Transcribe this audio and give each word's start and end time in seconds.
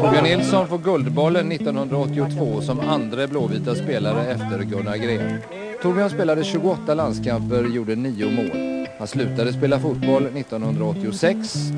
Torbjörn 0.00 0.24
Nilsson 0.24 0.68
får 0.68 0.78
Guldbollen 0.78 1.52
1982 1.52 2.60
som 2.60 2.80
andra 2.80 3.26
blåvita 3.26 3.74
spelare 3.74 4.26
efter 4.26 4.62
Gunnar 4.62 4.96
Gren. 4.96 5.38
Torbjörn 5.82 6.10
spelade 6.10 6.44
28 6.44 6.94
landskamper, 6.94 7.64
gjorde 7.64 7.96
9 7.96 8.30
mål. 8.30 8.86
Han 8.98 9.06
slutade 9.06 9.52
spela 9.52 9.80
fotboll 9.80 10.26
1986 10.26 11.36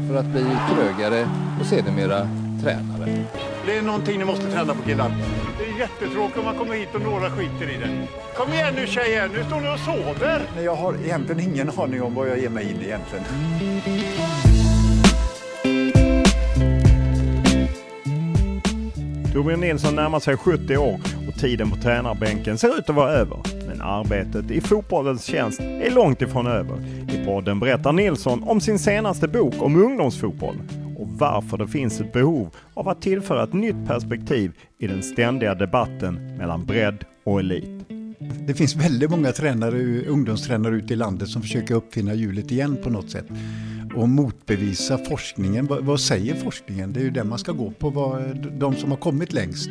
för 0.09 0.17
att 0.17 0.27
bli 0.27 0.45
krögare 0.75 1.29
och 1.61 1.67
sedermera 1.67 2.48
tränare. 2.63 3.25
Det 3.67 3.77
är 3.77 3.83
någonting 3.83 4.19
ni 4.19 4.25
måste 4.25 4.51
träna 4.51 4.75
på 4.75 4.83
killar. 4.83 5.13
Det 5.59 5.65
är 5.65 5.79
jättetråkigt 5.79 6.39
om 6.39 6.45
man 6.45 6.59
kommer 6.59 6.75
hit 6.75 6.89
och 6.95 7.01
några 7.01 7.31
skiter 7.31 7.71
i 7.71 7.77
det. 7.77 8.07
Kom 8.37 8.53
igen 8.53 8.75
nu 8.75 8.87
tjejer, 8.87 9.29
nu 9.35 9.45
står 9.45 9.61
ni 9.61 9.75
och 9.75 9.79
sover. 9.79 10.43
Men 10.55 10.65
jag 10.65 10.75
har 10.75 10.95
egentligen 11.05 11.41
ingen 11.41 11.71
aning 11.77 12.03
om 12.03 12.15
vad 12.15 12.29
jag 12.29 12.39
ger 12.39 12.49
mig 12.49 12.71
in 12.71 12.81
i 12.81 12.85
egentligen. 12.85 13.25
Torbjörn 19.33 19.61
Nilsson 19.61 19.95
närmar 19.95 20.21
sig 20.21 20.37
70 20.37 20.77
år 20.77 21.01
och 21.29 21.41
tiden 21.41 21.71
på 21.71 21.77
tränarbänken 21.77 22.59
ser 22.59 22.79
ut 22.79 22.91
att 22.91 22.97
vara 22.97 23.11
över. 23.11 23.39
Men 23.67 23.83
arbetet 23.83 24.51
i 24.51 24.61
fotbollens 24.61 25.25
tjänst 25.25 25.61
är 25.61 25.91
långt 25.91 26.23
ifrån 26.23 26.47
över. 26.47 26.85
I 27.13 27.25
podden 27.25 27.61
berättar 27.61 27.93
Nilsson 27.93 28.43
om 28.43 28.61
sin 28.61 28.79
senaste 28.79 29.29
bok 29.29 29.55
om 29.59 29.77
ungdomsfotboll 29.85 30.57
varför 31.19 31.59
det 31.59 31.69
finns 31.69 32.01
ett 32.01 32.13
behov 32.13 32.51
av 32.75 32.89
att 32.89 33.03
tillföra 33.03 33.45
ett 33.45 33.53
nytt 33.53 33.87
perspektiv 33.87 34.53
i 34.79 34.87
den 34.87 35.03
ständiga 35.03 35.55
debatten 35.55 36.37
mellan 36.37 36.67
bredd 36.67 37.05
och 37.25 37.41
elit. 37.41 37.89
Det 38.47 38.55
finns 38.55 38.77
väldigt 38.77 39.11
många 39.11 39.33
tränare, 39.33 40.05
ungdomstränare 40.05 40.77
ute 40.77 40.93
i 40.93 40.97
landet 40.97 41.29
som 41.29 41.43
försöker 41.43 41.75
uppfinna 41.75 42.15
hjulet 42.15 42.51
igen 42.51 42.77
på 42.83 42.91
något 42.91 43.11
sätt 43.11 43.27
och 43.95 44.09
motbevisa 44.09 44.99
forskningen. 44.99 45.67
Vad, 45.67 45.85
vad, 45.85 46.01
säger 46.01 46.35
forskningen? 46.35 46.93
Det 46.93 47.01
är 47.01 47.05
ju 47.05 47.11
den 47.11 47.29
man 47.29 47.39
ska 47.39 47.53
gå 47.53 47.71
på, 47.71 47.91
vad, 47.91 48.37
de 48.59 48.77
som 48.77 48.91
har 48.91 48.99
kommit 48.99 49.33
längst. 49.33 49.71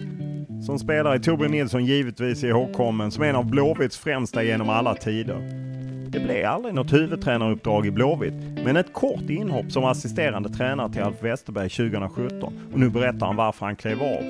Som 0.66 0.80
spelare 0.80 1.16
är 1.16 1.20
Torbjörn 1.20 1.52
Nilsson 1.52 1.86
givetvis 1.86 2.44
ihågkommen 2.44 3.12
som 3.12 3.24
en 3.24 3.36
av 3.36 3.46
Blåvitts 3.46 3.98
främsta 3.98 4.44
genom 4.44 4.70
alla 4.70 4.96
tider. 4.96 5.68
Det 6.18 6.24
blev 6.24 6.46
aldrig 6.46 6.76
något 6.76 6.94
huvudtränaruppdrag 6.94 7.86
i 7.86 7.92
Blåvitt, 7.92 8.34
men 8.64 8.78
ett 8.78 8.94
kort 8.94 9.30
inhopp 9.30 9.72
som 9.72 9.86
assisterande 9.86 10.50
tränare 10.50 10.94
till 10.94 11.02
Alf 11.02 11.16
Westerberg 11.24 11.70
2017 11.70 12.54
och 12.74 12.80
nu 12.80 12.90
berättar 12.90 13.28
han 13.28 13.36
varför 13.36 13.66
han 13.66 13.76
klev 13.76 14.02
av. 14.02 14.24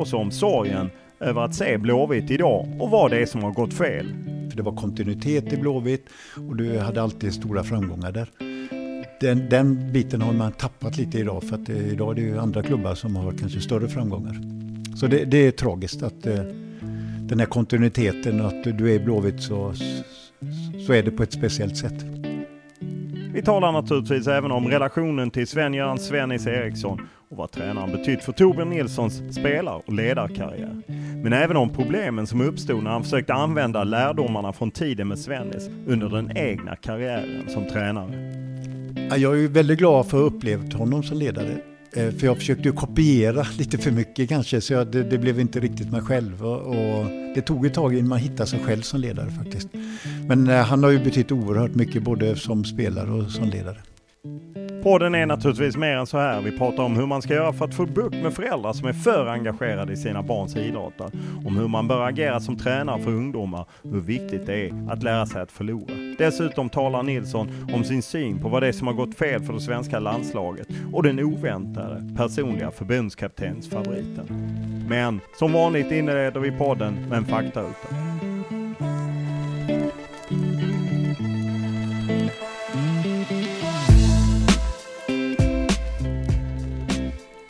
Och 0.00 0.08
så 0.08 0.18
om 0.18 0.30
sorgen 0.30 0.90
över 1.20 1.42
att 1.42 1.54
se 1.54 1.78
Blåvitt 1.78 2.30
idag 2.30 2.66
och 2.80 2.90
vad 2.90 3.10
det 3.10 3.18
är 3.18 3.26
som 3.26 3.42
har 3.42 3.50
gått 3.50 3.74
fel. 3.74 4.06
För 4.50 4.56
det 4.56 4.62
var 4.62 4.76
kontinuitet 4.76 5.52
i 5.52 5.56
Blåvitt 5.56 6.06
och 6.48 6.56
du 6.56 6.78
hade 6.78 7.02
alltid 7.02 7.34
stora 7.34 7.62
framgångar 7.62 8.12
där. 8.12 8.28
Den, 9.20 9.48
den 9.48 9.92
biten 9.92 10.22
har 10.22 10.32
man 10.32 10.52
tappat 10.52 10.96
lite 10.96 11.18
idag 11.18 11.42
för 11.44 11.56
att 11.56 11.68
eh, 11.68 11.88
idag 11.92 12.10
är 12.10 12.14
det 12.14 12.20
ju 12.20 12.38
andra 12.38 12.62
klubbar 12.62 12.94
som 12.94 13.16
har 13.16 13.32
kanske 13.32 13.60
större 13.60 13.88
framgångar. 13.88 14.36
Så 14.96 15.06
det, 15.06 15.24
det 15.24 15.46
är 15.46 15.50
tragiskt 15.50 16.02
att 16.02 16.26
eh, 16.26 16.42
den 17.32 17.40
här 17.40 17.46
kontinuiteten, 17.46 18.40
att 18.40 18.64
du 18.64 18.90
är 18.90 18.94
i 18.94 18.98
Blåvitt 18.98 19.42
så, 19.42 19.74
så 20.86 20.92
är 20.92 21.02
det 21.02 21.10
på 21.10 21.22
ett 21.22 21.32
speciellt 21.32 21.76
sätt. 21.76 22.04
Vi 23.34 23.42
talar 23.42 23.72
naturligtvis 23.72 24.26
även 24.26 24.52
om 24.52 24.68
relationen 24.68 25.30
till 25.30 25.46
Sven-Göran 25.46 25.98
Svennis 25.98 26.46
Eriksson 26.46 27.00
och 27.30 27.36
vad 27.36 27.50
tränaren 27.50 27.92
betytt 27.92 28.24
för 28.24 28.32
Torbjörn 28.32 28.70
Nilssons 28.70 29.34
spelar 29.34 29.82
och 29.86 29.92
ledarkarriär. 29.92 30.82
Men 31.22 31.32
även 31.32 31.56
om 31.56 31.70
problemen 31.70 32.26
som 32.26 32.40
uppstod 32.40 32.82
när 32.82 32.90
han 32.90 33.02
försökte 33.02 33.34
använda 33.34 33.84
lärdomarna 33.84 34.52
från 34.52 34.70
tiden 34.70 35.08
med 35.08 35.18
Svennis 35.18 35.70
under 35.86 36.08
den 36.08 36.36
egna 36.36 36.76
karriären 36.76 37.48
som 37.48 37.68
tränare. 37.68 38.32
Jag 39.16 39.44
är 39.44 39.48
väldigt 39.48 39.78
glad 39.78 40.06
för 40.06 40.16
att 40.16 40.22
ha 40.22 40.36
upplevt 40.36 40.72
honom 40.72 41.02
som 41.02 41.18
ledare. 41.18 41.71
Eh, 41.96 42.10
för 42.10 42.26
jag 42.26 42.36
försökte 42.36 42.62
ju 42.62 42.72
kopiera 42.72 43.46
lite 43.58 43.78
för 43.78 43.90
mycket 43.90 44.28
kanske, 44.28 44.60
så 44.60 44.72
jag, 44.72 44.86
det, 44.86 45.02
det, 45.02 45.18
blev 45.18 45.40
inte 45.40 45.60
riktigt 45.60 45.90
mig 45.90 46.02
själv. 46.02 46.46
Och, 46.46 46.60
och, 46.60 47.06
det 47.34 47.40
tog 47.40 47.66
ett 47.66 47.74
tag 47.74 47.94
innan 47.94 48.08
man 48.08 48.18
hittade 48.18 48.46
sig 48.46 48.58
själv 48.58 48.82
som 48.82 49.00
ledare 49.00 49.30
faktiskt. 49.30 49.68
Men 50.28 50.48
eh, 50.48 50.56
han 50.56 50.82
har 50.82 50.90
ju 50.90 51.04
betytt 51.04 51.32
oerhört 51.32 51.74
mycket 51.74 52.02
både 52.02 52.36
som 52.36 52.64
spelare 52.64 53.10
och 53.10 53.30
som 53.30 53.48
ledare. 53.48 53.76
Podden 54.82 55.14
är 55.14 55.26
naturligtvis 55.26 55.76
mer 55.76 55.96
än 55.96 56.06
så 56.06 56.18
här. 56.18 56.40
Vi 56.40 56.58
pratar 56.58 56.82
om 56.82 56.96
hur 56.96 57.06
man 57.06 57.22
ska 57.22 57.34
göra 57.34 57.52
för 57.52 57.64
att 57.64 57.74
få 57.74 57.86
bukt 57.86 58.16
med 58.16 58.34
föräldrar 58.34 58.72
som 58.72 58.88
är 58.88 58.92
för 58.92 59.26
engagerade 59.26 59.92
i 59.92 59.96
sina 59.96 60.22
barns 60.22 60.56
idrotter. 60.56 61.10
Om 61.46 61.56
hur 61.56 61.68
man 61.68 61.88
bör 61.88 62.08
agera 62.08 62.40
som 62.40 62.56
tränare 62.56 63.02
för 63.02 63.10
ungdomar 63.10 63.66
hur 63.82 64.00
viktigt 64.00 64.46
det 64.46 64.66
är 64.66 64.92
att 64.92 65.02
lära 65.02 65.26
sig 65.26 65.42
att 65.42 65.52
förlora. 65.52 65.94
Dessutom 66.18 66.68
talar 66.68 67.02
Nilsson 67.02 67.48
om 67.74 67.84
sin 67.84 68.02
syn 68.02 68.38
på 68.38 68.48
vad 68.48 68.62
det 68.62 68.68
är 68.68 68.72
som 68.72 68.86
har 68.86 68.94
gått 68.94 69.14
fel 69.14 69.42
för 69.42 69.52
det 69.52 69.60
svenska 69.60 69.98
landslaget 69.98 70.68
och 70.92 71.02
den 71.02 71.20
oväntade 71.20 72.14
personliga 72.16 72.70
förbundskaptensfavoriten. 72.70 74.26
Men 74.88 75.20
som 75.38 75.52
vanligt 75.52 75.92
inleder 75.92 76.40
vi 76.40 76.50
podden 76.50 77.08
med 77.08 77.18
en 77.18 77.24
faktaruta. 77.24 78.11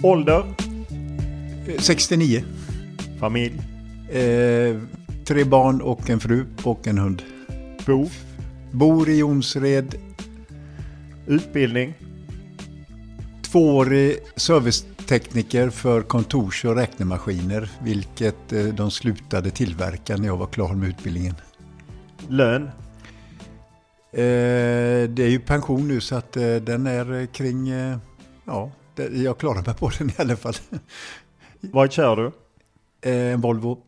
Ålder? 0.04 0.44
69. 1.78 2.44
Familj? 3.20 3.60
Eh, 4.10 4.80
tre 5.24 5.44
barn 5.44 5.80
och 5.80 6.10
en 6.10 6.20
fru 6.20 6.46
och 6.62 6.86
en 6.86 6.98
hund. 6.98 7.22
Bo? 7.86 8.08
Bor 8.70 9.08
i 9.08 9.18
Jonsred. 9.18 9.94
Utbildning? 11.26 11.94
Tvåårig 13.42 14.16
servicetekniker 14.36 15.70
för 15.70 16.02
kontors 16.02 16.64
och 16.64 16.76
räknemaskiner, 16.76 17.70
vilket 17.82 18.52
eh, 18.52 18.64
de 18.64 18.90
slutade 18.90 19.50
tillverka 19.50 20.16
när 20.16 20.26
jag 20.26 20.36
var 20.36 20.46
klar 20.46 20.74
med 20.74 20.88
utbildningen. 20.88 21.34
Lön? 22.28 22.62
Eh, 24.12 25.08
det 25.08 25.22
är 25.22 25.30
ju 25.30 25.40
pension 25.40 25.88
nu 25.88 26.00
så 26.00 26.16
att 26.16 26.36
eh, 26.36 26.54
den 26.54 26.86
är 26.86 27.26
kring 27.26 27.70
ja, 28.44 28.70
jag 28.96 29.38
klarar 29.38 29.66
mig 29.66 29.74
på 29.74 29.90
den 29.98 30.10
i 30.10 30.14
alla 30.18 30.36
fall. 30.36 30.54
Vad 31.60 31.92
kör 31.92 32.16
du? 32.16 32.32
En 33.10 33.40
Volvo. 33.40 33.82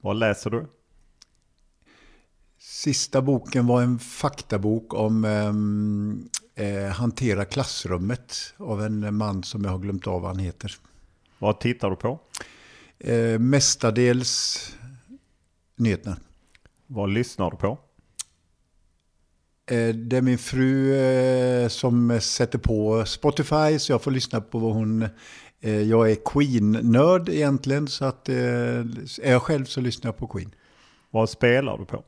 Vad 0.00 0.16
läser 0.16 0.50
du? 0.50 0.66
Sista 2.58 3.22
boken 3.22 3.66
var 3.66 3.82
en 3.82 3.98
faktabok 3.98 4.94
om 4.94 5.24
eh, 6.54 6.92
hantera 6.92 7.44
klassrummet 7.44 8.54
av 8.56 8.82
en 8.82 9.14
man 9.14 9.42
som 9.42 9.64
jag 9.64 9.70
har 9.70 9.78
glömt 9.78 10.06
av 10.06 10.20
vad 10.20 10.30
han 10.30 10.38
heter. 10.38 10.76
Vad 11.38 11.60
tittar 11.60 11.90
du 11.90 11.96
på? 11.96 12.18
Eh, 12.98 13.38
mestadels 13.38 14.60
nyheterna. 15.76 16.16
Vad 16.86 17.10
lyssnar 17.10 17.50
du 17.50 17.56
på? 17.56 17.78
Eh, 19.70 19.94
det 19.94 20.16
är 20.16 20.22
min 20.22 20.38
fru 20.38 20.94
eh, 20.94 21.68
som 21.68 22.20
sätter 22.20 22.58
på 22.58 23.04
Spotify 23.06 23.78
så 23.78 23.92
jag 23.92 24.02
får 24.02 24.10
lyssna 24.10 24.40
på 24.40 24.58
vad 24.58 24.74
hon... 24.74 25.02
Eh, 25.60 25.82
jag 25.82 26.10
är 26.10 26.16
Queen-nörd 26.24 27.28
egentligen 27.28 27.88
så 27.88 28.04
att 28.04 28.28
är 28.28 29.30
jag 29.30 29.42
själv 29.42 29.64
så 29.64 29.80
lyssnar 29.80 30.08
jag 30.08 30.16
på 30.16 30.26
Queen. 30.26 30.54
Vad 31.10 31.30
spelar 31.30 31.78
du 31.78 31.84
på? 31.84 32.04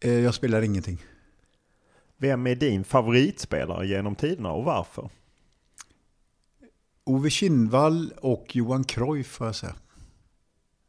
Jag 0.00 0.34
spelar 0.34 0.62
ingenting. 0.62 1.04
Vem 2.16 2.46
är 2.46 2.54
din 2.54 2.84
favoritspelare 2.84 3.86
genom 3.86 4.14
tiderna 4.14 4.52
och 4.52 4.64
varför? 4.64 5.10
Ove 7.04 7.30
Kinnvall 7.30 8.12
och 8.20 8.56
Johan 8.56 8.84
Cruyff 8.84 9.26
får 9.26 9.46
jag 9.46 9.56
säga. 9.56 9.74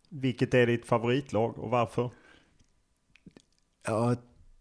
Vilket 0.10 0.54
är 0.54 0.68
ditt 0.68 0.86
favoritlag 0.86 1.60
och 1.60 1.70
varför? 1.70 2.12
Ja, 3.86 4.16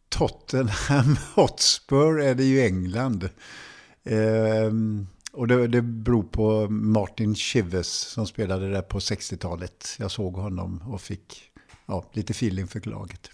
Tottenham 0.08 1.16
Hotspur 1.34 2.20
är 2.20 2.34
det 2.34 2.44
ju 2.44 2.60
England. 2.60 3.28
Ehm, 4.04 5.06
och 5.32 5.48
det, 5.48 5.66
det 5.66 5.82
beror 5.82 6.22
på 6.22 6.68
Martin 6.68 7.34
Chives 7.34 7.88
som 7.88 8.26
spelade 8.26 8.70
där 8.70 8.82
på 8.82 8.98
60-talet. 8.98 9.96
Jag 9.98 10.10
såg 10.10 10.34
honom 10.34 10.82
och 10.92 11.00
fick 11.00 11.50
ja, 11.86 12.04
lite 12.12 12.30
feeling 12.30 12.66
för 12.66 12.90
laget. 12.90 13.30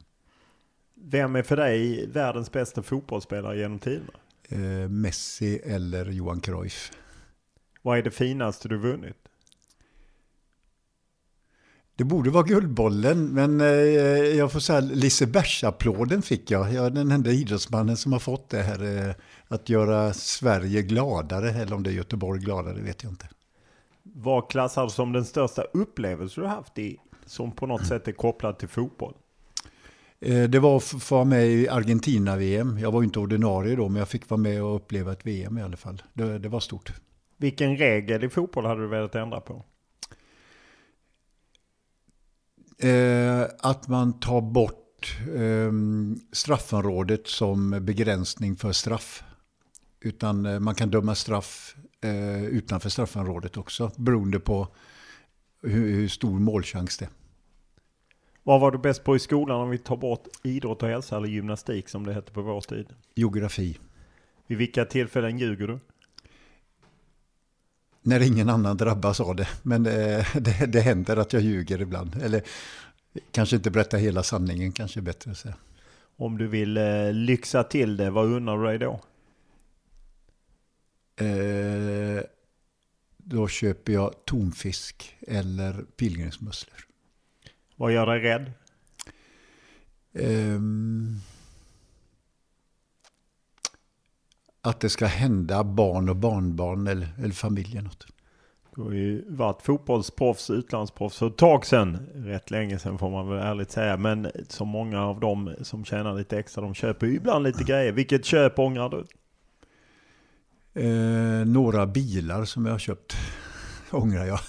Vem 0.94 1.36
är 1.36 1.42
för 1.42 1.56
dig 1.56 2.06
världens 2.06 2.52
bästa 2.52 2.82
fotbollsspelare 2.82 3.58
genom 3.58 3.78
tiderna? 3.78 4.12
Ehm, 4.48 5.00
Messi 5.00 5.60
eller 5.64 6.10
Johan 6.10 6.40
Cruyff. 6.40 6.92
Vad 7.82 7.98
är 7.98 8.02
det 8.02 8.10
finaste 8.10 8.68
du 8.68 8.78
vunnit? 8.78 9.16
Det 11.96 12.04
borde 12.04 12.30
vara 12.30 12.42
Guldbollen, 12.42 13.26
men 13.26 13.60
eh, 13.60 13.66
jag 14.36 14.52
får 14.52 14.60
säga 14.60 14.80
Lisebergsapplåden 14.80 16.22
fick 16.22 16.50
jag. 16.50 16.72
Jag 16.72 16.86
är 16.86 16.90
den 16.90 17.10
enda 17.10 17.30
idrottsmannen 17.30 17.96
som 17.96 18.12
har 18.12 18.18
fått 18.18 18.48
det 18.48 18.62
här. 18.62 19.08
Eh, 19.08 19.14
att 19.48 19.68
göra 19.68 20.12
Sverige 20.12 20.82
gladare, 20.82 21.50
eller 21.50 21.74
om 21.74 21.82
det 21.82 21.90
är 21.90 21.94
Göteborg 21.94 22.40
gladare, 22.40 22.80
vet 22.80 23.02
jag 23.02 23.12
inte. 23.12 23.28
Vad 24.02 24.50
klassar 24.50 24.84
du 24.84 24.90
som 24.90 25.12
den 25.12 25.24
största 25.24 25.62
upplevelse 25.62 26.40
du 26.40 26.46
haft 26.46 26.78
i, 26.78 26.96
som 27.26 27.52
på 27.52 27.66
något 27.66 27.86
sätt 27.86 28.08
är 28.08 28.12
kopplad 28.12 28.58
till 28.58 28.68
fotboll? 28.68 29.14
Eh, 30.20 30.42
det 30.42 30.58
var 30.58 30.76
att 30.76 31.10
vara 31.10 31.24
med 31.24 31.46
i 31.46 31.68
Argentina-VM. 31.68 32.78
Jag 32.78 32.92
var 32.92 33.02
inte 33.02 33.18
ordinarie 33.18 33.76
då, 33.76 33.88
men 33.88 33.98
jag 33.98 34.08
fick 34.08 34.30
vara 34.30 34.40
med 34.40 34.62
och 34.62 34.76
uppleva 34.76 35.12
ett 35.12 35.26
VM 35.26 35.58
i 35.58 35.62
alla 35.62 35.76
fall. 35.76 36.02
Det, 36.12 36.38
det 36.38 36.48
var 36.48 36.60
stort. 36.60 36.92
Vilken 37.36 37.76
regel 37.76 38.24
i 38.24 38.28
fotboll 38.28 38.66
hade 38.66 38.80
du 38.80 38.88
velat 38.88 39.14
ändra 39.14 39.40
på? 39.40 39.64
Eh, 42.78 43.42
att 43.58 43.88
man 43.88 44.20
tar 44.20 44.40
bort 44.40 45.18
eh, 45.34 45.72
straffområdet 46.32 47.26
som 47.26 47.70
begränsning 47.70 48.56
för 48.56 48.72
straff. 48.72 49.24
Utan 50.00 50.46
eh, 50.46 50.60
man 50.60 50.74
kan 50.74 50.90
döma 50.90 51.14
straff 51.14 51.76
eh, 52.00 52.44
utanför 52.44 52.88
straffområdet 52.88 53.56
också 53.56 53.90
beroende 53.96 54.40
på 54.40 54.68
hur, 55.62 55.92
hur 55.92 56.08
stor 56.08 56.38
målchans 56.38 56.98
det 56.98 57.04
är. 57.04 57.10
Vad 58.42 58.60
var 58.60 58.70
du 58.70 58.78
bäst 58.78 59.04
på 59.04 59.16
i 59.16 59.18
skolan 59.18 59.60
om 59.60 59.70
vi 59.70 59.78
tar 59.78 59.96
bort 59.96 60.24
idrott 60.42 60.82
och 60.82 60.88
hälsa 60.88 61.16
eller 61.16 61.28
gymnastik 61.28 61.88
som 61.88 62.06
det 62.06 62.12
hette 62.12 62.32
på 62.32 62.42
vår 62.42 62.60
tid? 62.60 62.86
Geografi. 63.14 63.78
Vid 64.46 64.58
vilka 64.58 64.84
tillfällen 64.84 65.38
ljuger 65.38 65.66
du? 65.66 65.78
När 68.04 68.20
ingen 68.22 68.48
annan 68.48 68.76
drabbas 68.76 69.20
av 69.20 69.36
det. 69.36 69.48
Men 69.62 69.82
det, 69.82 70.26
det, 70.34 70.66
det 70.66 70.80
händer 70.80 71.16
att 71.16 71.32
jag 71.32 71.42
ljuger 71.42 71.80
ibland. 71.80 72.22
Eller 72.22 72.42
kanske 73.30 73.56
inte 73.56 73.70
berättar 73.70 73.98
hela 73.98 74.22
sanningen, 74.22 74.72
kanske 74.72 75.00
är 75.00 75.02
bättre 75.02 75.30
att 75.30 75.38
säga. 75.38 75.54
Om 76.16 76.38
du 76.38 76.46
vill 76.46 76.76
eh, 76.76 77.12
lyxa 77.12 77.64
till 77.64 77.96
det, 77.96 78.10
vad 78.10 78.26
unnar 78.26 78.58
du 78.58 78.64
dig 78.64 78.78
då? 78.78 79.00
Eh, 81.26 82.22
då 83.16 83.48
köper 83.48 83.92
jag 83.92 84.24
tonfisk 84.24 85.16
eller 85.20 85.72
pilgrimsmusslor. 85.96 86.86
Vad 87.76 87.92
gör 87.92 88.06
dig 88.06 88.20
rädd? 88.20 88.52
Eh, 90.12 90.60
att 94.64 94.80
det 94.80 94.88
ska 94.88 95.06
hända 95.06 95.64
barn 95.64 96.08
och 96.08 96.16
barnbarn 96.16 96.86
eller, 96.86 97.08
eller 97.18 97.34
familjen 97.34 97.84
något. 97.84 98.06
Du 98.76 98.82
har 98.82 98.92
ju 98.92 99.24
varit 99.28 99.62
fotbollsproffs, 99.62 100.50
utlandsproffs 100.50 101.18
för 101.18 101.26
ett 101.26 101.36
tag 101.36 101.66
sedan. 101.66 102.06
Rätt 102.14 102.50
länge 102.50 102.78
sedan 102.78 102.98
får 102.98 103.10
man 103.10 103.28
väl 103.28 103.38
ärligt 103.38 103.70
säga. 103.70 103.96
Men 103.96 104.30
så 104.48 104.64
många 104.64 105.04
av 105.04 105.20
dem 105.20 105.54
som 105.62 105.84
tjänar 105.84 106.14
lite 106.14 106.38
extra, 106.38 106.62
de 106.62 106.74
köper 106.74 107.06
ju 107.06 107.14
ibland 107.14 107.44
lite 107.44 107.64
grejer. 107.64 107.92
Vilket 107.92 108.24
köp 108.24 108.58
ångrar 108.58 108.90
du? 108.90 109.06
Eh, 110.82 111.46
några 111.46 111.86
bilar 111.86 112.44
som 112.44 112.66
jag 112.66 112.72
har 112.72 112.78
köpt 112.78 113.16
ångrar 113.90 114.24
jag. 114.24 114.40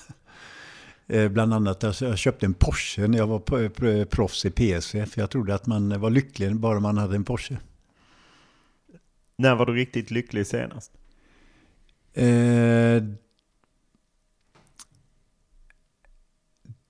Eh, 1.07 1.29
bland 1.29 1.53
annat 1.53 1.83
alltså, 1.83 2.05
jag 2.05 2.17
köpte 2.17 2.45
en 2.45 2.53
Porsche 2.53 3.07
när 3.07 3.17
jag 3.17 3.27
var 3.27 4.05
proffs 4.05 4.45
i 4.45 4.51
PSV. 4.51 5.05
För 5.05 5.21
jag 5.21 5.29
trodde 5.29 5.55
att 5.55 5.67
man 5.67 6.01
var 6.01 6.09
lycklig 6.09 6.55
bara 6.55 6.79
man 6.79 6.97
hade 6.97 7.15
en 7.15 7.23
Porsche. 7.23 7.57
När 9.37 9.55
var 9.55 9.65
du 9.65 9.73
riktigt 9.73 10.11
lycklig 10.11 10.47
senast? 10.47 10.91
Eh, 12.13 13.03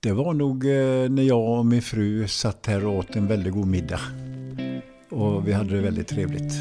det 0.00 0.12
var 0.12 0.34
nog 0.34 0.64
eh, 0.64 1.10
när 1.10 1.22
jag 1.22 1.58
och 1.58 1.66
min 1.66 1.82
fru 1.82 2.28
satt 2.28 2.66
här 2.66 2.86
och 2.86 2.94
åt 2.94 3.16
en 3.16 3.26
väldigt 3.26 3.52
god 3.52 3.66
middag. 3.66 4.00
Och 5.08 5.48
vi 5.48 5.52
hade 5.52 5.76
det 5.76 5.82
väldigt 5.82 6.08
trevligt. 6.08 6.52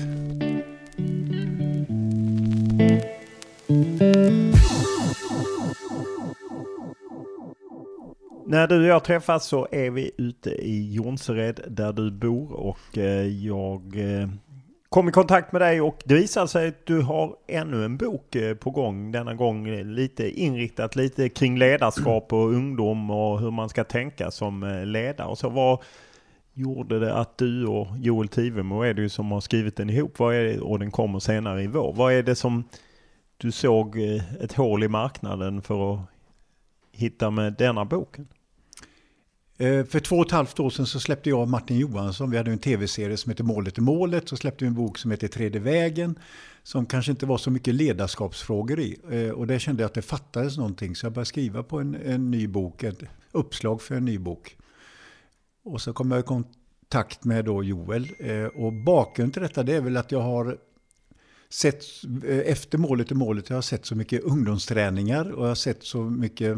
När 8.48 8.68
du 8.68 8.80
och 8.80 8.86
jag 8.86 9.04
träffas 9.04 9.46
så 9.46 9.68
är 9.72 9.90
vi 9.90 10.12
ute 10.18 10.50
i 10.50 10.94
Jonsered 10.94 11.60
där 11.68 11.94
du 11.94 12.12
bor 12.12 12.52
och 12.52 12.98
eh, 12.98 13.28
jag 13.28 13.96
kom 14.96 15.10
i 15.10 15.12
kontakt 15.12 15.52
med 15.52 15.62
dig 15.62 15.82
och 15.82 16.02
det 16.06 16.16
visar 16.16 16.48
sig 16.48 16.68
att 16.68 16.86
du 16.86 17.02
har 17.02 17.36
ännu 17.48 17.86
en 17.86 17.98
bok 17.98 18.36
eh, 18.36 18.56
på 18.56 18.72
gång. 18.72 19.12
Denna 19.12 19.34
gång 19.34 19.68
eh, 19.68 19.86
lite 19.86 20.30
inriktat 20.30 20.96
lite 20.96 21.30
kring 21.30 21.58
ledarskap 21.58 22.34
och 22.34 22.54
ungdom 22.54 23.10
och 23.10 23.40
hur 23.40 23.52
man 23.52 23.70
ska 23.70 23.84
tänka 23.84 24.32
som 24.32 24.64
eh, 24.64 24.86
ledare. 24.86 25.28
Och 25.28 25.38
så 25.38 25.50
vad 25.50 25.80
gjorde 26.54 27.00
det 27.00 27.14
att 27.14 27.38
du 27.38 27.66
och 27.66 27.88
Joel 27.98 28.28
Tivemo 28.28 28.82
är 28.82 28.94
det 28.94 29.02
ju 29.02 29.10
som 29.10 29.32
har 29.32 29.42
skrivit 29.42 29.76
den 29.76 29.90
ihop 29.90 30.20
vad 30.20 30.36
är 30.36 30.44
det, 30.44 30.60
och 30.60 30.80
den 30.80 30.92
kommer 30.92 31.20
senare 31.20 31.64
i 31.64 31.68
vår. 31.68 31.94
Vad 31.94 32.14
är 32.14 32.24
det 32.24 32.36
som 32.36 32.64
du 33.38 33.52
såg 33.52 33.98
ett 34.42 34.54
hål 34.54 34.84
i 34.84 34.88
marknaden 34.88 35.62
för 35.62 35.94
att 35.94 36.00
hitta 36.92 37.30
med 37.30 37.54
denna 37.54 37.86
boken? 37.86 38.28
Eh, 39.58 39.86
för 39.86 40.00
två 40.00 40.16
och 40.16 40.26
ett 40.26 40.32
halvt 40.32 40.60
år 40.60 40.70
sedan 40.70 40.86
så 40.86 41.00
släppte 41.00 41.30
jag 41.30 41.42
och 41.42 41.50
Martin 41.50 41.78
Johansson, 41.78 42.32
vi 42.32 42.38
hade 42.38 42.52
en 42.52 42.60
tv-serie 42.60 43.18
som 43.18 43.30
heter 43.30 43.44
Målet 43.44 43.78
är 43.78 43.82
målet, 43.82 44.30
så 44.30 44.38
släppte 44.38 44.66
vi 44.66 44.68
en 44.68 44.76
bok 44.76 44.98
som 44.98 45.12
heter 45.12 45.28
Tredje 45.28 45.62
vägen, 45.62 46.20
som 46.64 46.86
kanske 46.86 47.12
inte 47.12 47.26
var 47.26 47.38
så 47.38 47.52
mycket 47.52 47.76
ledarskapsfrågor 47.76 48.80
i. 48.80 48.98
Eh, 49.12 49.30
och 49.30 49.48
där 49.48 49.60
kände 49.60 49.84
jag 49.84 49.88
att 49.88 49.94
det 49.94 50.02
fattades 50.02 50.58
någonting, 50.58 50.96
så 50.96 51.06
jag 51.06 51.14
började 51.14 51.26
skriva 51.26 51.64
på 51.64 51.80
en, 51.80 51.96
en 51.96 52.32
ny 52.32 52.48
bok, 52.48 52.84
ett 52.84 53.00
uppslag 53.32 53.82
för 53.82 53.96
en 53.96 54.06
ny 54.06 54.18
bok. 54.18 54.58
Och 55.64 55.82
så 55.82 55.94
kom 55.94 56.12
jag 56.12 56.20
i 56.20 56.24
kontakt 56.24 57.24
med 57.24 57.46
då 57.46 57.64
Joel. 57.64 58.08
Eh, 58.20 58.46
och 58.46 58.74
bakgrunden 58.74 59.32
till 59.32 59.42
detta 59.42 59.64
det 59.64 59.74
är 59.74 59.82
väl 59.82 59.98
att 59.98 60.12
jag 60.12 60.22
har 60.22 60.58
sett, 61.50 61.84
efter 62.46 62.78
Målet 62.78 63.12
är 63.12 63.16
målet, 63.16 63.50
jag 63.50 63.58
har 63.58 63.62
sett 63.62 63.86
så 63.86 63.96
mycket 63.96 64.24
ungdomsträningar 64.24 65.32
och 65.32 65.44
jag 65.44 65.48
har 65.48 65.56
sett 65.56 65.84
så 65.84 66.04
mycket 66.04 66.58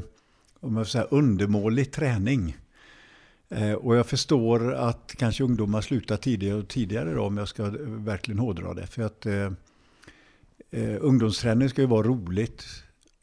om 0.60 0.78
jag 0.78 0.88
säga, 0.88 1.04
undermålig 1.04 1.92
träning. 1.92 2.58
Eh, 3.50 3.74
och 3.74 3.96
jag 3.96 4.08
förstår 4.08 4.74
att 4.74 5.16
kanske 5.18 5.44
ungdomar 5.44 5.82
slutar 5.82 6.18
tidigare 6.18 6.58
och 6.58 6.68
tidigare 6.68 7.14
då, 7.14 7.24
om 7.24 7.38
jag 7.38 7.48
ska 7.48 7.64
verkligen 7.86 8.40
hårdra 8.40 8.74
det. 8.74 8.88
För 8.88 9.02
att 9.02 9.26
eh, 9.26 9.52
eh, 10.72 10.98
ungdomsträning 11.00 11.70
ska 11.70 11.82
ju 11.82 11.88
vara 11.88 12.08
roligt. 12.08 12.66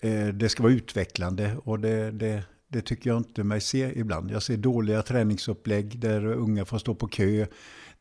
Eh, 0.01 0.27
det 0.27 0.49
ska 0.49 0.63
vara 0.63 0.73
utvecklande 0.73 1.57
och 1.65 1.81
det, 1.81 2.11
det, 2.11 2.43
det, 2.69 2.81
tycker 2.81 3.11
jag 3.11 3.17
inte 3.17 3.45
mig 3.45 3.61
se 3.61 3.99
ibland. 4.01 4.31
Jag 4.31 4.43
ser 4.43 4.57
dåliga 4.57 5.03
träningsupplägg 5.03 5.99
där 5.99 6.27
unga 6.27 6.65
får 6.65 6.79
stå 6.79 6.95
på 6.95 7.09
kö. 7.09 7.47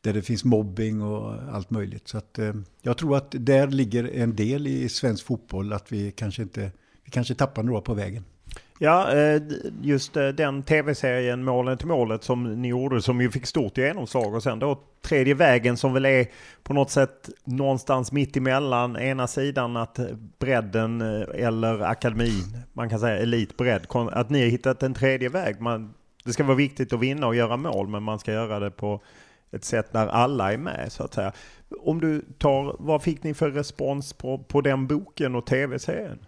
där 0.00 0.12
det 0.12 0.22
finns 0.22 0.44
mobbing 0.44 1.02
och 1.02 1.32
allt 1.32 1.70
möjligt. 1.70 2.08
Så 2.08 2.18
att, 2.18 2.38
eh, 2.38 2.54
jag 2.82 2.98
tror 2.98 3.16
att 3.16 3.34
där 3.38 3.66
ligger 3.66 4.10
en 4.14 4.36
del 4.36 4.66
i 4.66 4.88
svensk 4.88 5.26
fotboll, 5.26 5.72
att 5.72 5.92
vi 5.92 6.12
kanske 6.12 6.42
inte, 6.42 6.72
vi 7.04 7.10
kanske 7.10 7.34
tappar 7.34 7.62
några 7.62 7.80
på 7.80 7.94
vägen. 7.94 8.24
Ja, 8.78 9.12
eh, 9.12 9.42
just 9.82 10.16
eh, 10.16 10.28
den 10.28 10.62
tv-serien 10.62 11.44
Målen 11.44 11.78
till 11.78 11.86
målet 11.86 12.24
som 12.24 12.62
ni 12.62 12.68
gjorde 12.68 13.02
som 13.02 13.20
ju 13.20 13.30
fick 13.30 13.46
stort 13.46 13.78
genomslag 13.78 14.34
och 14.34 14.42
sen 14.42 14.58
då 14.58 14.80
Tredje 15.02 15.34
vägen 15.34 15.76
som 15.76 15.92
väl 15.92 16.04
är 16.04 16.26
på 16.62 16.74
något 16.74 16.90
sätt 16.90 17.30
någonstans 17.44 18.12
mitt 18.12 18.36
emellan 18.36 18.96
ena 18.96 19.26
sidan 19.26 19.76
att 19.76 19.98
eh, 19.98 20.06
bredden 20.38 21.00
eller 21.34 21.80
akademin, 21.80 22.58
man 22.72 22.88
kan 22.88 23.00
säga 23.00 23.18
elitbredd, 23.18 23.86
att 23.90 24.30
ni 24.30 24.42
har 24.42 24.48
hittat 24.48 24.82
en 24.82 24.94
tredje 24.94 25.28
väg. 25.28 25.60
Man, 25.60 25.94
det 26.24 26.32
ska 26.32 26.44
vara 26.44 26.56
viktigt 26.56 26.92
att 26.92 27.00
vinna 27.00 27.26
och 27.26 27.34
göra 27.34 27.56
mål 27.56 27.88
men 27.88 28.02
man 28.02 28.18
ska 28.18 28.32
göra 28.32 28.58
det 28.58 28.70
på 28.70 29.00
ett 29.52 29.64
sätt 29.64 29.92
där 29.92 30.06
alla 30.06 30.52
är 30.52 30.58
med 30.58 30.92
så 30.92 31.04
att 31.04 31.14
säga. 31.14 31.32
Om 31.80 32.00
du 32.00 32.24
tar, 32.38 32.76
vad 32.78 33.02
fick 33.02 33.22
ni 33.22 33.34
för 33.34 33.50
respons 33.50 34.12
på, 34.12 34.38
på 34.38 34.60
den 34.60 34.86
boken 34.86 35.34
och 35.34 35.46
tv-serien? 35.46 36.18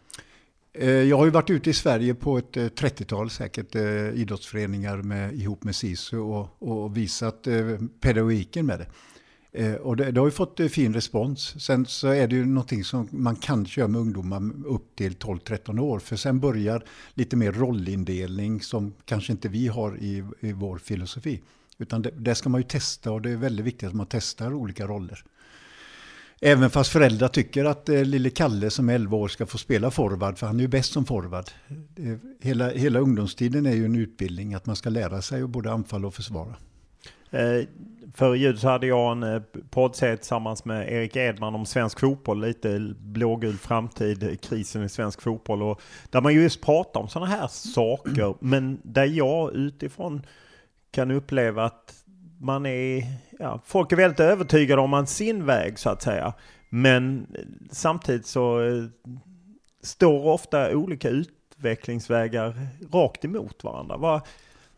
Eh, 0.78 0.88
jag 0.88 1.16
har 1.16 1.24
ju 1.24 1.30
varit 1.30 1.50
ute 1.50 1.70
i 1.70 1.72
Sverige 1.72 2.14
på 2.14 2.38
ett 2.38 2.56
eh, 2.56 2.64
30-tal 2.64 3.30
säkert 3.30 3.74
eh, 3.74 4.08
idrottsföreningar 4.08 4.96
med, 4.96 5.34
ihop 5.34 5.64
med 5.64 5.76
SISU 5.76 6.18
och, 6.18 6.62
och 6.62 6.96
visat 6.96 7.48
pedagogiken 8.00 8.66
med 8.66 8.78
det. 8.78 8.86
Och 9.78 9.96
det, 9.96 10.10
det, 10.10 10.20
har 10.20 10.26
ju 10.26 10.30
fått 10.30 10.60
fin 10.70 10.94
respons. 10.94 11.64
Sen 11.64 11.86
så 11.86 12.08
är 12.08 12.28
det 12.28 12.36
ju 12.36 12.44
någonting 12.44 12.84
som 12.84 13.08
man 13.10 13.36
kan 13.36 13.66
köra 13.66 13.88
med 13.88 14.00
ungdomar 14.00 14.66
upp 14.66 14.96
till 14.96 15.12
12-13 15.12 15.80
år. 15.80 15.98
För 15.98 16.16
sen 16.16 16.40
börjar 16.40 16.84
lite 17.14 17.36
mer 17.36 17.52
rollindelning 17.52 18.60
som 18.60 18.94
kanske 19.04 19.32
inte 19.32 19.48
vi 19.48 19.68
har 19.68 19.98
i, 19.98 20.24
i 20.40 20.52
vår 20.52 20.78
filosofi. 20.78 21.42
Utan 21.78 22.02
det, 22.02 22.10
det 22.16 22.34
ska 22.34 22.48
man 22.48 22.60
ju 22.60 22.66
testa 22.66 23.12
och 23.12 23.22
det 23.22 23.30
är 23.30 23.36
väldigt 23.36 23.66
viktigt 23.66 23.88
att 23.88 23.94
man 23.94 24.06
testar 24.10 24.54
olika 24.54 24.86
roller. 24.86 25.24
Även 26.40 26.70
fast 26.70 26.92
föräldrar 26.92 27.28
tycker 27.28 27.64
att 27.64 27.88
eh, 27.88 28.04
lille 28.04 28.30
Kalle 28.30 28.70
som 28.70 28.88
är 28.88 28.94
11 28.94 29.16
år 29.16 29.28
ska 29.28 29.46
få 29.46 29.58
spela 29.58 29.90
forward, 29.90 30.38
för 30.38 30.46
han 30.46 30.56
är 30.56 30.60
ju 30.60 30.68
bäst 30.68 30.92
som 30.92 31.04
forward. 31.04 31.44
Hela, 32.40 32.70
hela 32.70 32.98
ungdomstiden 32.98 33.66
är 33.66 33.74
ju 33.74 33.84
en 33.84 33.96
utbildning, 33.96 34.54
att 34.54 34.66
man 34.66 34.76
ska 34.76 34.90
lära 34.90 35.22
sig 35.22 35.42
att 35.42 35.50
både 35.50 35.72
anfalla 35.72 36.06
och 36.06 36.14
försvara. 36.14 36.56
Eh, 37.30 37.66
Före 38.14 38.38
jul 38.38 38.58
så 38.58 38.68
hade 38.68 38.86
jag 38.86 39.12
en 39.12 39.22
eh, 39.22 39.42
poddserie 39.70 40.16
tillsammans 40.16 40.64
med 40.64 40.92
Erik 40.92 41.16
Edman 41.16 41.54
om 41.54 41.66
svensk 41.66 42.00
fotboll, 42.00 42.40
lite 42.40 42.94
blågul 42.98 43.56
framtid, 43.56 44.40
krisen 44.42 44.82
i 44.82 44.88
svensk 44.88 45.22
fotboll. 45.22 45.62
Och 45.62 45.80
där 46.10 46.20
man 46.20 46.34
just 46.34 46.60
pratar 46.60 47.00
om 47.00 47.08
sådana 47.08 47.30
här 47.30 47.46
saker, 47.48 48.34
men 48.40 48.80
där 48.84 49.04
jag 49.04 49.54
utifrån 49.54 50.22
kan 50.90 51.10
uppleva 51.10 51.64
att 51.64 51.94
man 52.38 52.66
är, 52.66 53.04
ja, 53.38 53.60
folk 53.64 53.92
är 53.92 53.96
väldigt 53.96 54.20
övertygade 54.20 54.82
om 54.82 55.06
sin 55.06 55.46
väg 55.46 55.78
så 55.78 55.90
att 55.90 56.02
säga. 56.02 56.32
Men 56.68 57.26
samtidigt 57.70 58.26
så 58.26 58.62
eh, 58.62 58.84
står 59.82 60.26
ofta 60.26 60.76
olika 60.76 61.08
utvecklingsvägar 61.08 62.68
rakt 62.92 63.24
emot 63.24 63.64
varandra. 63.64 63.96
Vad, 63.96 64.20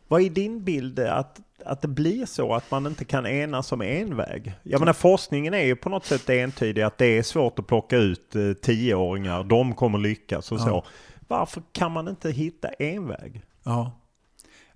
vad 0.09 0.23
är 0.23 0.31
din 0.31 0.65
bild 0.65 0.99
att, 0.99 1.41
att 1.65 1.83
det 1.83 1.89
blir 1.89 2.27
så 2.27 2.55
att 2.55 2.71
man 2.71 2.87
inte 2.87 3.05
kan 3.05 3.27
enas 3.27 3.73
om 3.73 3.83
en 3.83 4.17
väg? 4.17 4.53
Jag 4.63 4.81
menar 4.81 4.93
forskningen 4.93 5.55
är 5.55 5.65
ju 5.65 5.77
på 5.77 5.89
något 5.89 6.05
sätt 6.05 6.31
entydig 6.31 6.83
att 6.83 6.99
det 6.99 7.07
är 7.07 7.23
svårt 7.23 7.59
att 7.59 7.67
plocka 7.67 7.97
ut 7.97 8.37
eh, 8.37 8.53
tioåringar, 8.53 9.45
de 9.45 9.75
kommer 9.75 9.99
lyckas 9.99 10.53
och 10.53 10.59
ja. 10.59 10.65
så. 10.65 10.85
Varför 11.29 11.63
kan 11.73 11.93
man 11.93 12.09
inte 12.09 12.31
hitta 12.31 12.69
en 12.69 13.09
väg? 13.09 13.43
Ja, 13.63 13.93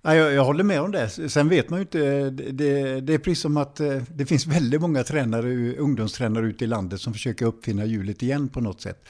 Ja, 0.05 0.15
jag, 0.15 0.33
jag, 0.33 0.45
håller 0.45 0.63
med 0.63 0.81
om 0.81 0.91
det. 0.91 1.09
Sen 1.09 1.49
vet 1.49 1.69
man 1.69 1.79
ju 1.79 1.81
inte, 1.81 2.29
det, 2.29 3.01
det, 3.01 3.13
är 3.13 3.17
precis 3.17 3.39
som 3.39 3.57
att 3.57 3.79
eh, 3.79 4.01
det 4.15 4.25
finns 4.25 4.47
väldigt 4.47 4.81
många 4.81 5.03
tränare, 5.03 5.75
ungdomstränare 5.75 6.47
ute 6.47 6.63
i 6.63 6.67
landet 6.67 7.01
som 7.01 7.13
försöker 7.13 7.45
uppfinna 7.45 7.85
hjulet 7.85 8.23
igen 8.23 8.49
på 8.49 8.61
något 8.61 8.81
sätt. 8.81 9.05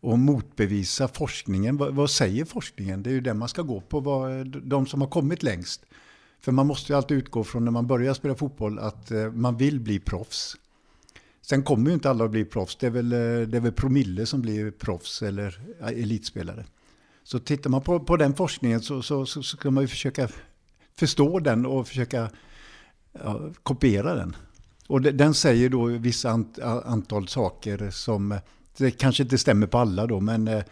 Och 0.00 0.18
motbevisa 0.18 1.08
forskningen. 1.08 1.76
Vad, 1.76 1.94
vad 1.94 2.10
säger 2.10 2.44
forskningen? 2.44 3.02
Det 3.02 3.10
är 3.10 3.14
ju 3.14 3.20
det 3.20 3.34
man 3.34 3.48
ska 3.48 3.62
gå 3.62 3.80
på, 3.80 4.00
vad, 4.00 4.46
de 4.46 4.86
som 4.86 5.00
har 5.00 5.08
kommit 5.08 5.42
längst. 5.42 5.84
För 6.40 6.52
man 6.52 6.66
måste 6.66 6.92
ju 6.92 6.96
alltid 6.96 7.18
utgå 7.18 7.44
från 7.44 7.64
när 7.64 7.72
man 7.72 7.86
börjar 7.86 8.14
spela 8.14 8.34
fotboll 8.34 8.78
att 8.78 9.10
eh, 9.10 9.32
man 9.32 9.56
vill 9.56 9.80
bli 9.80 9.98
proffs. 9.98 10.56
Sen 11.42 11.62
kommer 11.62 11.88
ju 11.88 11.94
inte 11.94 12.10
alla 12.10 12.24
att 12.24 12.30
bli 12.30 12.44
proffs. 12.44 12.76
Det 12.76 12.86
är 12.86 12.90
väl, 12.90 13.12
eh, 13.12 13.18
det 13.48 13.56
är 13.56 13.60
väl 13.60 13.72
promille 13.72 14.26
som 14.26 14.42
blir 14.42 14.70
proffs 14.70 15.22
eller 15.22 15.60
elitspelare. 15.80 16.64
Så 17.24 17.38
tittar 17.38 17.70
man 17.70 17.82
på, 17.82 18.00
på 18.00 18.16
den 18.16 18.34
forskningen 18.34 18.80
så, 18.80 19.02
så, 19.02 19.26
så, 19.26 19.42
så 19.42 19.56
kan 19.56 19.74
man 19.74 19.84
ju 19.84 19.88
försöka 19.88 20.28
förstå 20.98 21.38
den 21.38 21.66
och 21.66 21.88
försöka 21.88 22.30
ja, 23.12 23.40
kopiera 23.62 24.14
den. 24.14 24.36
Och 24.86 25.02
den 25.02 25.34
säger 25.34 25.68
då 25.68 25.84
vissa 25.84 26.30
ant, 26.30 26.58
antal 26.84 27.28
saker 27.28 27.90
som, 27.90 28.38
det 28.76 28.90
kanske 28.90 29.22
inte 29.22 29.38
stämmer 29.38 29.66
på 29.66 29.78
alla 29.78 30.06
då, 30.06 30.20
men 30.20 30.48
eh, 30.48 30.62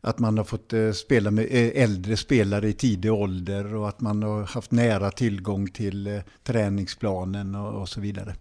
att 0.00 0.18
man 0.18 0.38
har 0.38 0.44
fått 0.44 0.72
eh, 0.72 0.92
spela 0.92 1.30
med 1.30 1.44
eh, 1.50 1.82
äldre 1.82 2.16
spelare 2.16 2.68
i 2.68 2.72
tidig 2.72 3.12
ålder 3.12 3.74
och 3.74 3.88
att 3.88 4.00
man 4.00 4.22
har 4.22 4.42
haft 4.42 4.70
nära 4.70 5.10
tillgång 5.10 5.68
till 5.70 6.06
eh, 6.06 6.20
träningsplanen 6.42 7.54
och, 7.54 7.80
och 7.80 7.88
så 7.88 8.00
vidare. 8.00 8.34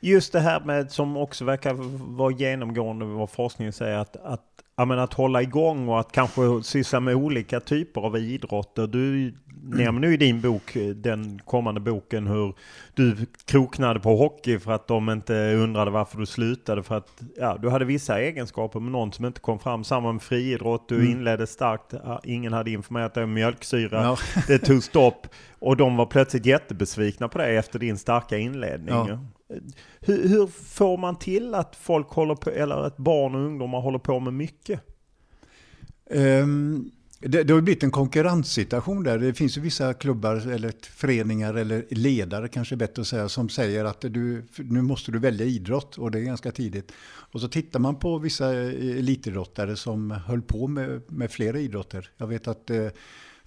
Just 0.00 0.32
det 0.32 0.40
här 0.40 0.60
med 0.60 0.92
som 0.92 1.16
också 1.16 1.44
verkar 1.44 1.74
vara 2.16 2.32
genomgående 2.32 3.04
vad 3.04 3.30
forskningen 3.30 3.72
säger 3.72 3.98
att, 3.98 4.16
att 4.16 4.57
ja, 4.78 4.84
men 4.84 4.98
att 4.98 5.14
hålla 5.14 5.42
igång 5.42 5.88
och 5.88 6.00
att 6.00 6.12
kanske 6.12 6.42
syssla 6.62 7.00
med 7.00 7.14
olika 7.14 7.60
typer 7.60 8.00
av 8.00 8.16
idrotter. 8.16 8.86
Du 8.86 9.34
nämner 9.62 10.00
nu 10.00 10.14
i 10.14 10.16
din 10.16 10.40
bok, 10.40 10.76
den 10.94 11.40
kommande 11.44 11.80
boken, 11.80 12.26
hur 12.26 12.54
du 12.94 13.16
kroknade 13.44 14.00
på 14.00 14.16
hockey 14.16 14.58
för 14.58 14.72
att 14.72 14.86
de 14.86 15.10
inte 15.10 15.54
undrade 15.54 15.90
varför 15.90 16.18
du 16.18 16.26
slutade. 16.26 16.82
För 16.82 16.96
att 16.96 17.22
ja, 17.36 17.58
du 17.62 17.70
hade 17.70 17.84
vissa 17.84 18.20
egenskaper 18.20 18.80
med 18.80 18.92
någon 18.92 19.12
som 19.12 19.24
inte 19.24 19.40
kom 19.40 19.58
fram. 19.58 19.84
Samma 19.84 20.12
med 20.12 20.22
friidrott, 20.22 20.88
du 20.88 20.94
mm. 20.94 21.10
inledde 21.10 21.46
starkt, 21.46 21.94
ingen 22.24 22.52
hade 22.52 22.70
informerat 22.70 23.14
dig 23.14 23.24
om 23.24 23.32
mjölksyra. 23.32 24.02
Ja. 24.02 24.16
Det 24.46 24.58
tog 24.58 24.82
stopp 24.82 25.26
och 25.58 25.76
de 25.76 25.96
var 25.96 26.06
plötsligt 26.06 26.46
jättebesvikna 26.46 27.28
på 27.28 27.38
dig 27.38 27.56
efter 27.56 27.78
din 27.78 27.98
starka 27.98 28.38
inledning. 28.38 28.94
Ja. 28.94 29.18
Hur, 30.00 30.28
hur, 30.28 30.46
får 30.46 30.98
man 30.98 31.18
till 31.18 31.54
att 31.54 31.76
folk 31.76 32.08
håller 32.08 32.34
på, 32.34 32.50
eller 32.50 32.76
att 32.76 32.96
barn 32.96 33.34
och 33.34 33.40
ungdomar 33.40 33.80
håller 33.80 33.98
på 33.98 34.20
med 34.20 34.34
mycket? 34.34 34.80
Um, 36.10 36.90
det, 37.20 37.42
det 37.42 37.52
har 37.52 37.60
blivit 37.60 37.82
en 37.82 37.90
konkurrenssituation 37.90 39.02
där. 39.02 39.18
Det 39.18 39.34
finns 39.34 39.56
ju 39.56 39.60
vissa 39.60 39.94
klubbar 39.94 40.50
eller 40.50 40.72
föreningar 40.82 41.54
eller 41.54 41.84
ledare 41.90 42.48
kanske 42.48 42.76
bättre 42.76 43.02
att 43.02 43.08
säga 43.08 43.28
som 43.28 43.48
säger 43.48 43.84
att 43.84 44.00
du, 44.00 44.46
nu 44.56 44.82
måste 44.82 45.12
du 45.12 45.18
välja 45.18 45.46
idrott 45.46 45.98
och 45.98 46.10
det 46.10 46.18
är 46.18 46.22
ganska 46.22 46.52
tidigt. 46.52 46.92
Och 47.32 47.40
så 47.40 47.48
tittar 47.48 47.80
man 47.80 47.96
på 47.96 48.18
vissa 48.18 48.54
elitidrottare 48.54 49.76
som 49.76 50.10
höll 50.10 50.42
på 50.42 50.66
med, 50.66 51.02
med 51.08 51.30
flera 51.30 51.58
idrotter. 51.58 52.10
Jag 52.16 52.26
vet 52.26 52.48
att 52.48 52.70
eh, 52.70 52.86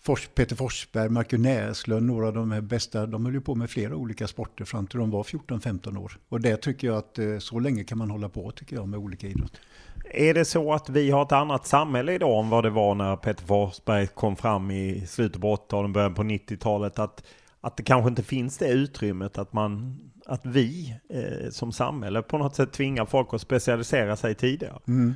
Fors, 0.03 0.29
Peter 0.35 0.55
Forsberg, 0.55 1.09
Marcus 1.09 1.39
Näslund, 1.39 2.05
några 2.05 2.27
av 2.27 2.33
de 2.33 2.51
här 2.51 2.61
bästa, 2.61 3.05
de 3.05 3.25
höll 3.25 3.33
ju 3.33 3.41
på 3.41 3.55
med 3.55 3.69
flera 3.69 3.95
olika 3.95 4.27
sporter 4.27 4.65
fram 4.65 4.87
till 4.87 4.99
de 4.99 5.11
var 5.11 5.23
14-15 5.23 5.97
år. 5.97 6.17
Och 6.29 6.41
det 6.41 6.57
tycker 6.57 6.87
jag 6.87 6.97
att 6.97 7.19
eh, 7.19 7.37
så 7.37 7.59
länge 7.59 7.83
kan 7.83 7.97
man 7.97 8.11
hålla 8.11 8.29
på 8.29 8.51
tycker 8.51 8.75
jag 8.75 8.87
med 8.87 8.99
olika 8.99 9.27
idrotter. 9.27 9.59
Är 10.13 10.33
det 10.33 10.45
så 10.45 10.73
att 10.73 10.89
vi 10.89 11.11
har 11.11 11.21
ett 11.21 11.31
annat 11.31 11.67
samhälle 11.67 12.13
idag 12.13 12.43
än 12.43 12.49
vad 12.49 12.63
det 12.63 12.69
var 12.69 12.95
när 12.95 13.15
Peter 13.15 13.45
Forsberg 13.45 14.07
kom 14.07 14.35
fram 14.35 14.71
i 14.71 15.07
slutet 15.07 15.41
på 15.41 15.55
80-talet, 15.55 15.91
början 15.91 16.13
på 16.13 16.23
90-talet? 16.23 16.99
Att, 16.99 17.23
att 17.61 17.77
det 17.77 17.83
kanske 17.83 18.09
inte 18.09 18.23
finns 18.23 18.57
det 18.57 18.69
utrymmet 18.69 19.37
att 19.37 19.53
man 19.53 19.99
att 20.25 20.45
vi 20.45 20.95
eh, 21.09 21.49
som 21.49 21.71
samhälle 21.71 22.21
på 22.21 22.37
något 22.37 22.55
sätt 22.55 22.71
tvingar 22.71 23.05
folk 23.05 23.33
att 23.33 23.41
specialisera 23.41 24.15
sig 24.15 24.35
tidigare. 24.35 24.79
Mm. 24.87 25.13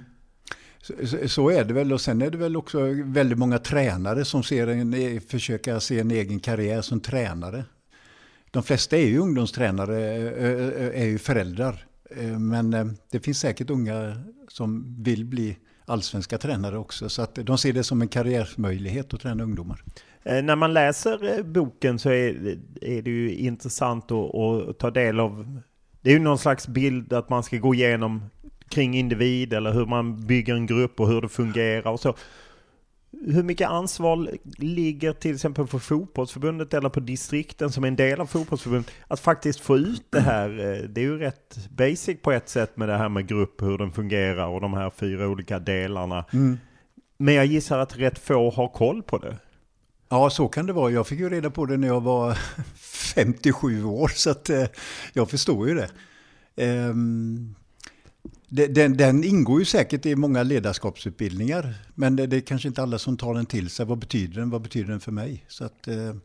Så, 0.86 1.28
så, 1.28 1.50
är 1.50 1.64
det 1.64 1.74
väl 1.74 1.94
och 1.94 2.02
sen 2.02 2.22
är 2.22 2.30
det 2.30 2.38
väl 2.38 2.58
också 2.58 2.80
väldigt 3.04 3.38
många 3.38 3.60
tränare 3.60 4.26
som 4.26 4.44
ser 4.44 4.68
en, 4.68 5.22
försöker 5.22 5.80
se 5.80 6.00
en 6.00 6.12
egen 6.12 6.40
karriär 6.40 6.82
som 6.82 7.00
tränare. 7.00 7.66
De 8.52 8.64
flesta 8.64 8.98
är 8.98 9.06
ju 9.06 9.18
ungdomstränare, 9.18 10.02
är 10.94 11.06
ju 11.06 11.18
föräldrar. 11.18 11.86
Men 12.40 12.98
det 13.12 13.20
finns 13.20 13.40
säkert 13.40 13.70
unga 13.70 14.24
som 14.48 14.96
vill 15.04 15.26
bli 15.26 15.58
allsvenska 15.86 16.38
tränare 16.38 16.78
också. 16.78 17.10
Så 17.10 17.22
att 17.22 17.36
de 17.36 17.58
ser 17.58 17.74
det 17.74 17.84
som 17.84 18.02
en 18.02 18.08
karriärmöjlighet 18.08 19.14
att 19.14 19.22
träna 19.22 19.44
ungdomar. 19.44 19.84
När 20.24 20.56
man 20.56 20.74
läser 20.74 21.44
boken 21.44 22.00
så 22.00 22.10
är, 22.10 22.58
är 22.82 23.02
det 23.02 23.10
ju 23.10 23.36
intressant 23.36 24.12
att, 24.12 24.36
att 24.36 24.80
ta 24.80 24.92
del 24.92 25.20
av 25.20 25.62
det 26.06 26.10
är 26.12 26.14
ju 26.14 26.20
någon 26.20 26.38
slags 26.38 26.68
bild 26.68 27.14
att 27.14 27.30
man 27.30 27.44
ska 27.44 27.58
gå 27.58 27.74
igenom 27.74 28.30
kring 28.70 28.98
individ 28.98 29.54
eller 29.54 29.72
hur 29.72 29.86
man 29.86 30.28
bygger 30.28 30.56
en 30.56 30.66
grupp 30.66 31.00
och 31.00 31.08
hur 31.08 31.22
det 31.22 31.30
fungerar 31.30 31.92
och 31.92 32.00
så. 32.00 32.16
Hur 33.26 33.44
mycket 33.44 33.70
ansvar 33.70 34.30
ligger 34.58 35.14
till 35.14 35.36
exempel 35.36 35.68
på 35.68 35.80
fotbollsförbundet 35.80 36.74
eller 36.74 36.90
på 36.90 37.00
distrikten 37.00 37.72
som 37.72 37.84
är 37.84 37.88
en 37.88 37.96
del 37.96 38.22
av 38.22 38.26
fotbollsförbundet 38.26 38.92
att 39.08 39.20
faktiskt 39.20 39.60
få 39.60 39.78
ut 39.78 40.06
det 40.10 40.20
här? 40.20 40.50
Eh, 40.50 40.90
det 40.90 41.02
är 41.02 41.06
ju 41.06 41.18
rätt 41.18 41.70
basic 41.70 42.22
på 42.22 42.32
ett 42.32 42.50
sätt 42.50 42.78
med 42.78 42.90
det 42.90 42.98
här 42.98 43.10
med 43.10 43.28
grupp, 43.28 43.62
hur 43.62 43.78
den 43.78 43.92
fungerar 43.92 44.48
och 44.48 44.62
de 44.62 44.74
här 44.74 44.90
fyra 44.90 45.28
olika 45.28 45.60
delarna. 45.60 46.26
Mm. 46.34 46.58
Men 47.18 47.34
jag 47.34 47.46
gissar 47.46 47.80
att 47.80 47.98
rätt 47.98 48.20
få 48.20 48.50
har 48.50 48.68
koll 48.68 49.04
på 49.04 49.18
det. 49.18 49.38
Ja, 50.10 50.30
så 50.30 50.48
kan 50.48 50.66
det 50.66 50.74
vara. 50.74 50.92
Jag 50.92 51.08
fick 51.08 51.20
ju 51.20 51.30
reda 51.30 51.50
på 51.50 51.66
det 51.66 51.78
när 51.78 51.88
jag 51.88 52.02
var 52.02 52.34
57 53.16 53.84
år, 53.84 54.08
så 54.08 54.30
att, 54.30 54.50
eh, 54.50 54.66
jag 55.14 55.30
förstår 55.30 55.68
ju 55.68 55.76
det. 55.76 55.90
Um, 56.90 57.56
den, 58.50 58.98
den, 58.98 59.24
ingår 59.24 59.60
ju 59.60 59.66
säkert 59.66 60.06
i 60.06 60.16
många 60.16 60.44
ledarskapsutbildningar, 60.44 61.74
men 61.96 62.16
det, 62.16 62.28
det 62.28 62.38
är 62.38 62.42
kanske 62.42 62.68
inte 62.68 62.82
alla 62.82 63.00
som 63.00 63.18
tar 63.18 63.34
den 63.34 63.46
till 63.46 63.70
sig. 63.70 63.86
Vad 63.86 63.98
betyder 63.98 64.40
den? 64.40 64.50
Vad 64.50 64.62
betyder 64.62 64.90
den 64.90 65.00
för 65.00 65.12
mig? 65.12 65.46
Så 65.48 65.66
att, 65.66 65.88
eh, 65.88 66.16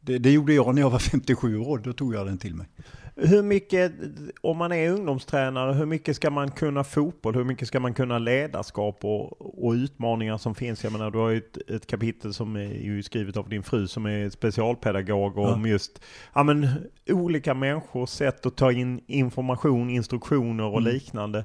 det, 0.00 0.18
det, 0.18 0.30
gjorde 0.30 0.54
jag 0.54 0.74
när 0.74 0.82
jag 0.82 0.90
var 0.90 0.98
57 1.10 1.58
år, 1.58 1.78
då 1.78 1.92
tog 1.92 2.14
jag 2.14 2.26
den 2.26 2.38
till 2.38 2.54
mig. 2.54 2.66
Hur 3.14 3.42
mycket, 3.42 3.92
om 4.40 4.56
man 4.56 4.72
är 4.72 4.90
ungdomstränare, 4.90 5.72
hur 5.72 5.86
mycket 5.86 6.16
ska 6.16 6.30
man 6.30 6.50
kunna 6.50 6.84
fotboll? 6.84 7.34
Hur 7.34 7.44
mycket 7.44 7.68
ska 7.68 7.80
man 7.80 7.94
kunna 7.94 8.18
ledarskap 8.18 9.04
och, 9.04 9.64
och 9.64 9.72
utmaningar 9.72 10.38
som 10.38 10.54
finns? 10.54 10.84
Jag 10.84 10.92
menar, 10.92 11.10
du 11.10 11.18
har 11.18 11.28
ju 11.28 11.38
ett, 11.38 11.70
ett 11.70 11.86
kapitel 11.86 12.34
som 12.34 12.56
är 12.56 13.02
skrivet 13.02 13.36
av 13.36 13.48
din 13.48 13.62
fru 13.62 13.88
som 13.88 14.06
är 14.06 14.30
specialpedagog 14.30 15.38
och 15.38 15.44
ja. 15.44 15.54
om 15.54 15.66
just 15.66 16.02
ja, 16.34 16.42
men, 16.42 16.68
olika 17.06 17.54
människors 17.54 18.10
sätt 18.10 18.46
att 18.46 18.56
ta 18.56 18.72
in 18.72 19.00
information, 19.06 19.90
instruktioner 19.90 20.64
och 20.64 20.80
mm. 20.80 20.92
liknande. 20.92 21.44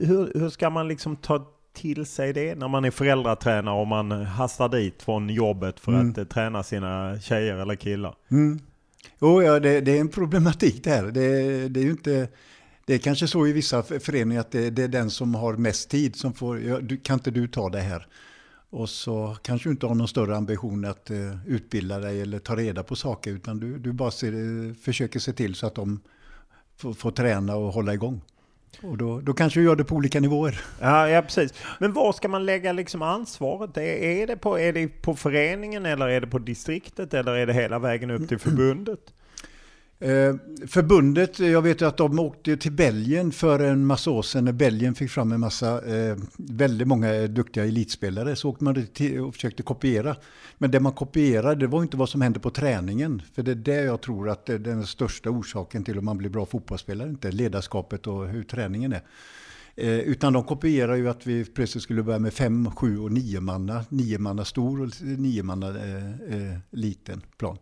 Hur, 0.00 0.38
hur 0.40 0.48
ska 0.48 0.70
man 0.70 0.88
liksom 0.88 1.16
ta 1.16 1.46
till 1.72 2.06
sig 2.06 2.32
det 2.32 2.54
när 2.54 2.68
man 2.68 2.84
är 2.84 2.90
föräldratränare 2.90 3.80
och 3.80 3.86
man 3.86 4.10
hastar 4.10 4.68
dit 4.68 5.02
från 5.02 5.28
jobbet 5.28 5.80
för 5.80 5.92
mm. 5.92 6.10
att 6.10 6.18
uh, 6.18 6.24
träna 6.24 6.62
sina 6.62 7.20
tjejer 7.20 7.56
eller 7.56 7.74
killar? 7.74 8.14
Mm. 8.30 8.60
Jo, 9.20 9.42
ja, 9.42 9.60
det, 9.60 9.80
det, 9.80 9.96
är 9.96 10.00
en 10.00 10.08
problematik 10.08 10.84
där. 10.84 11.02
Det, 11.02 11.68
det 11.68 11.80
är 11.80 11.84
ju 11.84 11.90
inte... 11.90 12.28
Det 12.84 12.94
är 12.94 12.98
kanske 12.98 13.26
så 13.26 13.46
i 13.46 13.52
vissa 13.52 13.82
föreningar 13.82 14.40
att 14.40 14.50
det, 14.50 14.70
det 14.70 14.82
är 14.82 14.88
den 14.88 15.10
som 15.10 15.34
har 15.34 15.56
mest 15.56 15.90
tid 15.90 16.16
som 16.16 16.34
får, 16.34 16.60
ja, 16.60 16.80
du, 16.80 16.96
kan 16.96 17.14
inte 17.14 17.30
du 17.30 17.48
ta 17.48 17.68
det 17.68 17.80
här? 17.80 18.06
Och 18.70 18.88
så 18.90 19.36
kanske 19.42 19.68
du 19.68 19.72
inte 19.72 19.86
har 19.86 19.94
någon 19.94 20.08
större 20.08 20.36
ambition 20.36 20.84
att 20.84 21.10
uh, 21.10 21.36
utbilda 21.46 21.98
dig 21.98 22.20
eller 22.20 22.38
ta 22.38 22.56
reda 22.56 22.82
på 22.82 22.96
saker 22.96 23.30
utan 23.30 23.60
du, 23.60 23.78
du 23.78 23.92
bara 23.92 24.10
ser, 24.10 24.32
eh, 24.32 24.74
försöker 24.74 25.20
se 25.20 25.32
till 25.32 25.54
så 25.54 25.66
att 25.66 25.74
de 25.74 26.00
får, 26.76 26.92
får 26.92 27.10
träna 27.10 27.56
och 27.56 27.72
hålla 27.72 27.94
igång. 27.94 28.20
Och 28.80 28.98
då, 28.98 29.20
då 29.20 29.32
kanske 29.32 29.60
du 29.60 29.64
gör 29.64 29.76
det 29.76 29.84
på 29.84 29.94
olika 29.94 30.20
nivåer. 30.20 30.60
Ja, 30.80 31.08
ja, 31.08 31.22
precis. 31.22 31.54
Men 31.78 31.92
var 31.92 32.12
ska 32.12 32.28
man 32.28 32.46
lägga 32.46 32.72
liksom 32.72 33.02
ansvaret? 33.02 33.76
Är, 33.76 33.82
är, 33.82 34.26
det 34.26 34.36
på, 34.36 34.58
är 34.58 34.72
det 34.72 34.88
på 34.88 35.14
föreningen 35.14 35.86
eller 35.86 36.08
är 36.08 36.20
det 36.20 36.26
på 36.26 36.38
distriktet 36.38 37.14
eller 37.14 37.32
är 37.32 37.46
det 37.46 37.52
hela 37.52 37.78
vägen 37.78 38.10
upp 38.10 38.28
till 38.28 38.38
förbundet? 38.38 39.12
Eh, 40.02 40.34
förbundet, 40.66 41.40
eh, 41.40 41.48
jag 41.48 41.62
vet 41.62 41.82
att 41.82 41.96
de 41.96 42.18
åkte 42.18 42.56
till 42.56 42.72
Belgien 42.72 43.32
för 43.32 43.60
en 43.60 43.86
massa 43.86 44.10
år 44.10 44.22
sedan 44.22 44.44
när 44.44 44.52
Belgien 44.52 44.94
fick 44.94 45.10
fram 45.10 45.32
en 45.32 45.40
massa, 45.40 45.96
eh, 45.96 46.16
väldigt 46.36 46.88
många 46.88 47.26
duktiga 47.26 47.64
elitspelare. 47.64 48.36
Så 48.36 48.50
åkte 48.50 48.64
man 48.64 48.86
till 48.86 49.20
och 49.20 49.34
försökte 49.34 49.62
kopiera. 49.62 50.16
Men 50.58 50.70
det 50.70 50.80
man 50.80 50.92
kopierade 50.92 51.60
det 51.60 51.66
var 51.66 51.82
inte 51.82 51.96
vad 51.96 52.08
som 52.08 52.20
hände 52.20 52.40
på 52.40 52.50
träningen. 52.50 53.22
För 53.34 53.42
det 53.42 53.50
är 53.50 53.54
det 53.54 53.82
jag 53.82 54.00
tror 54.00 54.28
att 54.28 54.46
det 54.46 54.52
är 54.52 54.58
den 54.58 54.86
största 54.86 55.30
orsaken 55.30 55.84
till 55.84 55.98
att 55.98 56.04
man 56.04 56.18
blir 56.18 56.30
bra 56.30 56.46
fotbollsspelare. 56.46 57.08
Inte 57.08 57.32
ledarskapet 57.32 58.06
och 58.06 58.28
hur 58.28 58.42
träningen 58.42 58.92
är. 58.92 59.02
Eh, 59.76 59.98
utan 59.98 60.32
de 60.32 60.44
kopierar 60.44 60.94
ju 60.94 61.08
att 61.08 61.26
vi 61.26 61.44
plötsligt 61.44 61.82
skulle 61.84 62.02
börja 62.02 62.18
med 62.18 62.32
fem, 62.32 62.70
sju 62.70 62.98
och 62.98 63.12
nio 63.12 63.40
manna. 63.40 63.84
Nio 63.88 64.18
manna 64.18 64.44
stor 64.44 64.80
och 64.80 64.88
nio 65.02 65.42
manna 65.42 65.68
eh, 65.68 66.06
eh, 66.06 66.58
liten 66.70 67.22
plan. 67.36 67.58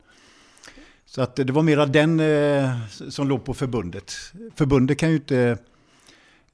Så 1.11 1.23
att 1.23 1.37
det 1.37 1.53
var 1.53 1.63
mera 1.63 1.87
den 1.87 2.21
eh, 2.21 2.71
som 2.89 3.29
låg 3.29 3.45
på 3.45 3.55
förbundet. 3.55 4.13
Förbundet 4.55 4.99
kan 4.99 5.11
ju 5.11 5.17
inte, 5.17 5.59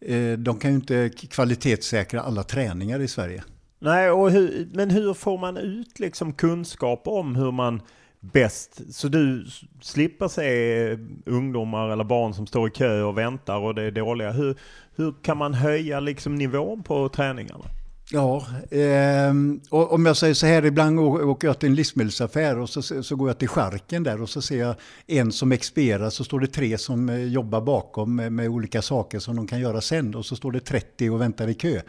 eh, 0.01 0.33
de 0.33 0.59
kan 0.59 0.71
ju 0.71 0.77
inte 0.77 1.09
kvalitetssäkra 1.09 2.21
alla 2.21 2.43
träningar 2.43 3.01
i 3.01 3.09
Sverige. 3.09 3.45
Nej, 3.79 4.11
och 4.11 4.31
hur, 4.31 4.69
men 4.73 4.91
hur 4.91 5.15
får 5.15 5.39
man 5.39 5.57
ut 5.57 5.99
liksom 5.99 6.33
kunskap 6.33 7.03
om 7.05 7.37
hur 7.37 7.53
man 7.53 7.83
bäst, 8.21 8.95
så 8.95 9.09
du 9.09 9.47
slipper 9.81 10.29
se 10.29 10.99
ungdomar 11.27 11.89
eller 11.89 12.05
barn 12.05 12.35
som 12.35 12.47
står 12.47 12.69
i 12.69 12.71
kö 12.71 13.03
och 13.03 13.19
väntar 13.19 13.59
och 13.59 13.75
det 13.75 13.83
är 13.83 13.91
dåliga. 13.91 14.33
Hur, 14.33 14.57
hur 14.97 15.15
kan 15.23 15.37
man 15.37 15.55
höja 15.55 16.01
liksom 16.01 16.35
nivån 16.35 16.83
på 16.83 17.09
träningarna? 17.09 17.65
Ja, 18.13 18.47
eh, 18.71 19.35
och 19.71 19.93
om 19.93 20.07
jag 20.07 20.17
säger 20.17 20.35
så 20.35 20.47
här, 20.47 20.65
ibland 20.65 21.01
åker 21.01 21.49
jag 21.49 21.59
till 21.59 21.69
en 21.69 21.75
livsmedelsaffär 21.75 22.59
och 22.59 22.71
så, 22.71 22.83
så 23.03 23.17
går 23.17 23.29
jag 23.29 23.39
till 23.39 23.49
skärken 23.49 24.03
där 24.03 24.23
och 24.23 24.29
så 24.29 24.43
ser 24.43 24.59
jag 24.59 24.75
en 25.07 25.33
som 25.33 25.53
expedierar, 25.53 26.11
så 26.11 26.25
står 26.25 26.41
det 26.41 26.47
tre 26.47 26.79
som 26.79 27.09
eh, 27.09 27.25
jobbar 27.25 27.61
bakom 27.61 28.17
med, 28.17 28.33
med, 28.33 28.49
olika 28.49 28.83
saker 28.83 29.19
som 29.19 29.37
de 29.37 29.47
kan 29.47 29.61
göra 29.61 29.81
sen 29.81 30.15
och 30.15 30.27
så 30.27 30.37
står 30.37 30.53
det 30.53 30.61
30 30.61 31.11
och 31.11 31.21
väntar 31.21 31.49
i 31.49 31.55
kö. 31.55 31.81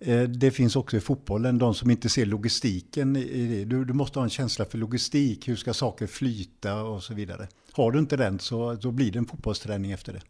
Eh, 0.00 0.22
det 0.22 0.50
finns 0.50 0.76
också 0.76 0.96
i 0.96 1.00
fotbollen, 1.00 1.58
de 1.58 1.74
som 1.74 1.90
inte 1.90 2.08
ser 2.08 2.26
logistiken 2.26 3.16
i 3.16 3.46
det. 3.46 3.64
Du, 3.64 3.84
du, 3.84 3.92
måste 3.92 4.18
ha 4.18 4.24
en 4.24 4.30
känsla 4.30 4.64
för 4.64 4.78
logistik, 4.78 5.48
hur 5.48 5.56
ska 5.56 5.74
saker 5.74 6.06
flyta 6.06 6.82
och 6.82 7.02
så 7.02 7.14
vidare. 7.14 7.48
Har 7.72 7.90
du 7.90 7.98
inte 7.98 8.16
den 8.16 8.38
så 8.38 8.74
då 8.74 8.90
blir 8.90 9.12
det 9.12 9.18
en 9.18 9.26
fotbollsträning 9.26 9.92
efter 9.92 10.12
det. 10.12 10.20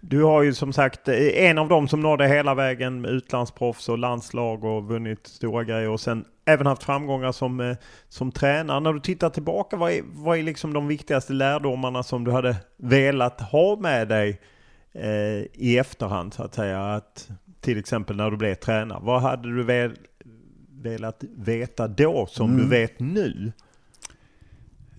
Du 0.00 0.22
har 0.22 0.42
ju 0.42 0.54
som 0.54 0.72
sagt 0.72 1.08
en 1.08 1.58
av 1.58 1.68
dem 1.68 1.88
som 1.88 2.00
nådde 2.00 2.28
hela 2.28 2.54
vägen 2.54 3.00
med 3.00 3.10
utlandsproffs 3.10 3.88
och 3.88 3.98
landslag 3.98 4.64
och 4.64 4.84
vunnit 4.84 5.26
stora 5.26 5.64
grejer 5.64 5.88
och 5.88 6.00
sen 6.00 6.24
även 6.44 6.66
haft 6.66 6.82
framgångar 6.82 7.32
som, 7.32 7.60
eh, 7.60 7.76
som 8.08 8.32
tränare. 8.32 8.80
När 8.80 8.92
du 8.92 9.00
tittar 9.00 9.30
tillbaka, 9.30 9.76
vad 9.76 9.92
är, 9.92 10.02
vad 10.04 10.38
är 10.38 10.42
liksom 10.42 10.72
de 10.72 10.88
viktigaste 10.88 11.32
lärdomarna 11.32 12.02
som 12.02 12.24
du 12.24 12.30
hade 12.30 12.56
velat 12.76 13.40
ha 13.40 13.76
med 13.76 14.08
dig 14.08 14.40
eh, 14.92 15.44
i 15.52 15.78
efterhand 15.78 16.34
så 16.34 16.42
att 16.42 16.54
säga? 16.54 16.94
Att, 16.94 17.28
till 17.60 17.78
exempel 17.78 18.16
när 18.16 18.30
du 18.30 18.36
blev 18.36 18.54
tränare. 18.54 19.00
Vad 19.02 19.22
hade 19.22 19.56
du 19.56 19.62
väl, 19.62 19.92
velat 20.70 21.24
veta 21.36 21.88
då 21.88 22.26
som 22.26 22.50
mm. 22.50 22.62
du 22.62 22.68
vet 22.68 23.00
nu? 23.00 23.52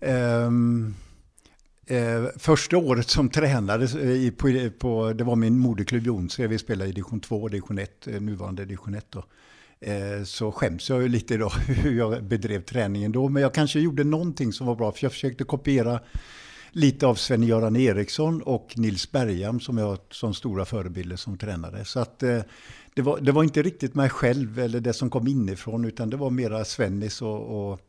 Um 0.02 0.96
Eh, 1.92 2.26
första 2.38 2.78
året 2.78 3.10
som 3.10 3.30
tränare, 3.30 3.84
eh, 3.84 4.10
i, 4.10 4.32
på, 4.32 4.70
på, 4.80 5.14
det 5.14 5.24
var 5.24 5.36
min 5.36 5.60
moderklubb 5.60 6.06
Jonsered, 6.06 6.50
vi 6.50 6.58
spelade 6.58 6.90
i 6.90 6.94
division 6.94 7.20
2 7.20 7.42
och 7.42 7.50
division 7.50 7.80
1, 7.80 8.08
eh, 8.08 8.22
nuvarande 8.22 8.66
division 8.66 8.94
1 8.94 9.06
då. 9.10 9.24
Eh, 9.80 10.24
så 10.24 10.52
skäms 10.52 10.90
jag 10.90 11.02
ju 11.02 11.08
lite 11.08 11.34
idag 11.34 11.50
hur 11.68 11.98
jag 11.98 12.24
bedrev 12.24 12.62
träningen 12.62 13.12
då. 13.12 13.30
Men 13.30 13.42
jag 13.42 13.54
kanske 13.54 13.80
gjorde 13.80 14.04
någonting 14.04 14.54
som 14.54 14.68
var 14.68 14.76
bra, 14.76 14.92
för 14.92 15.06
jag 15.06 15.12
försökte 15.12 15.44
kopiera 15.44 16.00
lite 16.72 17.08
av 17.08 17.16
Sven-Göran 17.16 17.76
Eriksson 17.76 18.42
och 18.42 18.74
Nils 18.76 19.12
Bergham 19.12 19.60
som 19.60 19.78
jag 19.78 19.86
har 19.86 19.98
som 20.10 20.34
stora 20.34 20.66
förebilder 20.66 21.16
som 21.16 21.38
tränare. 21.38 21.86
Så 21.86 22.00
att 22.00 22.24
eh, 22.24 22.42
det, 22.94 23.02
var, 23.02 23.20
det 23.20 23.32
var 23.32 23.44
inte 23.44 23.62
riktigt 23.62 23.96
mig 23.96 24.10
själv 24.10 24.60
eller 24.60 24.80
det 24.80 24.94
som 24.94 25.10
kom 25.10 25.28
inifrån, 25.28 25.86
utan 25.86 26.10
det 26.10 26.18
var 26.18 26.30
mera 26.30 26.66
Svennis 26.66 27.22
och, 27.22 27.72
och 27.72 27.80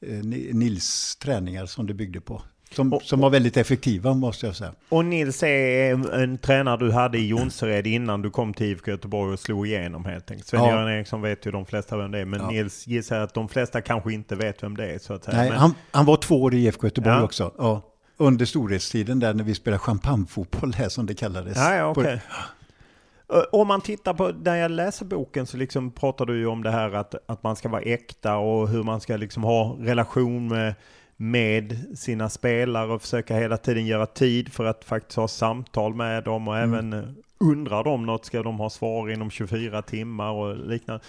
eh, 0.00 0.24
Nils 0.52 1.16
träningar 1.16 1.66
som 1.66 1.86
det 1.86 1.94
byggde 1.94 2.20
på. 2.20 2.42
Som, 2.74 2.92
och, 2.92 3.02
som 3.02 3.20
var 3.20 3.30
väldigt 3.30 3.56
effektiva 3.56 4.14
måste 4.14 4.46
jag 4.46 4.56
säga. 4.56 4.72
Och 4.88 5.04
Nils 5.04 5.42
är 5.42 5.92
en, 5.92 6.12
en 6.12 6.38
tränare 6.38 6.76
du 6.76 6.92
hade 6.92 7.18
i 7.18 7.26
Jonsered 7.26 7.86
innan 7.86 8.22
du 8.22 8.30
kom 8.30 8.54
till 8.54 8.66
IFK 8.66 8.90
Göteborg 8.90 9.32
och 9.32 9.40
slog 9.40 9.66
igenom 9.66 10.04
helt 10.04 10.30
enkelt. 10.30 10.48
Sven-Göran 10.48 10.90
ja. 10.90 10.96
Eriksson 10.96 11.22
vet 11.22 11.46
ju 11.46 11.50
de 11.50 11.66
flesta 11.66 11.96
vem 11.96 12.10
det 12.10 12.18
är, 12.18 12.24
men 12.24 12.40
ja. 12.40 12.50
Nils 12.50 12.86
gissar 12.86 13.20
att 13.20 13.34
de 13.34 13.48
flesta 13.48 13.80
kanske 13.80 14.12
inte 14.12 14.34
vet 14.34 14.62
vem 14.62 14.76
det 14.76 14.92
är. 14.92 14.98
Så 14.98 15.14
att 15.14 15.24
säga. 15.24 15.36
Nej, 15.36 15.50
men... 15.50 15.58
han, 15.58 15.74
han 15.90 16.06
var 16.06 16.16
två 16.16 16.42
år 16.42 16.54
i 16.54 16.58
IFK 16.58 16.86
Göteborg 16.86 17.16
ja. 17.16 17.22
också. 17.22 17.52
Ja. 17.58 17.82
Under 18.16 18.44
storhetstiden 18.44 19.20
där 19.20 19.34
när 19.34 19.44
vi 19.44 19.54
spelade 19.54 19.78
champagnefotboll 19.78 20.74
här 20.74 20.88
som 20.88 21.06
det 21.06 21.14
kallades. 21.14 21.56
Ja, 21.56 21.74
ja, 21.74 21.90
okay. 21.90 22.18
Om 23.52 23.68
man 23.68 23.80
tittar 23.80 24.14
på, 24.14 24.32
när 24.44 24.56
jag 24.56 24.70
läser 24.70 25.04
boken 25.04 25.46
så 25.46 25.56
liksom 25.56 25.90
pratar 25.90 26.26
du 26.26 26.38
ju 26.38 26.46
om 26.46 26.62
det 26.62 26.70
här 26.70 26.94
att, 26.94 27.14
att 27.26 27.42
man 27.42 27.56
ska 27.56 27.68
vara 27.68 27.82
äkta 27.82 28.36
och 28.36 28.68
hur 28.68 28.82
man 28.82 29.00
ska 29.00 29.16
liksom 29.16 29.44
ha 29.44 29.76
relation 29.80 30.48
med 30.48 30.74
med 31.16 31.98
sina 31.98 32.28
spelare 32.28 32.92
och 32.92 33.02
försöka 33.02 33.36
hela 33.36 33.56
tiden 33.56 33.86
göra 33.86 34.06
tid 34.06 34.52
för 34.52 34.64
att 34.64 34.84
faktiskt 34.84 35.16
ha 35.16 35.28
samtal 35.28 35.94
med 35.94 36.24
dem 36.24 36.48
och 36.48 36.58
mm. 36.58 36.74
även 36.74 36.92
eh, 36.92 37.08
undrar 37.38 37.84
de 37.84 38.06
något 38.06 38.24
ska 38.24 38.42
de 38.42 38.58
ha 38.58 38.70
svar 38.70 39.10
inom 39.10 39.30
24 39.30 39.82
timmar 39.82 40.30
och 40.30 40.56
liknande. 40.56 41.04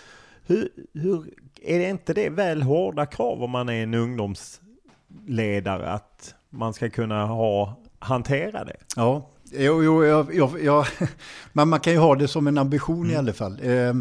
Hur, 0.46 0.70
hur, 0.94 1.26
är 1.62 1.80
det 1.80 1.90
inte 1.90 2.14
det 2.14 2.30
väl 2.30 2.62
hårda 2.62 3.06
krav 3.06 3.44
om 3.44 3.52
man 3.52 3.70
är 3.70 3.84
en 3.84 3.94
ungdomsledare 3.94 5.90
att 5.90 6.36
man 6.50 6.74
ska 6.74 6.90
kunna 6.90 7.26
ha, 7.26 7.80
hantera 8.00 8.64
det? 8.64 8.78
Ja, 8.96 9.30
jo, 9.52 9.84
jo, 9.84 10.06
jag, 10.06 10.36
jag, 10.36 10.64
jag, 10.64 10.86
man, 11.54 11.70
man 11.70 11.80
kan 11.80 11.94
ju 11.94 12.00
ha 12.00 12.16
det 12.16 12.28
som 12.28 12.48
en 12.48 12.58
ambition 12.58 13.04
mm. 13.04 13.12
i 13.12 13.16
alla 13.16 13.34
fall. 13.34 13.60
Eh, 13.64 13.94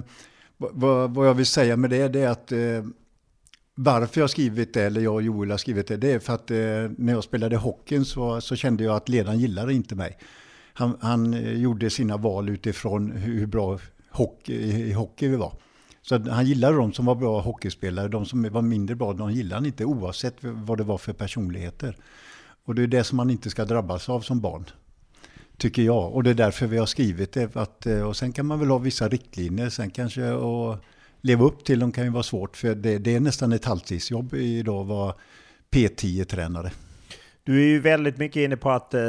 vad, 0.56 1.14
vad, 1.14 1.28
jag 1.28 1.34
vill 1.34 1.46
säga 1.46 1.76
med 1.76 1.90
det, 1.90 2.08
det 2.08 2.20
är 2.20 2.28
att 2.28 2.52
eh, 2.52 2.58
varför 3.78 4.20
jag 4.20 4.30
skrivit 4.30 4.74
det, 4.74 4.82
eller 4.82 5.00
jag 5.00 5.14
och 5.14 5.22
Joel 5.22 5.50
har 5.50 5.58
skrivit 5.58 5.86
det, 5.86 5.96
det 5.96 6.12
är 6.12 6.18
för 6.18 6.34
att 6.34 6.50
eh, 6.50 6.56
när 6.98 7.12
jag 7.12 7.24
spelade 7.24 7.56
hockeyn 7.56 8.04
så, 8.04 8.40
så, 8.40 8.56
kände 8.56 8.84
jag 8.84 8.96
att 8.96 9.08
ledaren 9.08 9.40
gillade 9.40 9.74
inte 9.74 9.94
mig. 9.94 10.18
Han, 10.72 10.96
han 11.00 11.34
eh, 11.34 11.52
gjorde 11.52 11.90
sina 11.90 12.16
val 12.16 12.48
utifrån 12.48 13.10
hur 13.10 13.46
bra 13.46 13.78
hockey, 14.10 14.54
i 14.88 14.92
hockey 14.92 15.28
vi 15.28 15.36
var. 15.36 15.52
Så 16.02 16.18
han 16.30 16.46
gillade 16.46 16.76
de 16.76 16.92
som 16.92 17.06
var 17.06 17.14
bra 17.14 17.40
hockeyspelare, 17.40 18.08
de 18.08 18.26
som 18.26 18.48
var 18.50 18.62
mindre 18.62 18.96
bra, 18.96 19.12
de 19.12 19.32
gillade 19.32 19.54
han 19.54 19.66
inte 19.66 19.84
oavsett 19.84 20.36
vad 20.40 20.78
det 20.78 20.84
var 20.84 20.98
för 20.98 21.12
personligheter. 21.12 21.96
Och 22.64 22.74
det 22.74 22.82
är 22.82 22.86
det 22.86 23.04
som 23.04 23.16
man 23.16 23.30
inte 23.30 23.50
ska 23.50 23.64
drabbas 23.64 24.08
av 24.08 24.20
som 24.20 24.40
barn. 24.40 24.64
Tycker 25.56 25.82
jag. 25.82 26.12
Och 26.12 26.22
det 26.22 26.30
är 26.30 26.34
därför 26.34 26.66
vi 26.66 26.78
har 26.78 26.86
skrivit 26.86 27.32
det. 27.32 27.56
Att, 27.56 27.86
eh, 27.86 28.02
och 28.02 28.16
sen 28.16 28.32
kan 28.32 28.46
man 28.46 28.60
väl 28.60 28.70
ha 28.70 28.78
vissa 28.78 29.08
riktlinjer. 29.08 29.68
Sen 29.68 29.90
kanske 29.90 30.30
och 30.30 30.78
leva 31.26 31.44
upp 31.44 31.64
till 31.64 31.78
dem 31.78 31.92
kan 31.92 32.04
ju 32.04 32.10
vara 32.10 32.22
svårt. 32.22 32.56
För 32.56 32.74
det, 32.74 32.98
det 32.98 33.14
är 33.14 33.20
nästan 33.20 33.52
ett 33.52 33.64
halvtidsjobb 33.64 34.34
idag 34.34 34.80
att 34.80 34.86
vara 34.86 35.14
P10-tränare. 35.70 36.70
Du 37.44 37.62
är 37.62 37.66
ju 37.66 37.80
väldigt 37.80 38.18
mycket 38.18 38.40
inne 38.40 38.56
på 38.56 38.70
att, 38.70 38.94
eh, 38.94 39.00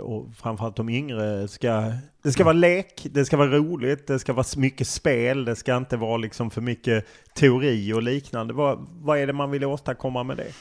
och 0.00 0.34
framförallt 0.36 0.76
de 0.76 0.88
yngre, 0.88 1.48
ska, 1.48 1.92
det 2.22 2.32
ska 2.32 2.44
vara 2.44 2.52
lek, 2.52 3.06
det 3.10 3.24
ska 3.24 3.36
vara 3.36 3.50
roligt, 3.50 4.06
det 4.06 4.18
ska 4.18 4.32
vara 4.32 4.46
mycket 4.56 4.88
spel, 4.88 5.44
det 5.44 5.56
ska 5.56 5.76
inte 5.76 5.96
vara 5.96 6.16
liksom 6.16 6.50
för 6.50 6.60
mycket 6.60 7.06
teori 7.34 7.92
och 7.92 8.02
liknande. 8.02 8.54
Vad, 8.54 8.86
vad 8.90 9.18
är 9.18 9.26
det 9.26 9.32
man 9.32 9.50
vill 9.50 9.64
åstadkomma 9.64 10.22
med 10.22 10.36
det? 10.36 10.52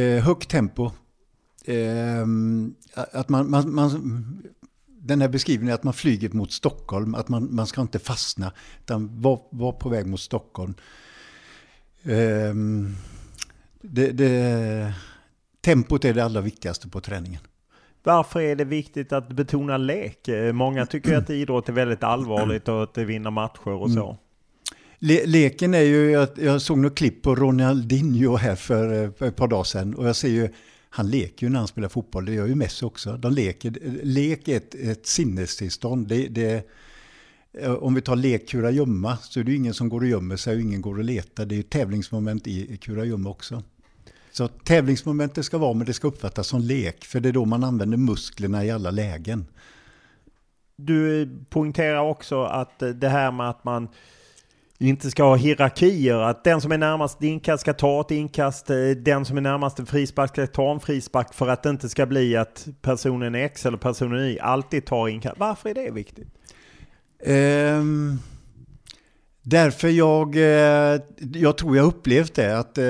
Eh, 0.00 0.24
högt 0.24 0.50
tempo. 0.50 0.90
Eh, 1.64 2.26
att 2.94 3.28
man, 3.28 3.50
man, 3.50 3.74
man, 3.74 4.42
den 5.04 5.20
här 5.20 5.28
beskrivningen 5.28 5.74
att 5.74 5.82
man 5.82 5.94
flyger 5.94 6.30
mot 6.30 6.52
Stockholm, 6.52 7.14
att 7.14 7.28
man, 7.28 7.54
man 7.54 7.66
ska 7.66 7.80
inte 7.80 7.98
fastna, 7.98 8.52
utan 8.80 9.20
vara 9.20 9.40
var 9.50 9.72
på 9.72 9.88
väg 9.88 10.06
mot 10.06 10.20
Stockholm. 10.20 10.74
Eh, 12.02 12.54
det, 13.82 14.12
det 14.12 14.94
tempot 15.64 16.04
är 16.04 16.14
det 16.14 16.24
allra 16.24 16.40
viktigaste 16.40 16.88
på 16.88 17.00
träningen. 17.00 17.40
Varför 18.02 18.40
är 18.40 18.56
det 18.56 18.64
viktigt 18.64 19.12
att 19.12 19.28
betona 19.28 19.76
lek? 19.76 20.28
Många 20.52 20.86
tycker 20.86 21.16
att 21.16 21.30
idrott 21.30 21.68
är 21.68 21.72
väldigt 21.72 22.02
allvarligt 22.02 22.68
och 22.68 22.82
att 22.82 22.94
det 22.94 23.04
vinner 23.04 23.30
matcher 23.30 23.68
och 23.68 23.90
så. 23.90 24.06
Mm. 24.06 24.16
Le 24.98 25.26
leken 25.26 25.74
är 25.74 25.80
ju, 25.80 26.10
jag, 26.10 26.28
jag 26.36 26.62
såg 26.62 26.78
något 26.78 26.94
klipp 26.94 27.22
på 27.22 27.34
Ronaldinho 27.34 28.36
här 28.36 28.56
för, 28.56 29.10
för 29.10 29.26
ett 29.26 29.36
par 29.36 29.48
dagar 29.48 29.64
sedan 29.64 29.94
och 29.94 30.08
jag 30.08 30.16
ser 30.16 30.28
ju, 30.28 30.48
han 30.96 31.10
leker 31.10 31.46
ju 31.46 31.52
när 31.52 31.58
han 31.58 31.68
spelar 31.68 31.88
fotboll, 31.88 32.24
det 32.24 32.32
gör 32.32 32.46
ju 32.46 32.54
Messi 32.54 32.84
också. 32.84 33.16
De 33.16 33.32
leker, 33.32 33.72
lek 34.02 34.48
är 34.48 34.56
ett, 34.56 34.74
ett 34.74 35.06
sinnestillstånd. 35.06 36.08
Det, 36.08 36.28
det, 36.28 36.68
eh, 37.52 37.72
om 37.72 37.94
vi 37.94 38.00
tar 38.00 38.16
lek 38.16 38.48
kurragömma 38.48 39.16
så 39.16 39.40
är 39.40 39.44
det 39.44 39.50
ju 39.50 39.56
ingen 39.56 39.74
som 39.74 39.88
går 39.88 40.00
och 40.00 40.06
gömmer 40.06 40.36
sig 40.36 40.54
och 40.54 40.60
ingen 40.60 40.82
går 40.82 40.98
och 40.98 41.04
letar. 41.04 41.46
Det 41.46 41.54
är 41.54 41.56
ju 41.56 41.62
tävlingsmoment 41.62 42.46
i 42.46 42.76
kurragömma 42.76 43.30
också. 43.30 43.62
Så 44.32 44.48
tävlingsmomentet 44.48 45.44
ska 45.44 45.58
vara, 45.58 45.74
men 45.74 45.86
det 45.86 45.92
ska 45.92 46.08
uppfattas 46.08 46.46
som 46.46 46.60
lek, 46.60 47.04
för 47.04 47.20
det 47.20 47.28
är 47.28 47.32
då 47.32 47.44
man 47.44 47.64
använder 47.64 47.96
musklerna 47.96 48.64
i 48.64 48.70
alla 48.70 48.90
lägen. 48.90 49.46
Du 50.76 51.30
poängterar 51.48 52.00
också 52.00 52.42
att 52.42 52.78
det 52.78 53.08
här 53.08 53.32
med 53.32 53.50
att 53.50 53.64
man 53.64 53.88
inte 54.78 55.10
ska 55.10 55.22
ha 55.22 55.36
hierarkier, 55.36 56.18
att 56.18 56.44
den 56.44 56.60
som 56.60 56.72
är 56.72 56.78
närmast 56.78 57.22
inkast 57.22 57.60
ska 57.60 57.72
ta 57.72 58.00
ett 58.00 58.10
inkast, 58.10 58.70
eh, 58.70 58.76
den 58.76 59.24
som 59.24 59.36
är 59.36 59.40
närmast 59.40 59.78
en 59.78 59.86
frispark 59.86 60.30
ska 60.30 60.46
ta 60.46 60.72
en 60.72 60.80
frispark 60.80 61.34
för 61.34 61.48
att 61.48 61.62
det 61.62 61.70
inte 61.70 61.88
ska 61.88 62.06
bli 62.06 62.36
att 62.36 62.68
personen 62.82 63.34
X 63.34 63.66
eller 63.66 63.78
personen 63.78 64.20
Y 64.20 64.38
alltid 64.38 64.86
tar 64.86 65.08
inkast. 65.08 65.38
Varför 65.38 65.68
är 65.68 65.74
det 65.74 65.90
viktigt? 65.90 66.28
Um... 67.26 68.18
Därför 69.46 69.88
jag, 69.88 70.36
eh, 70.36 71.00
jag 71.32 71.58
tror 71.58 71.76
jag 71.76 71.86
upplevt 71.86 72.34
det 72.34 72.58
att 72.58 72.78
eh, 72.78 72.84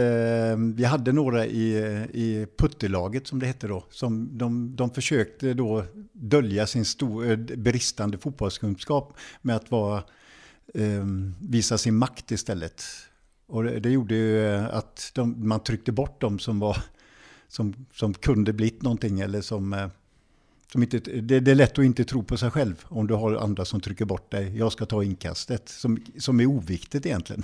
vi 0.74 0.84
hade 0.84 1.12
några 1.12 1.46
i, 1.46 1.76
i 2.12 2.46
puttelaget 2.58 3.26
som 3.26 3.38
det 3.38 3.46
hette 3.46 3.68
då. 3.68 3.84
Som 3.90 4.38
de, 4.38 4.76
de 4.76 4.90
försökte 4.90 5.54
då 5.54 5.84
dölja 6.12 6.66
sin 6.66 6.84
stor, 6.84 7.36
bristande 7.56 8.18
fotbollskunskap 8.18 9.12
med 9.42 9.56
att 9.56 9.70
vara, 9.70 10.02
Ehm, 10.74 11.34
visa 11.40 11.78
sin 11.78 11.96
makt 11.96 12.30
istället. 12.30 12.84
Och 13.46 13.64
det, 13.64 13.80
det 13.80 13.90
gjorde 13.90 14.14
ju 14.14 14.46
eh, 14.46 14.64
att 14.64 15.10
de, 15.14 15.48
man 15.48 15.60
tryckte 15.60 15.92
bort 15.92 16.20
dem 16.20 16.38
som, 16.38 16.58
var, 16.58 16.76
som, 17.48 17.86
som 17.92 18.14
kunde 18.14 18.52
blivit 18.52 18.82
någonting 18.82 19.20
eller 19.20 19.40
som 19.40 19.72
eh, 19.72 19.88
som 20.72 20.82
inte, 20.82 20.98
det, 20.98 21.40
det, 21.40 21.50
är 21.50 21.54
lätt 21.54 21.78
att 21.78 21.84
inte 21.84 22.04
tro 22.04 22.22
på 22.22 22.36
sig 22.36 22.50
själv 22.50 22.84
om 22.84 23.06
du 23.06 23.14
har 23.14 23.34
andra 23.34 23.64
som 23.64 23.80
trycker 23.80 24.04
bort 24.04 24.30
dig. 24.30 24.58
Jag 24.58 24.72
ska 24.72 24.86
ta 24.86 25.02
inkastet, 25.02 25.68
som, 25.68 26.04
som 26.18 26.40
är 26.40 26.46
oviktigt 26.46 27.06
egentligen. 27.06 27.42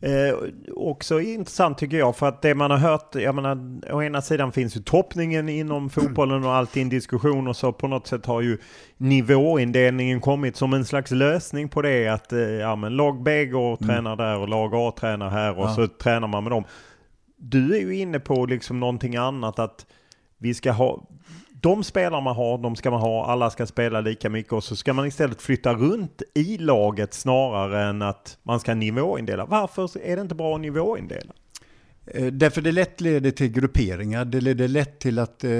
Eh, 0.00 0.34
också 0.76 1.20
intressant 1.20 1.78
tycker 1.78 1.96
jag, 1.96 2.16
för 2.16 2.28
att 2.28 2.42
det 2.42 2.54
man 2.54 2.70
har 2.70 2.78
hört, 2.78 3.14
jag 3.14 3.34
menar, 3.34 3.80
å 3.92 4.02
ena 4.02 4.22
sidan 4.22 4.52
finns 4.52 4.76
ju 4.76 4.80
toppningen 4.80 5.48
inom 5.48 5.90
fotbollen 5.90 6.44
och 6.44 6.54
alltid 6.54 6.82
en 6.82 6.88
diskussion 6.88 7.48
och 7.48 7.56
så 7.56 7.72
på 7.72 7.88
något 7.88 8.06
sätt 8.06 8.26
har 8.26 8.40
ju 8.40 8.58
nivåindelningen 8.96 10.20
kommit 10.20 10.56
som 10.56 10.74
en 10.74 10.84
slags 10.84 11.10
lösning 11.10 11.68
på 11.68 11.82
det 11.82 12.08
att 12.08 12.32
eh, 12.32 12.38
ja, 12.38 12.76
men 12.76 12.96
lag 12.96 13.22
B 13.22 13.46
går 13.46 13.72
och 13.72 13.82
mm. 13.82 13.94
tränar 13.94 14.16
där 14.16 14.38
och 14.38 14.48
lag 14.48 14.74
A 14.74 14.92
tränar 14.98 15.30
här 15.30 15.58
och 15.58 15.64
ja. 15.64 15.74
så 15.74 15.86
tränar 15.86 16.28
man 16.28 16.44
med 16.44 16.52
dem. 16.52 16.64
Du 17.36 17.76
är 17.76 17.80
ju 17.80 17.96
inne 17.96 18.20
på 18.20 18.46
liksom 18.46 18.80
någonting 18.80 19.16
annat 19.16 19.58
att 19.58 19.86
vi 20.38 20.54
ska 20.54 20.72
ha, 20.72 21.08
de 21.64 21.84
spelar 21.84 22.20
man 22.20 22.36
har, 22.36 22.58
de 22.58 22.76
ska 22.76 22.90
man 22.90 23.00
ha, 23.00 23.26
alla 23.26 23.50
ska 23.50 23.66
spela 23.66 24.00
lika 24.00 24.30
mycket 24.30 24.52
och 24.52 24.64
så 24.64 24.76
ska 24.76 24.92
man 24.92 25.06
istället 25.06 25.42
flytta 25.42 25.74
runt 25.74 26.22
i 26.34 26.58
laget 26.58 27.14
snarare 27.14 27.84
än 27.84 28.02
att 28.02 28.38
man 28.42 28.60
ska 28.60 28.74
nivåindela. 28.74 29.44
Varför 29.44 29.98
är 29.98 30.16
det 30.16 30.22
inte 30.22 30.34
bra 30.34 30.54
att 30.54 30.60
nivåindela? 30.60 31.32
Eh, 32.06 32.26
därför 32.26 32.60
det 32.60 32.72
lätt 32.72 33.00
leder 33.00 33.30
till 33.30 33.48
grupperingar, 33.48 34.24
det 34.24 34.40
leder 34.40 34.68
lätt 34.68 34.98
till 34.98 35.18
att, 35.18 35.44
eh, 35.44 35.52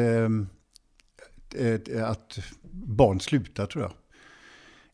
eh, 1.54 2.10
att 2.10 2.38
barn 2.70 3.20
slutar 3.20 3.66
tror 3.66 3.84
jag. 3.84 3.92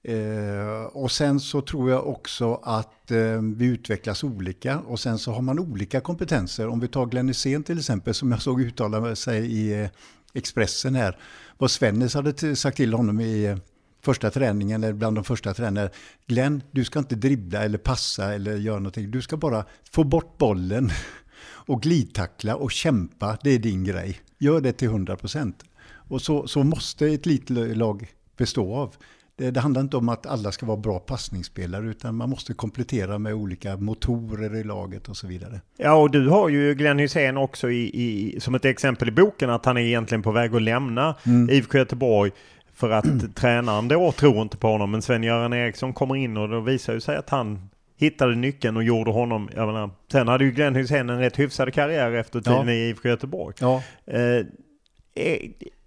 Eh, 0.03 0.83
och 0.83 1.11
sen 1.11 1.41
så 1.41 1.61
tror 1.61 1.91
jag 1.91 2.09
också 2.09 2.61
att 2.63 3.11
eh, 3.11 3.43
vi 3.57 3.67
utvecklas 3.67 4.25
olika 4.25 4.79
och 4.79 5.01
sen 5.01 5.19
så 5.19 5.33
har 5.33 5.43
man 5.43 5.59
olika 5.59 6.01
kompetenser. 6.01 6.69
Om 6.69 6.81
vi 6.81 6.89
tar 6.89 7.07
Glenn 7.07 7.29
Hysén 7.29 7.63
till 7.63 7.79
exempel 7.79 8.15
som 8.15 8.31
jag 8.31 8.43
såg 8.43 8.63
uttala 8.63 9.17
sig 9.17 9.53
i 9.53 9.83
eh, 9.83 9.89
Expressen 10.35 10.95
här, 10.95 11.19
vad 11.59 11.71
Svennis 11.71 12.15
hade 12.15 12.57
sagt 12.57 12.77
till 12.77 12.95
honom 12.95 13.21
i 13.21 13.45
eh, 13.45 13.57
första 14.03 14.31
träningen, 14.31 14.85
eller 14.85 14.93
bland 14.93 15.17
de 15.17 15.25
första 15.25 15.55
träningarna. 15.55 15.91
Glenn, 16.27 16.63
du 16.71 16.85
ska 16.85 16.99
inte 16.99 17.15
dribbla 17.15 17.63
eller 17.63 17.79
passa 17.79 18.35
eller 18.35 18.57
göra 18.57 18.79
någonting. 18.79 19.11
Du 19.11 19.23
ska 19.23 19.37
bara 19.37 19.65
få 19.91 20.05
bort 20.05 20.39
bollen 20.39 20.91
och 21.43 21.83
glidtackla 21.83 22.57
och 22.57 22.71
kämpa. 22.71 23.39
Det 23.43 23.51
är 23.51 23.59
din 23.59 23.85
grej. 23.85 24.21
Gör 24.39 24.61
det 24.61 24.73
till 24.73 24.89
100 24.89 25.17
procent. 25.17 25.65
Och 25.85 26.23
så, 26.23 26.47
så 26.47 26.63
måste 26.63 27.07
ett 27.07 27.27
litet 27.27 27.77
lag 27.77 28.09
bestå 28.37 28.75
av. 28.75 28.95
Det, 29.41 29.51
det, 29.51 29.61
handlar 29.61 29.81
inte 29.81 29.97
om 29.97 30.09
att 30.09 30.27
alla 30.27 30.53
ska 30.53 30.67
vara 30.67 30.77
bra 30.77 30.99
passningsspelare 30.99 31.87
utan 31.87 32.15
man 32.15 32.31
måste 32.31 32.55
komplettera 32.55 33.19
med 33.19 33.35
olika 33.35 33.77
motorer 33.77 34.57
i 34.57 34.65
laget 34.65 35.09
och 35.09 35.17
så 35.17 35.27
vidare. 35.27 35.61
Ja, 35.77 35.95
och 35.95 36.11
du 36.11 36.29
har 36.29 36.49
ju 36.49 36.75
Glenn 36.75 36.99
Hysén 36.99 37.37
också 37.37 37.71
i, 37.71 37.91
i, 37.95 38.41
som 38.41 38.55
ett 38.55 38.65
exempel 38.65 39.09
i 39.09 39.11
boken 39.11 39.51
att 39.51 39.65
han 39.65 39.77
är 39.77 39.81
egentligen 39.81 40.23
på 40.23 40.33
väg 40.33 40.55
att 40.55 40.63
lämna 40.63 41.15
mm. 41.27 41.51
IFK 41.51 41.79
Göteborg 41.79 42.31
för 42.75 42.91
att 42.91 43.05
mm. 43.05 43.33
tränaren 43.33 43.89
då 43.89 44.13
tror 44.13 44.43
inte 44.43 44.57
på 44.57 44.69
honom. 44.69 44.91
Men 44.91 45.03
Sven-Göran 45.03 45.53
Eriksson 45.53 45.93
kommer 45.93 46.17
in 46.17 46.37
och 46.37 46.49
då 46.49 46.61
visar 46.61 46.93
ju 46.93 47.01
sig 47.01 47.17
att 47.17 47.31
han 47.31 47.71
hittade 47.97 48.35
nyckeln 48.35 48.77
och 48.77 48.85
gjorde 48.85 49.11
honom, 49.11 49.49
jag 49.55 49.67
menar, 49.67 49.91
sen 50.13 50.29
hade 50.29 50.45
ju 50.45 50.51
Glenn 50.51 50.75
Hysén 50.75 51.11
en 51.11 51.19
rätt 51.19 51.39
hyfsad 51.39 51.75
karriär 51.75 52.13
efter 52.13 52.41
tiden 52.41 52.69
ja. 52.69 52.73
i 52.73 52.89
IFK 52.89 53.09
Göteborg. 53.09 53.55
Ja. 53.61 53.83
Eh, 54.07 54.47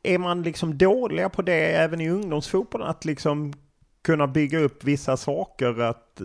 är, 0.03 0.17
man 0.17 0.43
liksom 0.43 0.77
dåliga 0.77 1.29
på 1.29 1.41
det 1.41 1.75
även 1.75 2.01
i 2.01 2.09
ungdomsfotbollen? 2.09 2.87
Att 2.87 3.05
liksom 3.05 3.53
kunna 4.03 4.27
bygga 4.27 4.59
upp 4.59 4.83
vissa 4.83 5.17
saker? 5.17 5.81
Att, 5.81 6.21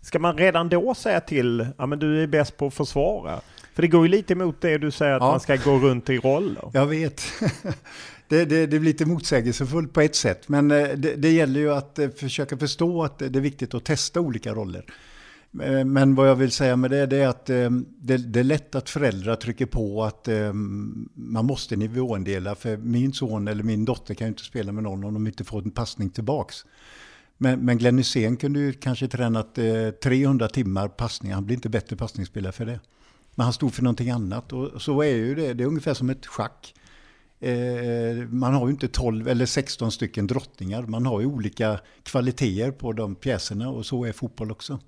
ska 0.00 0.18
man 0.18 0.38
redan 0.38 0.68
då 0.68 0.94
säga 0.94 1.20
till, 1.20 1.66
ja 1.78 1.86
men 1.86 1.98
du 1.98 2.22
är 2.22 2.26
bäst 2.26 2.56
på 2.56 2.66
att 2.66 2.74
försvara? 2.74 3.40
För 3.74 3.82
det 3.82 3.88
går 3.88 4.02
ju 4.06 4.08
lite 4.08 4.32
emot 4.32 4.60
det 4.60 4.78
du 4.78 4.90
säger 4.90 5.14
att 5.14 5.22
ja. 5.22 5.30
man 5.30 5.40
ska 5.40 5.56
gå 5.56 5.78
runt 5.78 6.10
i 6.10 6.18
roller. 6.18 6.70
Jag 6.72 6.86
vet. 6.86 7.22
Det, 8.28 8.44
det, 8.44 8.66
det, 8.66 8.78
blir 8.78 8.92
lite 8.92 9.06
motsägelsefullt 9.06 9.92
på 9.92 10.00
ett 10.00 10.14
sätt. 10.14 10.48
Men 10.48 10.70
eh, 10.70 10.88
det, 10.88 11.14
det 11.14 11.30
gäller 11.30 11.60
ju 11.60 11.72
att 11.72 11.98
eh, 11.98 12.08
försöka 12.10 12.56
förstå 12.56 13.04
att 13.04 13.18
det 13.18 13.36
är 13.36 13.40
viktigt 13.40 13.74
att 13.74 13.84
testa 13.84 14.20
olika 14.20 14.54
roller. 14.54 14.84
Eh, 15.62 15.84
men 15.84 16.14
vad 16.14 16.28
jag 16.28 16.36
vill 16.36 16.52
säga 16.52 16.76
med 16.76 16.90
det, 16.90 17.06
det 17.06 17.16
är 17.16 17.28
att 17.28 17.50
eh, 17.50 17.70
det, 17.98 18.16
det, 18.16 18.40
är 18.40 18.44
lätt 18.44 18.74
att 18.74 18.90
föräldrar 18.90 19.36
trycker 19.36 19.66
på 19.66 20.04
att 20.04 20.28
eh, 20.28 20.52
man 21.14 21.46
måste 21.46 21.76
nivåindela. 21.76 22.54
För 22.54 22.76
min 22.76 23.12
son 23.12 23.48
eller 23.48 23.62
min 23.62 23.84
dotter 23.84 24.14
kan 24.14 24.26
ju 24.26 24.28
inte 24.28 24.44
spela 24.44 24.72
med 24.72 24.82
någon 24.82 25.04
om 25.04 25.14
de 25.14 25.26
inte 25.26 25.44
får 25.44 25.62
en 25.62 25.70
passning 25.70 26.10
tillbaks. 26.10 26.64
Men, 27.38 27.60
men 27.60 27.78
Glenn 27.78 27.98
Hysén 27.98 28.36
kunde 28.36 28.60
ju 28.60 28.72
kanske 28.72 29.08
tränat 29.08 29.58
300 30.02 30.48
timmar 30.48 30.88
passning. 30.88 31.32
Han 31.32 31.46
blir 31.46 31.54
inte 31.56 31.68
bättre 31.68 31.96
passningsspelare 31.96 32.52
för 32.52 32.66
det. 32.66 32.80
Men 33.34 33.44
han 33.44 33.52
stod 33.52 33.74
för 33.74 33.82
någonting 33.82 34.10
annat. 34.10 34.52
Och 34.52 34.82
så 34.82 35.02
är 35.02 35.14
ju 35.14 35.34
det. 35.34 35.54
Det 35.54 35.64
är 35.64 35.68
ungefär 35.68 35.94
som 35.94 36.10
ett 36.10 36.26
schack. 36.26 36.74
Man 38.28 38.54
har 38.54 38.66
ju 38.66 38.70
inte 38.70 38.88
12 38.88 39.28
eller 39.28 39.46
16 39.46 39.92
stycken 39.92 40.26
drottningar. 40.26 40.82
Man 40.82 41.06
har 41.06 41.20
ju 41.20 41.26
olika 41.26 41.80
kvaliteter 42.02 42.70
på 42.70 42.92
de 42.92 43.14
pjäserna 43.14 43.68
och 43.68 43.86
så 43.86 44.04
är 44.04 44.12
fotboll 44.12 44.50
också. 44.50 44.78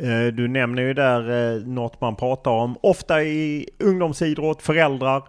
Eh, 0.00 0.26
du 0.26 0.48
nämner 0.48 0.82
ju 0.82 0.94
där 0.94 1.54
eh, 1.56 1.62
något 1.66 2.00
man 2.00 2.16
pratar 2.16 2.50
om 2.50 2.76
ofta 2.80 3.22
i 3.22 3.68
ungdomsidrott, 3.78 4.62
föräldrar. 4.62 5.22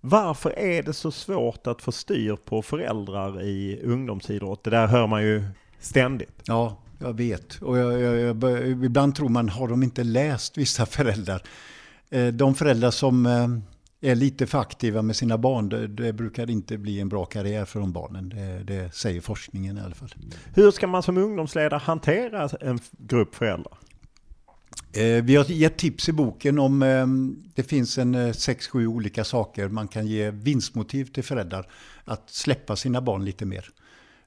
Varför 0.00 0.58
är 0.58 0.82
det 0.82 0.92
så 0.92 1.10
svårt 1.10 1.66
att 1.66 1.82
få 1.82 1.92
styr 1.92 2.36
på 2.44 2.62
föräldrar 2.62 3.42
i 3.42 3.80
ungdomsidrott? 3.84 4.64
Det 4.64 4.70
där 4.70 4.86
hör 4.86 5.06
man 5.06 5.22
ju 5.22 5.44
ständigt. 5.80 6.42
Ja, 6.46 6.76
jag 6.98 7.16
vet. 7.16 7.62
Och 7.62 7.78
jag, 7.78 8.00
jag, 8.00 8.42
jag, 8.42 8.68
ibland 8.84 9.14
tror 9.14 9.28
man, 9.28 9.48
har 9.48 9.68
de 9.68 9.82
inte 9.82 10.04
läst 10.04 10.58
vissa 10.58 10.86
föräldrar? 10.96 11.42
Eh, 12.10 12.26
de 12.26 12.54
föräldrar 12.54 12.90
som 12.90 13.26
är 14.00 14.14
lite 14.14 14.46
för 14.46 14.58
aktiva 14.58 15.02
med 15.02 15.16
sina 15.16 15.38
barn, 15.38 15.68
det, 15.68 15.86
det 15.86 16.12
brukar 16.12 16.50
inte 16.50 16.78
bli 16.78 17.00
en 17.00 17.08
bra 17.08 17.24
karriär 17.24 17.64
för 17.64 17.80
de 17.80 17.92
barnen. 17.92 18.28
Det, 18.28 18.74
det 18.74 18.94
säger 18.94 19.20
forskningen 19.20 19.78
i 19.78 19.80
alla 19.80 19.94
fall. 19.94 20.08
Hur 20.54 20.70
ska 20.70 20.86
man 20.86 21.02
som 21.02 21.18
ungdomsledare 21.18 21.80
hantera 21.84 22.48
en 22.60 22.78
grupp 22.98 23.34
föräldrar? 23.34 23.78
Eh, 24.92 25.24
vi 25.24 25.36
har 25.36 25.44
gett 25.44 25.76
tips 25.76 26.08
i 26.08 26.12
boken 26.12 26.58
om 26.58 26.82
eh, 26.82 27.06
det 27.54 27.62
finns 27.62 27.98
en 27.98 28.16
6-7 28.16 28.82
eh, 28.82 28.88
olika 28.88 29.24
saker 29.24 29.68
man 29.68 29.88
kan 29.88 30.06
ge 30.06 30.30
vinstmotiv 30.30 31.04
till 31.04 31.24
föräldrar 31.24 31.66
att 32.04 32.30
släppa 32.30 32.76
sina 32.76 33.00
barn 33.00 33.24
lite 33.24 33.44
mer. 33.44 33.68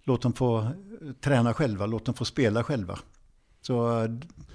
Låt 0.04 0.22
dem 0.22 0.34
få 0.34 0.72
träna 1.22 1.54
själva, 1.54 1.86
låt 1.86 2.06
dem 2.06 2.16
få 2.16 2.26
spela 2.26 2.64
själva. 2.64 3.00
Så 3.62 4.08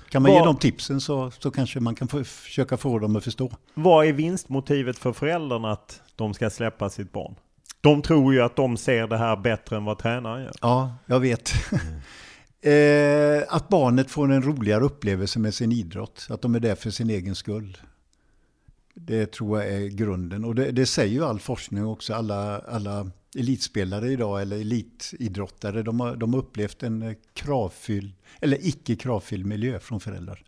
kan 0.09 0.23
man 0.23 0.33
vad, 0.33 0.41
ge 0.41 0.45
dem 0.45 0.57
tipsen 0.57 1.01
så, 1.01 1.31
så 1.31 1.51
kanske 1.51 1.81
man 1.81 1.95
kan 1.95 2.09
få, 2.09 2.25
försöka 2.25 2.77
få 2.77 2.99
dem 2.99 3.17
att 3.17 3.25
förstå. 3.25 3.53
Vad 3.75 4.07
är 4.07 4.13
vinstmotivet 4.13 4.99
för 4.99 5.13
föräldrarna 5.13 5.73
att 5.73 6.03
de 6.17 6.35
ska 6.35 6.51
släppa 6.51 6.91
sitt 6.91 7.13
barn? 7.13 7.35
De 7.81 8.03
tror 8.03 8.35
ju 8.35 8.43
att 8.43 8.57
de 8.57 8.77
ser 8.77 9.07
det 9.07 9.17
här 9.17 9.37
bättre 9.37 9.77
än 9.77 9.85
vad 9.85 9.99
tränaren 9.99 10.43
gör. 10.43 10.53
Ja, 10.61 10.95
jag 11.07 11.21
vet. 11.21 11.53
Eh, 12.65 13.43
att 13.49 13.69
barnet 13.69 14.11
får 14.11 14.33
en 14.33 14.43
roligare 14.43 14.85
upplevelse 14.85 15.39
med 15.39 15.55
sin 15.55 15.73
idrott. 15.73 16.27
Att 16.31 16.43
de 16.43 16.55
är 16.55 16.61
där 16.61 16.75
för 16.75 16.91
sin 16.91 17.11
egen 17.11 17.35
skull. 17.35 17.79
Det 18.95 19.33
tror 19.33 19.63
jag 19.63 19.73
är 19.73 19.89
grunden. 19.89 20.45
Och 20.45 20.55
det, 20.55 20.71
det 20.71 20.87
säger 20.87 21.13
ju 21.13 21.25
all 21.25 21.41
forskning 21.41 21.87
också. 21.87 22.15
Alla, 22.15 22.59
alla 22.59 23.11
elitspelare 23.37 24.09
idag 24.09 24.43
eller 24.43 24.57
elitidrottare, 24.57 25.83
de 25.83 26.01
har, 26.01 26.17
de 26.17 26.35
har 26.35 26.41
upplevt 26.41 26.83
en 26.83 27.17
kravfylld, 27.35 28.13
eller 28.41 28.59
icke 28.67 28.97
kravfylld 28.97 29.47
miljö 29.47 29.79
från 29.79 30.01
föräldrar. 30.01 30.43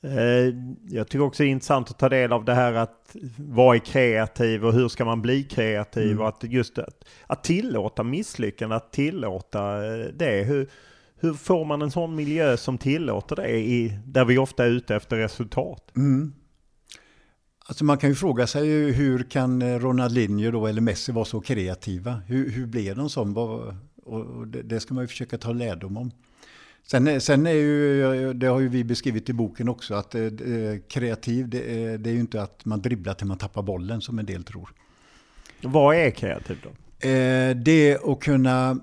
Eh, 0.00 0.54
jag 0.88 1.08
tycker 1.08 1.24
också 1.24 1.42
det 1.42 1.48
är 1.48 1.50
intressant 1.50 1.90
att 1.90 1.98
ta 1.98 2.08
del 2.08 2.32
av 2.32 2.44
det 2.44 2.54
här 2.54 2.72
att 2.72 3.16
vara 3.36 3.78
kreativ 3.78 4.64
och 4.64 4.72
hur 4.72 4.88
ska 4.88 5.04
man 5.04 5.22
bli 5.22 5.42
kreativ 5.42 6.10
mm. 6.10 6.20
och 6.20 6.28
att 6.28 6.44
just 6.44 6.78
att, 6.78 7.04
att 7.26 7.44
tillåta 7.44 8.02
misslyckanden, 8.02 8.76
att 8.76 8.92
tillåta 8.92 9.86
eh, 9.86 10.06
det. 10.14 10.44
Hur, 10.44 10.68
hur 11.20 11.34
får 11.34 11.64
man 11.64 11.82
en 11.82 11.90
sån 11.90 12.14
miljö 12.14 12.56
som 12.56 12.78
tillåter 12.78 13.36
det 13.36 13.58
i, 13.58 13.98
där 14.04 14.24
vi 14.24 14.38
ofta 14.38 14.64
är 14.64 14.70
ute 14.70 14.96
efter 14.96 15.16
resultat? 15.16 15.92
Mm. 15.96 16.32
Alltså 17.68 17.84
man 17.84 17.98
kan 17.98 18.10
ju 18.10 18.16
fråga 18.16 18.46
sig 18.46 18.92
hur 18.92 19.22
kan 19.22 19.62
eh, 19.62 19.78
Ronaldinho 19.78 20.50
då 20.50 20.66
eller 20.66 20.80
Messi 20.80 21.12
vara 21.12 21.24
så 21.24 21.40
kreativa? 21.40 22.12
Hur, 22.26 22.50
hur 22.50 22.66
blev 22.66 22.96
de 22.96 23.10
så? 23.10 23.22
Och 24.02 24.46
det 24.46 24.80
ska 24.80 24.94
man 24.94 25.04
ju 25.04 25.08
försöka 25.08 25.38
ta 25.38 25.52
lärdom 25.52 25.96
om. 25.96 26.10
Sen, 26.86 27.20
sen 27.20 27.46
är 27.46 27.50
ju, 27.50 28.32
det 28.32 28.46
har 28.46 28.60
ju 28.60 28.68
vi 28.68 28.84
beskrivit 28.84 29.28
i 29.28 29.32
boken 29.32 29.68
också, 29.68 29.94
att 29.94 30.14
eh, 30.14 30.28
kreativ 30.88 31.48
det 31.48 31.84
är, 31.84 31.98
det 31.98 32.10
är 32.10 32.14
ju 32.14 32.20
inte 32.20 32.42
att 32.42 32.64
man 32.64 32.82
dribblar 32.82 33.14
till 33.14 33.26
man 33.26 33.38
tappar 33.38 33.62
bollen 33.62 34.00
som 34.00 34.18
en 34.18 34.26
del 34.26 34.44
tror. 34.44 34.70
Vad 35.62 35.96
är 35.96 36.10
kreativ 36.10 36.58
då? 36.62 36.68
Eh, 37.08 37.56
det 37.56 37.90
är 37.90 38.12
att 38.12 38.20
kunna, 38.20 38.80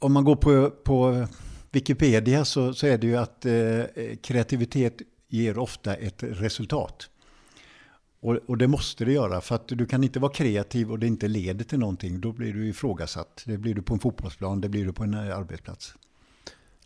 om 0.00 0.12
man 0.12 0.24
går 0.24 0.36
på, 0.36 0.70
på 0.70 1.26
Wikipedia 1.70 2.44
så, 2.44 2.74
så 2.74 2.86
är 2.86 2.98
det 2.98 3.06
ju 3.06 3.16
att 3.16 3.46
eh, 3.46 3.82
kreativitet 4.22 5.02
ger 5.28 5.58
ofta 5.58 5.94
ett 5.94 6.22
resultat. 6.22 7.10
Och, 8.22 8.36
och, 8.46 8.58
det 8.58 8.68
måste 8.68 9.04
det 9.04 9.12
göra, 9.12 9.40
för 9.40 9.54
att 9.54 9.68
du 9.68 9.86
kan 9.86 10.04
inte 10.04 10.20
vara 10.20 10.32
kreativ 10.32 10.90
och 10.90 10.98
det 10.98 11.06
inte 11.06 11.28
leder 11.28 11.64
till 11.64 11.78
någonting. 11.78 12.20
Då 12.20 12.32
blir 12.32 12.52
du 12.52 12.68
ifrågasatt. 12.68 13.42
Det 13.46 13.58
blir 13.58 13.74
du 13.74 13.82
på 13.82 13.94
en 13.94 14.00
fotbollsplan, 14.00 14.60
det 14.60 14.68
blir 14.68 14.84
du 14.84 14.92
på 14.92 15.04
en 15.04 15.14
eh, 15.14 15.38
arbetsplats. 15.38 15.94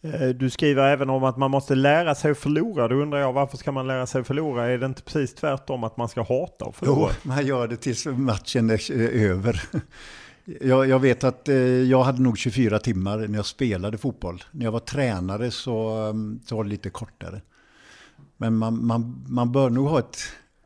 Eh, 0.02 0.28
du 0.28 0.50
skriver 0.50 0.92
även 0.92 1.10
om 1.10 1.24
att 1.24 1.36
man 1.36 1.50
måste 1.50 1.74
lära 1.74 2.14
sig 2.14 2.30
att 2.30 2.38
förlora. 2.38 2.88
Då 2.88 2.94
undrar 2.94 3.18
jag 3.18 3.32
varför 3.32 3.56
ska 3.56 3.72
man 3.72 3.86
lära 3.86 4.06
sig 4.06 4.20
att 4.20 4.26
förlora? 4.26 4.66
Är 4.66 4.78
det 4.78 4.86
inte 4.86 5.02
precis 5.02 5.34
tvärtom 5.34 5.84
att 5.84 5.96
man 5.96 6.08
ska 6.08 6.22
hata 6.22 6.64
att 6.64 6.76
förlora? 6.76 7.10
Jo, 7.24 7.30
man 7.30 7.46
gör 7.46 7.68
det 7.68 7.76
tills 7.76 8.06
matchen 8.06 8.70
är 8.70 8.90
över. 9.00 9.62
Jag, 10.44 10.88
jag, 10.88 10.98
vet 10.98 11.24
att 11.24 11.48
eh, 11.48 11.56
jag 11.56 12.02
hade 12.04 12.22
nog 12.22 12.38
24 12.38 12.78
timmar 12.78 13.18
när 13.28 13.38
jag 13.38 13.46
spelade 13.46 13.98
fotboll. 13.98 14.44
När 14.50 14.64
jag 14.64 14.72
var 14.72 14.80
tränare 14.80 15.50
så, 15.50 15.88
mm, 15.88 16.40
så 16.46 16.56
var 16.56 16.64
det 16.64 16.70
lite 16.70 16.90
kortare. 16.90 17.40
Men 18.36 18.56
man, 18.56 18.86
man, 18.86 19.24
man 19.28 19.52
bör 19.52 19.70
nog 19.70 19.88
ha 19.88 19.98
ett 19.98 20.18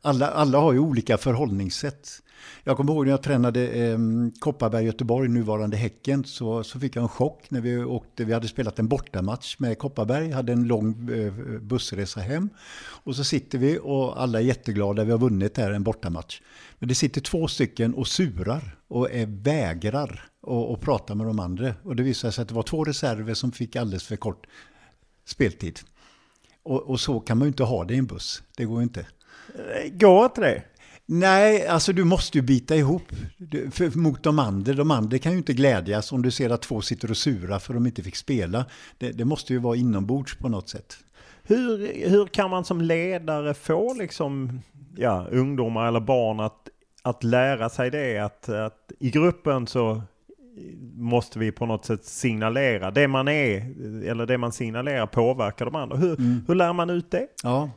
alla, 0.03 0.29
alla 0.31 0.59
har 0.59 0.73
ju 0.73 0.79
olika 0.79 1.19
förhållningssätt. 1.19 2.23
Jag 2.65 2.77
kommer 2.77 2.93
ihåg 2.93 3.05
när 3.05 3.11
jag 3.11 3.23
tränade 3.23 3.69
eh, 3.69 3.99
Kopparberg-Göteborg, 4.41 5.29
nuvarande 5.29 5.77
Häcken, 5.77 6.25
så, 6.25 6.65
så 6.65 6.81
fick 6.81 6.97
jag 6.97 7.03
en 7.03 7.09
chock 7.09 7.51
när 7.51 7.61
vi 7.61 7.85
åkte. 7.85 8.25
Vi 8.25 8.33
hade 8.33 8.49
spelat 8.49 8.79
en 8.79 8.89
bortamatch 8.89 9.59
med 9.59 9.79
Kopparberg, 9.79 10.31
hade 10.31 10.53
en 10.53 10.67
lång 10.67 11.11
eh, 11.11 11.33
bussresa 11.61 12.21
hem. 12.21 12.51
Och 12.79 13.17
så 13.17 13.25
sitter 13.25 13.59
vi 13.59 13.79
och 13.83 14.23
alla 14.23 14.39
är 14.39 14.43
jätteglada, 14.43 15.05
vi 15.05 15.11
har 15.11 15.19
vunnit 15.19 15.57
här 15.57 15.73
en 15.73 15.83
bortamatch. 15.83 16.41
Men 16.79 16.89
det 16.89 16.95
sitter 16.95 17.21
två 17.21 17.49
stycken 17.49 17.95
och 17.95 18.09
surar 18.09 18.77
och 18.89 19.11
är, 19.11 19.27
vägrar 19.27 20.31
att 20.75 20.81
prata 20.81 21.15
med 21.15 21.27
de 21.27 21.41
andra. 21.41 21.75
Och 21.83 21.97
det 21.97 22.03
visade 22.03 22.33
sig 22.33 22.43
att 22.43 22.49
det 22.49 22.55
var 22.55 22.63
två 22.63 22.85
reserver 22.85 23.35
som 23.35 23.53
fick 23.53 23.77
alldeles 23.77 24.05
för 24.05 24.17
kort 24.17 24.47
speltid. 25.25 25.81
Och, 26.63 26.83
och 26.83 27.01
så 27.01 27.21
kan 27.21 27.39
man 27.39 27.47
ju 27.47 27.49
inte 27.49 27.65
ha 27.65 27.85
det 27.85 27.95
i 27.95 27.99
en 27.99 28.07
buss, 28.07 28.43
det 28.57 28.65
går 28.65 28.79
ju 28.79 28.83
inte. 28.83 29.01
Eh, 29.55 29.93
går 29.93 30.25
inte 30.25 30.41
det? 30.41 30.63
Nej, 31.11 31.67
alltså 31.67 31.93
du 31.93 32.05
måste 32.05 32.39
ju 32.39 32.43
bita 32.43 32.77
ihop 32.77 33.03
för, 33.71 33.99
mot 33.99 34.23
de 34.23 34.39
andra. 34.39 34.73
De 34.73 34.91
andra 34.91 35.19
kan 35.19 35.33
ju 35.33 35.39
inte 35.39 35.53
glädjas 35.53 36.13
om 36.13 36.23
du 36.23 36.31
ser 36.31 36.51
att 36.51 36.63
två 36.63 36.81
sitter 36.81 37.11
och 37.11 37.17
sura 37.17 37.59
för 37.59 37.73
att 37.73 37.77
de 37.77 37.87
inte 37.87 38.03
fick 38.03 38.17
spela. 38.17 38.65
Det, 38.99 39.13
det 39.13 39.25
måste 39.25 39.53
ju 39.53 39.59
vara 39.59 39.77
inombords 39.77 40.37
på 40.37 40.49
något 40.49 40.69
sätt. 40.69 40.97
Hur, 41.43 41.93
hur 42.09 42.27
kan 42.27 42.51
man 42.51 42.65
som 42.65 42.81
ledare 42.81 43.55
få 43.55 43.95
liksom, 43.95 44.61
ja, 44.97 45.27
ungdomar 45.31 45.89
eller 45.89 46.01
barn 46.01 46.41
att, 46.41 46.69
att 47.03 47.25
lära 47.25 47.69
sig 47.69 47.91
det? 47.91 48.19
Att, 48.19 48.49
att 48.49 48.93
i 48.99 49.11
gruppen 49.11 49.67
så 49.67 50.03
måste 50.95 51.39
vi 51.39 51.53
på 51.53 51.67
något 51.67 51.85
sätt 51.85 52.05
signalera. 52.05 52.91
Det 52.91 53.09
man 53.09 53.29
är, 53.29 53.57
eller 54.09 54.27
det 54.27 54.39
man 54.39 54.53
signalerar 54.53 55.07
påverkar 55.07 55.65
de 55.65 55.75
andra. 55.75 55.97
Hur, 55.97 56.19
mm. 56.19 56.45
hur 56.49 56.55
lär 56.55 56.73
man 56.73 56.91
ut 56.91 57.11
det? 57.11 57.27
Ja, 57.43 57.71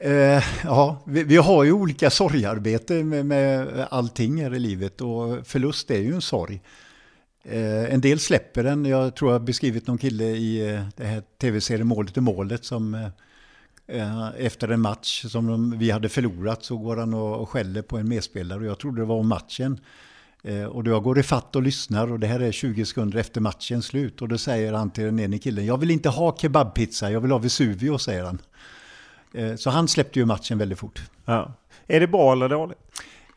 Eh, 0.00 0.44
ja, 0.64 1.02
vi, 1.06 1.22
vi, 1.22 1.36
har 1.36 1.64
ju 1.64 1.72
olika 1.72 2.10
sorgarbete 2.10 3.04
med, 3.04 3.26
med 3.26 3.86
allting 3.90 4.42
här 4.42 4.54
i 4.54 4.58
livet 4.58 5.00
och 5.00 5.46
förlust 5.46 5.90
är 5.90 5.98
ju 5.98 6.14
en 6.14 6.22
sorg. 6.22 6.60
Eh, 7.44 7.94
en 7.94 8.00
del 8.00 8.18
släpper 8.18 8.64
den. 8.64 8.84
Jag 8.84 9.16
tror 9.16 9.30
jag 9.30 9.38
har 9.38 9.46
beskrivit 9.46 9.86
någon 9.86 9.98
kille 9.98 10.24
i 10.24 10.74
eh, 10.74 10.84
det 10.96 11.04
här 11.04 11.22
tv-serien 11.40 11.86
Målet 11.86 12.16
är 12.16 12.20
målet 12.20 12.64
som 12.64 12.94
eh, 12.94 13.08
eh 13.86 14.28
efter 14.38 14.68
en 14.68 14.80
match 14.80 15.24
som 15.26 15.46
de, 15.46 15.78
vi 15.78 15.90
hade 15.90 16.08
förlorat 16.08 16.64
så 16.64 16.76
går 16.76 16.96
han 16.96 17.14
och, 17.14 17.40
och 17.40 17.48
skäller 17.48 17.82
på 17.82 17.98
en 17.98 18.08
medspelare 18.08 18.58
och 18.58 18.66
jag 18.66 18.78
trodde 18.78 19.00
det 19.00 19.06
var 19.06 19.16
om 19.16 19.28
matchen. 19.28 19.80
Eh, 20.42 20.64
och 20.64 20.84
då 20.84 20.90
jag 20.90 21.02
går 21.02 21.18
i 21.18 21.22
fatt 21.22 21.56
och 21.56 21.62
lyssnar 21.62 22.12
och 22.12 22.20
det 22.20 22.26
här 22.26 22.40
är 22.40 22.52
20 22.52 22.84
sekunder 22.84 23.18
efter 23.18 23.40
matchens 23.40 23.86
slut 23.86 24.22
och 24.22 24.28
då 24.28 24.38
säger 24.38 24.72
han 24.72 24.90
till 24.90 25.04
den 25.04 25.20
ene 25.20 25.38
killen, 25.38 25.66
jag 25.66 25.78
vill 25.78 25.90
inte 25.90 26.08
ha 26.08 26.36
kebabpizza, 26.36 27.10
jag 27.10 27.20
vill 27.20 27.30
ha 27.30 27.38
Vesuvio, 27.38 27.98
säger 27.98 28.24
han. 28.24 28.38
Eh, 29.34 29.56
så 29.56 29.70
han 29.70 29.88
släppte 29.88 30.18
ju 30.18 30.24
matchen 30.24 30.58
väldigt 30.58 30.78
fort. 30.78 31.02
Ja. 31.24 31.52
Är 31.86 32.00
det 32.00 32.06
bra 32.06 32.32
eller 32.32 32.48
dåligt? 32.48 32.78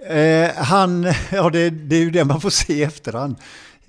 Eh, 0.09 0.63
han, 0.63 1.03
ja 1.31 1.49
det, 1.49 1.69
det, 1.69 1.95
är 1.95 1.99
ju 1.99 2.11
det 2.11 2.25
man 2.25 2.41
får 2.41 2.49
se 2.49 2.73
i 2.73 2.83
efterhand. 2.83 3.35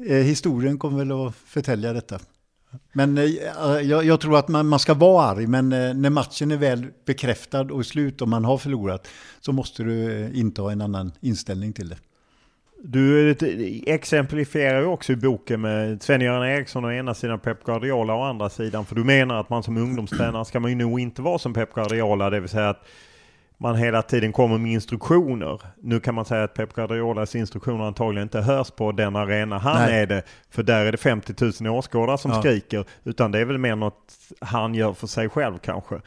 Eh, 0.09 0.17
historien 0.17 0.79
kommer 0.79 0.99
väl 0.99 1.27
att 1.27 1.35
förtälja 1.35 1.93
detta. 1.93 2.19
Men 2.93 3.19
eh, 3.19 3.25
jag, 3.83 4.05
jag, 4.05 4.21
tror 4.21 4.39
att 4.39 4.49
man, 4.49 4.69
man, 4.69 4.79
ska 4.79 4.95
vara 4.95 5.27
arg, 5.27 5.47
men 5.47 5.69
när 5.69 6.11
matchen 6.11 6.51
är 6.51 6.57
väl 6.57 6.87
bekräftad 7.05 7.61
och 7.61 7.87
slut 7.87 8.23
och 8.23 8.29
man 8.29 8.45
har 8.45 8.59
förlorat 8.59 9.09
så 9.41 9.53
måste 9.53 9.83
du 9.83 10.25
eh, 10.25 10.39
inta 10.39 10.73
en 10.73 10.81
annan 10.81 11.13
inställning 11.21 11.73
till 11.73 11.89
det. 11.89 11.97
Du 12.85 13.37
exemplifierar 13.87 14.81
ju 14.81 14.87
också 14.87 15.13
i 15.13 15.17
boken 15.17 15.61
med 15.61 16.03
Sven-Göran 16.03 16.49
Eriksson 16.49 16.85
å 16.85 16.93
ena 16.93 17.15
sidan 17.15 17.39
Pep 17.39 17.65
Guardiola 17.65 18.15
å 18.15 18.23
andra 18.23 18.49
sidan. 18.49 18.85
För 18.85 18.95
du 18.95 19.05
menar 19.05 19.41
att 19.41 19.51
man 19.51 19.63
som 19.63 19.77
ungdomstränare 19.77 20.45
ska 20.45 20.61
man 20.61 20.71
ju 20.71 20.77
nog 20.77 21.01
inte 21.01 21.23
vara 21.23 21.39
som 21.39 21.55
Pep 21.55 21.75
Guardiola, 21.75 22.31
det 22.31 22.41
vill 22.41 22.49
säga 22.49 22.69
att 22.69 22.85
man 23.59 23.77
hela 23.77 24.03
tiden 24.03 24.33
kommer 24.33 24.59
med 24.59 24.73
instruktioner. 24.73 25.61
Nu 25.81 26.01
kan 26.01 26.15
man 26.15 26.25
säga 26.25 26.45
att 26.45 26.55
Pep 26.55 26.75
Guardiolas 26.75 27.35
instruktioner 27.35 27.85
antagligen 27.85 28.27
inte 28.27 28.41
hörs 28.41 28.71
på 28.71 28.93
den 28.93 29.17
arena 29.17 29.59
han 29.59 29.83
Nej. 29.83 30.03
är 30.03 30.07
det. 30.07 30.23
För 30.51 30.63
där 30.63 30.85
är 30.85 30.93
det 30.93 30.99
50 30.99 31.35
000 31.63 31.75
åskådare 31.75 32.19
som 32.19 32.31
ja. 32.31 32.41
skriker. 32.41 32.85
Utan 33.05 33.33
det 33.33 33.39
är 33.39 33.45
väl 33.45 33.59
mer 33.59 33.77
något 33.77 34.15
han 34.41 34.75
gör 34.75 34.93
för 34.93 35.07
sig 35.07 35.29
själv 35.29 35.59
kanske. 35.59 36.01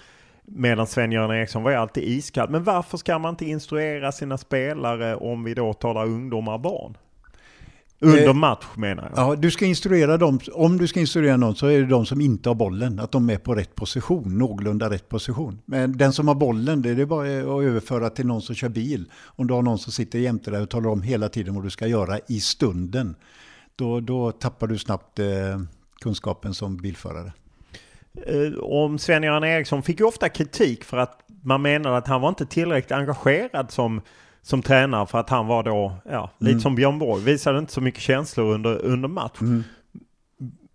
Medan 0.48 0.88
Sven-Göran 0.88 1.32
Eriksson 1.32 1.64
var 1.64 1.72
ju 1.72 1.78
alltid 1.78 2.04
iskall. 2.04 2.50
Men 2.50 2.64
varför 2.64 2.98
ska 2.98 3.20
man 3.20 3.30
inte 3.30 3.46
instruera 3.46 4.12
sina 4.12 4.38
spelare 4.38 5.16
om 5.16 5.44
vi 5.44 5.54
då 5.54 5.74
talar 5.74 6.06
ungdomar 6.06 6.54
och 6.54 6.60
barn? 6.60 6.98
Under 8.00 8.28
eh, 8.28 8.34
match 8.34 8.66
menar 8.76 9.12
jag. 9.16 9.32
Ja, 9.32 9.36
du 9.36 9.52
ska 9.52 9.66
instruera 9.66 10.18
dem. 10.18 10.40
Om 10.54 10.78
du 10.78 10.88
ska 10.88 11.00
instruera 11.00 11.38
någon 11.38 11.56
så 11.56 11.68
är 11.68 11.80
det 11.80 11.86
de 11.86 12.06
som 12.06 12.22
inte 12.22 12.50
har 12.50 12.56
bollen. 12.56 13.00
Att 13.00 13.12
de 13.12 13.30
är 13.30 13.38
på 13.38 13.56
rätt 13.56 13.76
position, 13.76 14.38
någorlunda 14.38 14.90
rätt 14.90 15.10
position. 15.10 15.60
Men 15.66 15.98
den 15.98 16.14
som 16.14 16.28
har 16.28 16.36
bollen, 16.36 16.82
det 16.82 16.90
är 16.90 17.06
bara 17.06 17.28
att 17.28 17.64
överföra 17.64 18.10
till 18.10 18.28
någon 18.28 18.42
som 18.42 18.56
kör 18.56 18.70
bil. 18.70 19.12
Om 19.24 19.48
du 19.48 19.54
har 19.54 19.62
någon 19.62 19.80
som 19.80 19.92
sitter 19.92 20.20
jämte 20.20 20.52
dig 20.52 20.62
och 20.62 20.70
talar 20.70 20.90
om 20.90 21.02
hela 21.02 21.30
tiden 21.30 21.56
vad 21.56 21.64
du 21.64 21.70
ska 21.70 21.88
göra 21.88 22.20
i 22.28 22.40
stunden. 22.40 23.16
Då, 23.76 24.00
då 24.00 24.32
tappar 24.32 24.68
du 24.68 24.78
snabbt 24.78 25.20
eh, 25.20 25.26
kunskapen 26.02 26.54
som 26.54 26.78
bilförare. 26.78 27.32
Eh, 28.28 28.60
om 28.60 29.00
Sven-Göran 29.00 29.44
Eriksson 29.44 29.84
fick 29.84 30.00
ju 30.00 30.06
ofta 30.06 30.30
kritik 30.30 30.84
för 30.84 30.98
att 30.98 31.20
man 31.44 31.62
menade 31.62 31.98
att 31.98 32.08
han 32.08 32.22
var 32.22 32.30
inte 32.30 32.46
tillräckligt 32.46 32.92
engagerad 32.92 33.72
som, 33.72 34.02
som 34.42 34.62
tränare 34.62 35.08
för 35.08 35.18
att 35.20 35.30
han 35.30 35.48
var 35.48 35.64
då, 35.64 35.94
ja, 36.12 36.32
lite 36.40 36.52
Mm. 36.52 36.62
som 36.62 36.76
Björn 36.76 37.00
Borg, 37.00 37.24
visade 37.24 37.60
inte 37.60 37.74
så 37.74 37.82
mycket 37.82 38.02
känslor 38.02 38.54
under, 38.54 38.82
under 38.86 39.08
match. 39.10 39.42
Mm. 39.42 39.64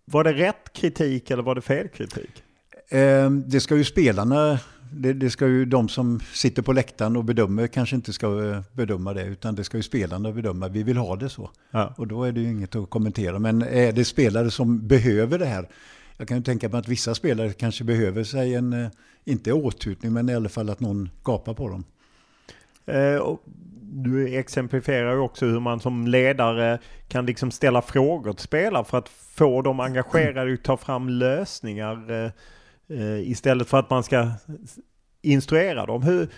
Var 0.05 0.24
det 0.24 0.33
rätt 0.33 0.72
kritik 0.72 1.31
eller 1.31 1.42
var 1.42 1.55
det 1.55 1.61
fel 1.61 1.88
kritik? 1.88 2.42
Eh, 2.88 3.31
det 3.31 3.61
ska 3.61 3.76
ju 3.76 3.85
spelarna, 3.85 4.59
det, 4.92 5.12
det 5.12 5.31
ska 5.31 5.46
ju 5.46 5.64
de 5.64 5.88
som 5.88 6.20
sitter 6.33 6.62
på 6.62 6.72
läktaren 6.72 7.16
och 7.16 7.24
bedömer 7.24 7.66
kanske 7.66 7.96
inte 7.96 8.12
ska 8.12 8.50
eh, 8.50 8.61
bedöma 8.72 9.14
det, 9.14 9.24
utan 9.24 9.55
det 9.55 9.64
ska 9.64 9.76
ju 9.76 9.83
spelarna 9.83 10.33
bedöma. 10.33 10.68
Vi 10.68 10.83
vill 10.83 10.96
ha 10.96 11.16
det 11.16 11.29
så. 11.29 11.50
Ja. 11.70 11.94
Och 11.96 12.07
då 12.07 12.24
är 12.24 12.33
det 12.33 12.40
ju 12.40 12.50
inget 12.50 12.76
att 12.76 12.90
kommentera. 12.90 13.38
Men 13.38 13.62
är 13.62 13.92
det 13.92 14.05
spelare 14.05 14.50
som 14.50 14.87
behöver 14.88 15.38
det 15.38 15.46
här? 15.46 15.68
Jag 16.20 16.28
kan 16.28 16.37
ju 16.37 16.42
tänka 16.42 16.68
mig 16.68 16.78
att 16.78 16.88
vissa 16.88 17.14
spelare 17.14 17.52
kanske 17.52 17.85
behöver 17.85 18.24
sig 18.24 18.54
en, 18.54 18.72
eh, 18.72 18.90
inte 19.24 19.52
åthutning, 19.52 20.12
men 20.12 20.28
i 20.28 20.35
alla 20.35 20.48
fall 20.48 20.70
att 20.70 20.80
någon 20.80 21.09
gapar 21.24 21.54
på 21.54 21.68
dem. 21.68 21.85
Eh, 22.87 23.37
du 23.83 24.38
exemplifierar 24.38 25.12
ju 25.12 25.18
också 25.18 25.46
hur 25.46 25.61
man 25.61 25.80
som 25.80 26.06
ledare 26.06 26.78
kan 27.09 27.26
liksom 27.26 27.50
ställa 27.50 27.83
frågor 27.83 28.33
till 28.33 28.44
spelare 28.44 28.85
för 28.85 28.98
att 28.98 29.09
få 29.09 29.62
dem 29.62 29.80
engagerade 29.80 30.52
och 30.52 30.62
ta 30.62 30.76
fram 30.76 31.09
lösningar 31.09 32.11
eh, 32.11 32.30
eh, 32.98 33.30
istället 33.30 33.68
för 33.68 33.78
att 33.78 33.90
man 33.90 34.02
ska 34.02 34.30
instruera 35.22 35.87
dem. 35.87 36.02
Hur, 36.02 36.28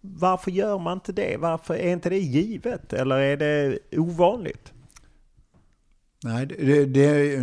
varför 0.00 0.50
gör 0.50 0.78
man 0.78 0.96
inte 0.96 1.12
det? 1.12 1.36
Varför 1.36 1.74
är 1.74 1.92
inte 1.92 2.10
det 2.10 2.18
givet? 2.18 2.92
Eller 2.92 3.16
är 3.16 3.36
det 3.36 3.78
ovanligt? 3.92 4.72
Nej, 6.24 6.46
det, 6.46 6.84
det, 6.84 7.36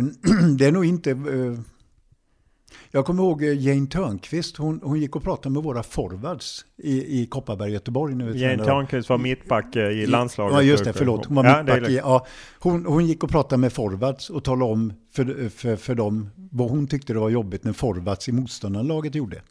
det 0.58 0.66
är 0.66 0.72
nog 0.72 0.84
inte... 0.84 1.16
Jag 2.94 3.04
kommer 3.06 3.22
ihåg 3.22 3.42
eh, 3.42 3.66
Jane 3.66 3.86
Törnqvist, 3.86 4.56
hon, 4.56 4.80
hon 4.82 5.00
gick 5.00 5.16
och 5.16 5.22
pratade 5.22 5.52
med 5.52 5.62
våra 5.62 5.82
forwards 5.82 6.64
i, 6.76 7.20
i 7.22 7.26
Kopparberg, 7.26 7.72
Göteborg. 7.72 8.14
Nu, 8.14 8.36
Jane 8.36 8.64
Törnqvist 8.64 9.08
var 9.08 9.18
mittback 9.18 9.76
eh, 9.76 9.88
i 9.88 10.06
landslaget. 10.06 10.54
Ja, 10.54 10.62
just 10.62 10.84
det, 10.84 10.92
förlåt. 10.92 11.26
Hon 11.26 11.36
var 11.36 11.44
Ja, 11.44 11.62
mittback. 11.62 11.90
i-. 11.90 11.96
Ja, 11.96 12.26
hon, 12.58 12.86
hon 12.86 13.06
gick 13.06 13.24
och 13.24 13.30
pratade 13.30 13.60
med 13.60 13.72
forwards 13.72 14.30
och 14.30 14.44
talade 14.44 14.72
om 14.72 14.92
för, 15.12 15.48
för, 15.48 15.76
för 15.76 15.94
dem 15.94 16.30
vad 16.36 16.70
hon 16.70 16.86
tyckte 16.86 17.12
det 17.12 17.18
var 17.18 17.30
jobbigt 17.30 17.64
när 17.64 17.72
forwards 17.72 18.28
i 18.28 18.32
motståndarlaget 18.32 19.14
gjorde. 19.14 19.42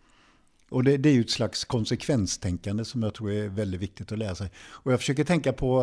Och 0.70 0.84
det, 0.84 0.98
det 0.98 1.10
är 1.10 1.14
ju 1.14 1.22
ett 1.22 1.32
slags 1.32 1.64
konsekvenstänkande 1.64 2.86
som 2.86 3.04
jag 3.04 3.14
tror 3.14 3.32
är 3.32 3.50
väldigt 3.50 3.82
viktigt 3.82 4.12
att 4.12 4.18
lära 4.18 4.36
sig. 4.36 4.52
Och 4.70 4.92
jag 4.92 5.00
försöker 5.00 5.24
tänka 5.24 5.54
på, 5.54 5.82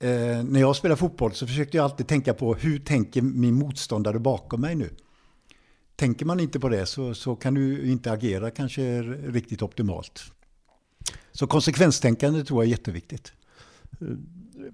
eh, 0.00 0.08
när 0.44 0.60
jag 0.60 0.76
spelar 0.76 0.96
fotboll 0.96 1.32
så 1.32 1.46
försökte 1.46 1.76
jag 1.76 1.84
alltid 1.84 2.06
tänka 2.08 2.34
på 2.34 2.54
hur 2.54 2.78
tänker 2.78 3.22
min 3.22 3.54
motståndare 3.54 4.18
bakom 4.18 4.60
mig 4.60 4.74
nu? 4.74 4.90
Tänker 5.96 6.26
man 6.26 6.40
inte 6.40 6.60
på 6.60 6.68
det 6.68 6.86
så, 6.86 7.14
så 7.14 7.36
kan 7.36 7.54
du 7.54 7.90
inte 7.90 8.12
agera 8.12 8.50
kanske 8.50 9.02
riktigt 9.02 9.62
optimalt. 9.62 10.22
Så 11.32 11.46
konsekvenstänkande 11.46 12.44
tror 12.44 12.62
jag 12.62 12.68
är 12.68 12.70
jätteviktigt. 12.70 13.32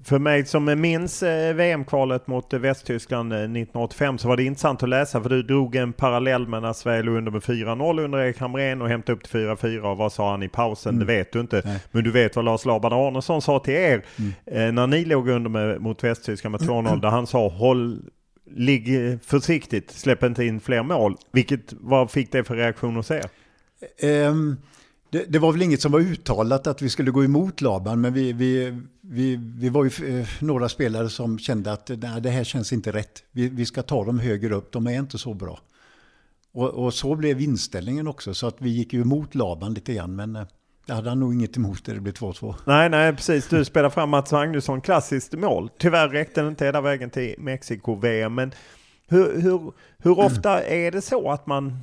För 0.05 0.19
mig 0.19 0.47
som 0.47 0.81
minns 0.81 1.23
eh, 1.23 1.55
VM-kvalet 1.55 2.27
mot 2.27 2.53
eh, 2.53 2.61
Västtyskland 2.61 3.33
eh, 3.33 3.39
1985 3.39 4.19
så 4.19 4.29
var 4.29 4.37
det 4.37 4.43
intressant 4.45 4.83
att 4.83 4.89
läsa 4.89 5.23
för 5.23 5.29
du 5.31 5.43
drog 5.43 5.77
en 5.77 5.93
parallell 5.93 6.49
med 6.49 6.63
när 6.63 6.73
Sverige 6.73 7.03
låg 7.03 7.17
under 7.17 7.33
med 7.33 7.43
4-0 7.43 8.01
under 8.05 8.19
Erik 8.19 8.39
Hamrén 8.39 8.83
och 8.83 8.89
hämtade 8.89 9.17
upp 9.17 9.25
till 9.25 9.41
4-4 9.41 9.81
och 9.81 9.97
vad 9.97 10.13
sa 10.13 10.31
han 10.31 10.43
i 10.43 10.49
pausen? 10.49 10.99
Det 10.99 11.05
vet 11.05 11.33
du 11.33 11.41
inte. 11.41 11.63
Nej. 11.65 11.81
Men 11.91 12.05
du 12.05 12.11
vet 12.11 12.37
vad 12.37 12.45
Lars 12.45 12.65
Laban 12.65 12.93
Arnesson 12.93 13.43
sa 13.43 13.59
till 13.59 13.75
er 13.75 14.05
eh, 14.47 14.73
när 14.73 14.87
ni 14.87 15.05
låg 15.05 15.29
under 15.29 15.51
med, 15.51 15.81
mot 15.81 16.05
Västtyskland 16.05 16.53
med 16.53 16.69
2-0 16.69 17.01
där 17.01 17.09
han 17.09 17.27
sa 17.27 17.49
håll 17.49 18.03
Ligg 18.55 19.19
försiktigt, 19.23 19.91
släpp 19.91 20.23
inte 20.23 20.45
in 20.45 20.61
fler 20.61 20.83
mål. 20.83 21.17
Vilket, 21.33 21.73
vad 21.81 22.11
fick 22.11 22.33
det 22.33 22.45
för 22.45 22.57
reaktion 22.57 22.97
hos 22.97 23.11
er? 23.11 23.31
Um, 24.03 24.57
det, 25.11 25.25
det 25.29 25.39
var 25.39 25.53
väl 25.53 25.63
inget 25.63 25.81
som 25.81 25.93
var 25.93 26.01
uttalat 26.01 26.67
att 26.67 26.83
vi 26.83 26.91
skulle 26.91 27.11
gå 27.11 27.25
emot 27.25 27.61
Laban, 27.61 28.01
men 28.01 28.13
vi, 28.13 28.33
vi, 28.33 28.81
vi, 29.01 29.37
vi 29.37 29.69
var 29.69 29.85
ju 29.85 30.21
eh, 30.21 30.29
några 30.41 30.69
spelare 30.69 31.09
som 31.09 31.39
kände 31.39 31.73
att 31.73 31.89
nej, 31.89 32.21
det 32.21 32.31
här 32.31 32.45
känns 32.45 32.73
inte 32.73 32.93
rätt. 32.93 33.23
Vi, 33.33 33.49
vi 33.49 33.67
ska 33.67 33.83
ta 33.83 34.05
dem 34.05 34.19
högre 34.19 34.55
upp, 34.55 34.73
de 34.73 34.87
är 34.87 34.99
inte 34.99 35.19
så 35.19 35.35
bra. 35.35 35.61
Och, 36.53 36.69
och 36.69 36.95
så 36.95 37.15
blev 37.15 37.41
inställningen 37.41 38.09
också, 38.09 38.35
så 38.35 38.47
att 38.47 38.57
vi 38.59 38.71
gick 38.71 38.93
ju 38.93 39.01
emot 39.01 39.35
Laban 39.35 39.75
lite 39.75 39.95
grann, 39.95 40.17
men 40.17 40.37
eh, 40.37 40.47
det 40.89 40.95
hade 40.95 41.09
han 41.09 41.21
nog 41.21 41.35
inget 41.35 41.57
emot 41.57 41.85
det, 41.85 41.95
det 41.95 42.01
blev 42.01 42.15
2-2. 42.15 42.55
Nej, 42.65 42.89
nej, 42.89 43.17
precis. 43.17 43.49
Du 43.49 43.65
spelar 43.65 43.91
fram 43.91 44.11
Mats 44.11 44.33
Magnusson, 44.33 44.81
klassiskt 44.81 45.33
mål. 45.33 45.71
Tyvärr 45.79 46.09
räckte 46.09 46.43
det 46.43 46.49
inte 46.49 46.65
hela 46.65 46.81
vägen 46.81 47.11
till 47.11 47.35
Mexiko-VM, 47.39 48.35
men 48.35 48.53
hur, 49.09 49.41
hur, 49.41 49.73
hur 49.99 50.19
ofta 50.19 50.63
är 50.65 50.91
det 50.91 51.03
så 51.03 51.31
att 51.31 51.47
man 51.47 51.79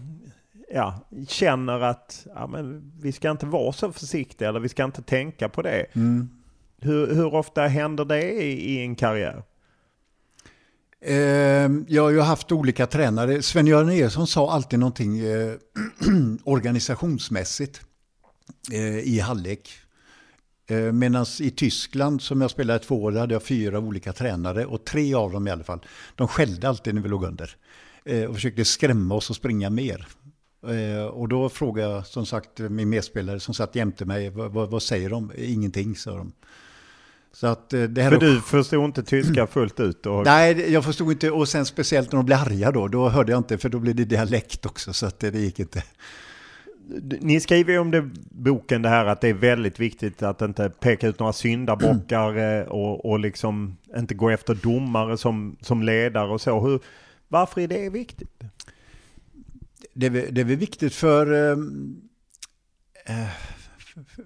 ja, 0.74 1.00
känner 1.28 1.80
att 1.82 2.28
ja, 2.36 2.48
men 2.48 2.92
vi 3.02 3.12
ska 3.12 3.32
inte 3.32 3.46
vara 3.46 3.74
så 3.74 3.92
försiktiga 3.92 4.50
eller 4.50 4.60
vi 4.60 4.70
ska 4.70 4.84
inte 4.84 5.02
tänka 5.02 5.50
på 5.50 5.62
det? 5.62 5.86
Hur, 6.82 7.16
hur 7.16 7.34
ofta 7.36 7.62
händer 7.68 8.06
det 8.06 8.32
i, 8.32 8.74
i 8.76 8.82
en 8.82 8.96
karriär? 8.96 9.44
Ehm, 11.06 11.86
Jag 11.90 12.04
har 12.04 12.10
ju 12.12 12.20
haft 12.20 12.52
olika 12.52 12.88
tränare. 12.88 13.42
Sven-Göran 13.42 13.90
Eriksson 13.90 14.28
sa 14.28 14.52
alltid 14.52 14.80
någonting 14.80 15.20
eh, 15.20 15.54
organisationsmässigt 16.44 17.82
i 19.04 19.20
halvlek. 19.20 19.70
Eh, 20.68 20.78
Medan 20.78 21.26
i 21.40 21.52
Tyskland 21.52 22.22
som 22.22 22.42
jag 22.42 22.52
spelade 22.52 22.80
två 22.80 23.04
år 23.04 23.12
hade 23.12 23.34
jag 23.34 23.44
fyra 23.44 23.80
olika 23.80 24.14
tränare 24.14 24.66
och 24.66 24.86
tre 24.86 25.14
av 25.14 25.32
dem 25.32 25.48
i 25.48 25.52
alla 25.52 25.64
fall. 25.64 25.86
De 26.16 26.28
skällde 26.28 26.70
alltid 26.70 26.96
när 26.96 27.02
vi 27.02 27.10
låg 27.10 27.24
under 27.24 27.56
eh, 28.06 28.24
och 28.24 28.36
försökte 28.36 28.66
skrämma 28.66 29.16
oss 29.16 29.30
och 29.30 29.36
springa 29.36 29.70
mer. 29.70 30.08
Eh, 30.68 31.06
Och 31.06 31.28
då 31.28 31.50
frågade 31.50 31.92
jag 31.94 32.08
som 32.08 32.26
sagt 32.26 32.60
min 32.60 32.90
medspelare 32.90 33.40
som 33.40 33.54
satt 33.54 33.76
jämte 33.76 34.06
mig, 34.06 34.30
vad, 34.30 34.70
vad, 34.70 34.84
säger 34.84 35.10
de? 35.10 35.32
Ingenting, 35.38 35.96
sa 35.96 36.18
de. 36.18 36.32
Så 37.34 37.48
att 37.48 37.74
eh, 37.74 37.84
det 37.84 38.02
här 38.02 38.12
För 38.12 38.20
du 38.20 38.42
förstod 38.42 38.86
inte 38.86 39.04
tyska 39.04 39.48
fullt 39.52 39.80
ut. 39.80 40.06
Och, 40.06 40.26
Nej, 40.26 40.72
jag 40.74 40.86
förstod 40.86 41.12
inte. 41.12 41.32
Och 41.32 41.50
sen 41.50 41.66
speciellt 41.66 42.12
när 42.12 42.18
de 42.18 42.26
blev 42.26 42.40
arga 42.40 42.72
då, 42.72 42.88
då 42.88 43.10
hörde 43.10 43.32
jag 43.32 43.40
inte 43.40 43.58
för 43.58 43.70
då 43.70 43.80
blev 43.80 43.96
det 43.96 44.06
dialekt 44.06 44.66
också 44.66 44.94
så 44.94 45.06
att 45.06 45.20
det, 45.20 45.32
det 45.32 45.40
gick 45.40 45.60
inte. 45.60 45.84
Ni 47.22 47.40
skriver 47.40 47.74
ju 47.74 47.80
om 47.80 47.92
det 47.92 48.10
boken 48.32 48.82
det 48.82 48.90
här 48.90 49.06
att 49.06 49.22
det 49.22 49.28
är 49.30 49.34
väldigt 49.34 49.80
viktigt 49.80 50.24
att 50.24 50.42
inte 50.42 50.70
peka 50.70 51.08
ut 51.08 51.20
några 51.20 51.34
syndabockar 51.34 52.38
eh, 52.38 52.64
och, 52.68 53.06
och 53.06 53.20
liksom 53.20 53.78
inte 53.98 54.14
gå 54.16 54.30
efter 54.30 54.56
domare 54.56 55.18
som, 55.18 55.58
som 55.62 55.84
ledare 55.84 56.28
och 56.32 56.42
så. 56.42 56.60
Hur, 56.60 56.80
varför 57.28 57.62
är 57.62 57.68
det 57.68 57.90
viktigt? 57.90 58.44
Det, 59.94 60.06
är 60.06 60.10
väl- 60.10 60.34
det 60.34 60.42
är 60.42 60.46
väl 60.46 60.56
viktigt 60.58 60.94
för, 60.94 61.52
eh, 61.52 61.58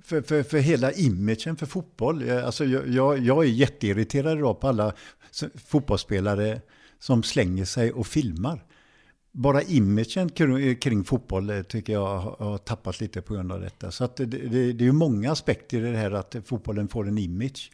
för, 0.03 0.21
för, 0.21 0.43
för 0.43 0.57
hela 0.57 0.91
imagen 0.91 1.55
för 1.55 1.65
fotboll. 1.65 2.29
Alltså 2.29 2.65
jag, 2.65 2.87
jag, 2.87 3.19
jag 3.19 3.43
är 3.43 3.49
jätteirriterad 3.49 4.37
idag 4.37 4.59
på 4.59 4.67
alla 4.67 4.93
fotbollsspelare 5.67 6.61
som 6.99 7.23
slänger 7.23 7.65
sig 7.65 7.91
och 7.91 8.07
filmar. 8.07 8.63
Bara 9.31 9.61
imagen 9.61 10.29
kring, 10.29 11.03
fotboll 11.03 11.49
eh, 11.49 11.61
tycker 11.61 11.93
jag 11.93 12.17
har, 12.19 12.57
tappat 12.57 13.01
lite 13.01 13.21
på 13.21 13.33
grund 13.33 13.51
av 13.51 13.61
detta. 13.61 13.91
Så 13.91 14.09
det, 14.17 14.25
det, 14.25 14.73
det 14.73 14.83
är 14.83 14.85
ju 14.85 14.91
många 14.91 15.31
aspekter 15.31 15.77
i 15.85 15.91
det 15.91 15.97
här 15.97 16.11
att 16.11 16.35
fotbollen 16.45 16.87
får 16.87 17.07
en 17.07 17.17
image. 17.17 17.71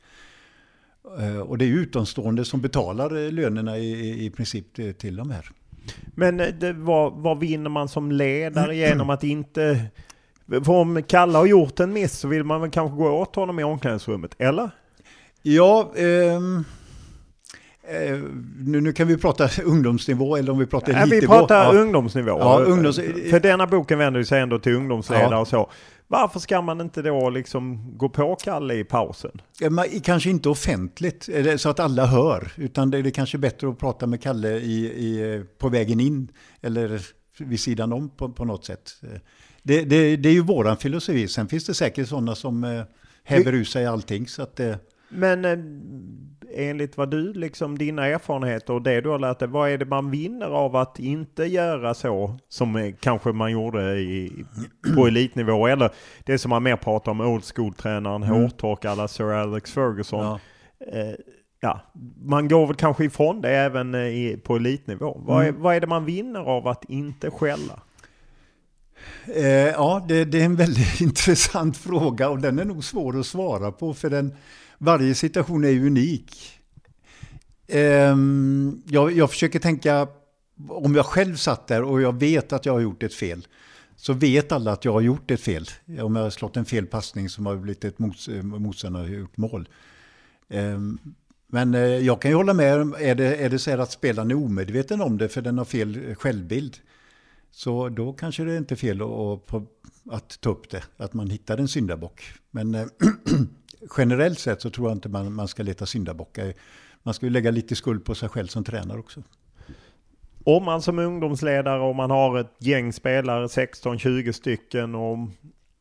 Eh, 1.20 1.38
Och 1.40 1.58
det 1.58 1.66
är 1.66 1.70
utomstående 1.70 2.46
som 2.46 2.62
betalar 2.62 3.26
eh, 3.26 3.32
lönerna 3.32 3.78
i, 3.78 4.26
i- 4.26 4.30
princip 4.30 4.98
till, 4.98 5.16
de 5.16 5.30
här. 5.32 5.50
Men 6.16 6.38
det, 6.38 6.74
vad, 6.74 7.14
vad 7.14 7.40
vinner 7.40 7.70
man 7.70 7.88
som 7.88 8.12
ledare 8.12 8.76
genom 8.76 9.10
att 9.10 9.24
inte... 9.24 9.86
För 10.48 10.70
om 10.70 11.04
Kalle 11.04 11.38
har 11.38 11.46
gjort 11.46 11.80
en 11.80 11.94
miss 11.94 12.14
så 12.20 12.28
vill 12.28 12.44
man 12.44 12.62
väl 12.62 12.70
kanske 12.72 12.98
gå 12.98 13.10
åt 13.12 13.36
honom 13.36 13.60
i 13.60 13.64
omklädningsrummet, 13.64 14.36
eller? 14.38 14.70
Ja, 15.42 15.94
ehm, 15.98 16.64
eh, 17.88 18.20
nu, 18.58 18.82
nu 18.82 18.94
kan 18.94 19.08
vi 19.08 19.18
prata 19.18 19.50
ungdomsnivå 19.66 20.36
eller 20.38 20.52
om 20.52 20.60
vi 20.60 20.66
pratar 20.66 20.94
elitnivå. 20.94 21.22
vi 21.22 21.28
pratar 21.28 21.74
ja. 21.74 21.82
ungdomsnivå. 21.82 22.30
Ja, 22.30 22.64
ungdoms- 22.68 23.30
För 23.30 23.40
denna 23.40 23.68
boken 23.68 23.98
vänder 24.00 24.24
sig 24.24 24.42
ändå 24.42 24.60
till 24.60 24.76
ungdomsledare 24.76 25.32
Ja. 25.32 25.40
och 25.40 25.48
så. 25.48 25.72
Varför 26.08 26.40
ska 26.40 26.62
man 26.62 26.82
inte 26.82 27.02
då 27.02 27.30
liksom 27.30 27.94
gå 27.98 28.10
på 28.10 28.36
Kalle 28.36 28.74
i 28.74 28.84
pausen? 28.84 29.32
Men 29.70 29.86
Kanske 30.04 30.30
inte 30.30 30.50
offentligt, 30.50 31.30
så 31.58 31.70
att 31.70 31.80
alla 31.80 32.06
hör, 32.06 32.52
utan 32.56 32.92
det 32.92 32.98
är 32.98 33.04
det 33.04 33.12
kanske 33.12 33.38
bättre 33.38 33.70
att 33.70 33.80
prata 33.80 34.08
med 34.08 34.22
Kalle 34.22 34.50
i, 34.58 34.86
i, 34.86 35.44
på 35.58 35.70
vägen 35.70 36.00
in 36.00 36.28
eller 36.62 37.02
vid 37.40 37.60
sidan 37.60 37.94
om 37.94 38.10
på, 38.10 38.30
på 38.30 38.46
något 38.46 38.66
sätt. 38.66 38.92
Det, 39.64 39.82
det, 39.82 40.16
det 40.16 40.30
är 40.30 40.34
ju 40.34 40.42
våran 40.42 40.78
filosofi, 40.78 41.28
sen 41.28 41.48
finns 41.48 41.66
det 41.66 41.74
säkert 41.74 42.08
sådana 42.08 42.36
som 42.36 42.64
eh, 42.64 42.84
häver 43.24 43.54
ur 43.54 43.64
sig 43.64 43.86
allting. 43.86 44.28
Så 44.28 44.42
att, 44.42 44.60
eh, 44.60 44.76
Men 45.10 45.46
eh, 45.46 45.58
enligt 46.56 46.98
vad 46.98 47.12
du, 47.12 47.34
liksom 47.34 47.78
dina 47.78 48.08
erfarenheter 48.08 48.74
och 48.74 48.82
det 48.82 49.02
du 49.02 49.10
har 49.10 49.20
lärt 49.20 49.40
dig, 49.40 49.48
vad 49.48 49.70
är 49.70 49.78
det 49.78 49.86
man 49.86 50.12
vinner 50.12 50.48
av 50.48 50.76
att 50.76 51.00
inte 51.00 51.44
göra 51.44 51.94
så 51.94 52.40
som 52.50 52.76
eh, 52.76 52.96
kanske 53.00 53.32
man 53.32 53.52
gjorde 53.52 54.00
i, 54.00 54.46
på 54.96 55.08
elitnivå? 55.08 55.68
Eller 55.68 55.90
det 56.24 56.38
som 56.38 56.50
man 56.50 56.64
mer 56.64 56.76
pratar 56.76 57.12
om, 57.12 57.22
old 57.22 57.44
school-tränaren, 57.56 58.24
hårtork 58.24 58.86
alla 58.86 59.08
Sir 59.08 59.32
Alex 59.32 59.72
Ferguson. 59.72 60.24
ja. 60.26 60.40
Eh, 60.92 61.16
ja, 61.60 61.80
man 62.22 62.48
går 62.48 62.68
väl 62.68 62.76
kanske 62.76 63.06
ifrån 63.06 63.42
det 63.42 63.50
även 63.50 63.96
eh, 63.96 64.02
i, 64.02 64.42
på 64.44 64.56
elitnivå. 64.56 65.22
Vad, 65.26 65.46
är, 65.46 65.52
vad 65.52 65.76
är 65.76 65.80
det 65.80 65.88
man 65.88 66.06
vinner 66.06 66.40
av 66.40 66.68
att 66.68 66.86
inte 66.90 67.32
skälla? 67.32 67.80
Eh, 69.36 69.46
ja, 69.48 70.06
det, 70.08 70.26
det, 70.26 70.42
är 70.42 70.46
en 70.46 70.56
väldigt 70.56 71.02
intressant 71.02 71.78
fråga 71.78 72.30
och 72.30 72.40
den 72.40 72.60
är 72.60 72.66
nog 72.66 72.84
svår 72.84 73.20
att 73.20 73.26
svara 73.26 73.72
på 73.72 73.94
för 73.94 74.10
den, 74.10 74.36
varje 74.78 75.16
situation 75.16 75.66
är 75.66 75.86
unik. 75.86 76.60
Ehm, 77.68 78.82
jag, 78.86 79.12
jag 79.12 79.30
försöker 79.30 79.60
tänka, 79.60 80.08
om 80.70 80.96
jag 80.96 81.06
själv 81.06 81.36
satt 81.36 81.68
där 81.68 81.84
och 81.84 82.02
jag 82.02 82.20
vet 82.20 82.54
att 82.54 82.66
jag 82.66 82.74
har 82.74 82.80
gjort 82.80 83.04
ett 83.04 83.14
fel, 83.14 83.48
så 83.96 84.14
vet 84.14 84.52
alla 84.52 84.72
att 84.72 84.86
jag 84.86 84.92
har 84.92 85.02
gjort 85.02 85.32
ett 85.32 85.42
fel. 85.42 85.66
Om 86.02 86.16
jag 86.16 86.24
har 86.24 86.30
slått 86.30 86.58
en 86.58 86.66
fel 86.66 86.86
passning 86.86 87.30
som 87.30 87.46
har 87.46 87.56
blivit 87.56 87.86
ett 87.86 88.00
mots, 88.00 88.30
motståndare 88.44 89.04
har 89.04 89.10
gjort 89.10 89.38
mål. 89.38 89.70
Ehm, 90.50 91.00
men 91.48 91.76
eh, 91.76 91.82
jag 91.82 92.22
kan 92.22 92.32
ju 92.32 92.36
hålla 92.38 92.54
med, 92.54 92.94
är 93.00 93.16
det, 93.16 93.36
är 93.36 93.50
det 93.50 93.60
så 93.60 93.72
här 93.72 93.78
att 93.78 93.92
spelaren 93.92 94.32
är 94.32 94.36
omedveten 94.36 95.02
om 95.02 95.18
det 95.18 95.30
för 95.30 95.42
den 95.42 95.58
har 95.58 95.66
fel 95.66 96.16
självbild, 96.16 96.78
så 97.52 97.90
då 97.90 98.14
kanske 98.14 98.44
det 98.44 98.54
är 98.54 98.58
inte 98.58 98.76
fel 98.76 99.02
att, 99.02 99.54
att 100.12 100.42
ta 100.42 100.50
upp 100.50 100.70
det, 100.70 100.84
att 100.98 101.14
man 101.14 101.30
hittar 101.30 101.58
en 101.58 101.68
syndabock. 101.68 102.22
Men 102.52 102.76
eh, 102.76 102.86
generellt 103.98 104.40
sett 104.40 104.62
så 104.62 104.70
tror 104.70 104.90
jag 104.90 104.96
inte 104.96 105.10
man, 105.10 105.34
man 105.34 105.48
ska 105.48 105.64
leta 105.64 105.86
syndabockar. 105.86 106.54
Man 107.04 107.14
ska 107.14 107.26
ju 107.26 107.30
lägga 107.30 107.52
lite 107.52 107.76
skuld 107.76 108.06
på 108.06 108.16
sig 108.16 108.30
själv 108.30 108.48
som 108.48 108.64
tränare 108.64 109.00
också. 109.00 109.24
Om 110.44 110.64
man 110.64 110.82
som 110.82 111.00
ungdomsledare 111.00 111.82
och 111.82 111.96
man 111.96 112.12
har 112.12 112.40
ett 112.40 112.56
gäng 112.60 112.94
spelare, 112.94 113.48
16-20 113.48 114.32
stycken 114.32 114.96
och 114.96 115.18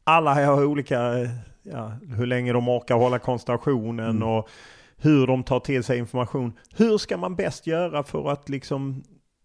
alla 0.04 0.34
har 0.46 0.64
olika, 0.64 1.28
ja, 1.62 1.92
hur 2.16 2.26
länge 2.26 2.52
de 2.52 2.68
orkar 2.68 2.94
hålla 2.94 3.18
koncentrationen 3.18 4.10
mm. 4.16 4.28
och 4.28 4.48
hur 4.96 5.26
de 5.26 5.42
tar 5.42 5.60
till 5.60 5.84
sig 5.84 5.98
information. 5.98 6.52
Hur 6.76 6.98
ska 6.98 7.16
man 7.16 7.36
bäst 7.36 7.66
göra 7.66 8.02
för 8.02 8.32
att 8.32 8.48
liksom 8.48 9.02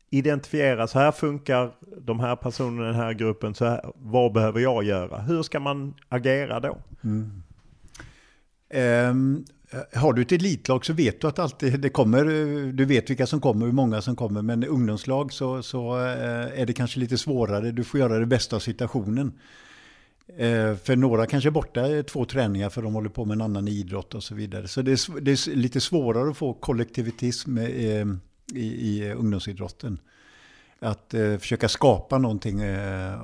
identifiera, 0.10 0.88
så 0.88 1.00
här 1.00 1.12
funkar 1.12 1.72
de 1.98 2.20
här 2.20 2.36
personerna 2.36 2.84
i 2.84 2.92
den 2.92 3.02
här 3.02 3.14
gruppen, 3.14 3.56
så 3.56 3.66
här, 3.66 3.92
vad 3.96 4.34
behöver 4.34 4.60
jag 4.60 4.84
göra? 4.84 5.18
Hur 5.18 5.44
ska 5.44 5.60
man 5.60 5.94
agera 6.10 6.60
då? 6.60 6.78
Mm. 7.04 7.44
Um, 8.74 9.46
har 9.94 10.14
du 10.14 10.22
ett 10.22 10.32
elitlag 10.32 10.86
så 10.86 10.94
vet 10.94 11.22
du 11.22 11.28
att 11.28 11.40
alltid 11.40 11.80
det 11.80 11.90
kommer, 11.90 12.26
du 12.72 12.86
vet 12.86 13.10
vilka 13.10 13.28
som 13.28 13.42
kommer, 13.42 13.66
hur 13.66 13.74
många 13.74 14.02
som 14.02 14.16
kommer, 14.16 14.42
men 14.42 14.64
ungdomslag 14.64 15.34
så, 15.34 15.64
så 15.64 15.98
eh, 15.98 16.62
är 16.62 16.66
det 16.66 16.74
kanske 16.74 17.00
lite 17.00 17.18
svårare, 17.18 17.72
du 17.72 17.84
får 17.84 18.00
göra 18.00 18.20
det 18.20 18.26
bästa 18.26 18.56
av 18.56 18.60
situationen. 18.60 19.34
Eh, 20.38 20.76
för 20.76 20.96
några 20.96 21.26
kanske 21.26 21.50
är 21.50 21.52
borta 21.52 22.04
två 22.04 22.26
träningar 22.26 22.70
för 22.70 22.82
de 22.82 22.94
håller 22.94 23.10
på 23.10 23.26
med 23.26 23.36
en 23.36 23.42
annan 23.42 23.68
idrott 23.68 24.14
och 24.14 24.24
så 24.24 24.36
vidare. 24.36 24.68
Så 24.68 24.82
det 24.82 24.92
är, 24.92 25.22
det 25.22 25.32
är 25.32 25.56
lite 25.56 25.82
svårare 25.82 26.30
att 26.30 26.38
få 26.38 26.54
kollektivitism 26.54 27.58
eh, 27.58 28.06
i, 28.54 29.00
i 29.00 29.14
ungdomsidrotten. 29.14 30.00
Att 30.80 31.14
eh, 31.14 31.38
försöka 31.38 31.70
skapa 31.70 32.18
någonting 32.18 32.62
eh, 32.62 33.22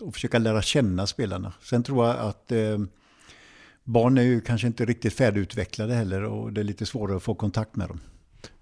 och 0.00 0.14
försöka 0.14 0.38
lära 0.38 0.62
känna 0.62 1.06
spelarna. 1.06 1.52
Sen 1.62 1.82
tror 1.82 2.06
jag 2.06 2.16
att 2.16 2.52
eh, 2.52 2.78
barn 3.84 4.18
är 4.18 4.22
ju 4.22 4.40
kanske 4.40 4.66
inte 4.66 4.84
riktigt 4.84 5.14
färdigutvecklade 5.14 5.94
heller 5.94 6.22
och 6.22 6.52
det 6.52 6.60
är 6.60 6.64
lite 6.64 6.86
svårare 6.86 7.16
att 7.16 7.22
få 7.22 7.34
kontakt 7.34 7.76
med 7.76 7.88
dem. 7.88 8.00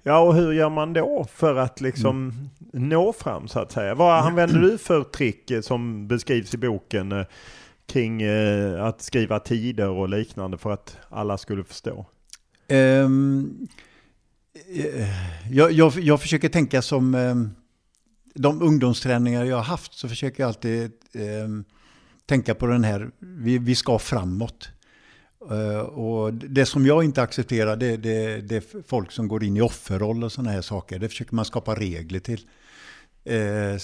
Ja, 0.03 0.18
och 0.18 0.35
hur 0.35 0.53
gör 0.53 0.70
man 0.70 0.93
då 0.93 1.27
för 1.35 1.57
att 1.57 1.81
liksom 1.81 2.16
mm. 2.73 2.91
nå 2.91 3.12
fram 3.12 3.49
så 3.49 3.61
att 3.61 3.73
säga? 3.73 3.95
Vad 3.95 4.27
använder 4.27 4.61
du 4.61 4.79
för 4.79 5.05
trick 5.05 5.51
eh, 5.51 5.61
som 5.61 6.09
beskrivs 6.09 6.55
i 6.55 6.57
boken 6.57 7.12
eh, 7.12 7.25
kring 7.87 8.23
eh, 8.23 8.85
att 8.85 9.03
skriva 9.03 9.39
tider 9.39 9.89
och 9.89 10.09
liknande 10.09 10.59
för 10.59 10.70
att 10.70 10.97
alla 11.09 11.39
skulle 11.39 11.64
förstå? 11.64 12.07
Um, 12.68 13.68
jag, 15.51 15.73
jag, 15.73 15.93
jag, 15.99 16.20
försöker 16.20 16.49
tänka 16.49 16.83
som 16.83 17.14
eh, 17.14 17.35
de 18.35 18.62
ungdomsträningar 18.62 19.45
jag 19.45 19.57
har 19.57 19.64
haft 19.64 19.95
så 19.95 20.09
försöker 20.09 20.43
jag 20.43 20.49
alltid 20.49 20.83
eh, 21.12 21.49
tänka 22.27 22.55
på 22.55 22.66
den 22.66 22.85
här, 22.85 23.11
vi, 23.18 23.59
vi 23.59 23.75
ska 23.75 23.99
framåt. 23.99 24.68
Eh, 25.51 25.80
och 25.80 26.34
det 26.34 26.66
som 26.66 26.86
jag 26.86 27.05
inte 27.05 27.22
accepterar 27.22 27.76
det, 27.76 27.97
det, 27.97 28.40
det, 28.40 28.57
är 28.57 28.82
folk 28.86 29.12
som 29.12 29.28
går 29.28 29.45
in 29.45 29.57
i 29.57 29.61
offerroll 29.61 30.24
och 30.24 30.32
sådana 30.32 30.51
här 30.51 30.62
saker. 30.62 30.99
Det 30.99 31.09
försöker 31.09 31.34
man 31.34 31.45
skapa 31.45 31.74
regler 31.74 32.20
till. 32.20 32.47
Eh, 33.24 33.76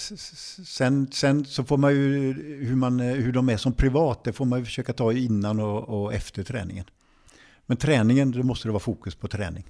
sen, 0.65 1.07
sen, 1.11 1.45
så 1.45 1.63
får 1.63 1.77
man 1.77 1.91
ju, 1.91 2.33
hur, 2.65 2.75
man, 2.75 2.99
hur 2.99 3.31
de 3.31 3.49
är 3.49 3.57
som 3.57 3.73
privat, 3.73 4.23
det 4.23 4.33
får 4.33 4.45
man 4.45 4.59
ju 4.59 4.65
försöka 4.65 4.93
ta 4.93 5.13
innan 5.13 5.59
och, 5.59 6.03
och 6.03 6.13
efter 6.13 6.43
träningen. 6.43 6.85
Men 7.65 7.77
träningen, 7.77 8.31
då 8.31 8.43
måste 8.43 8.67
det 8.67 8.71
vara 8.71 8.79
fokus 8.79 9.15
på 9.15 9.27
träning. 9.27 9.65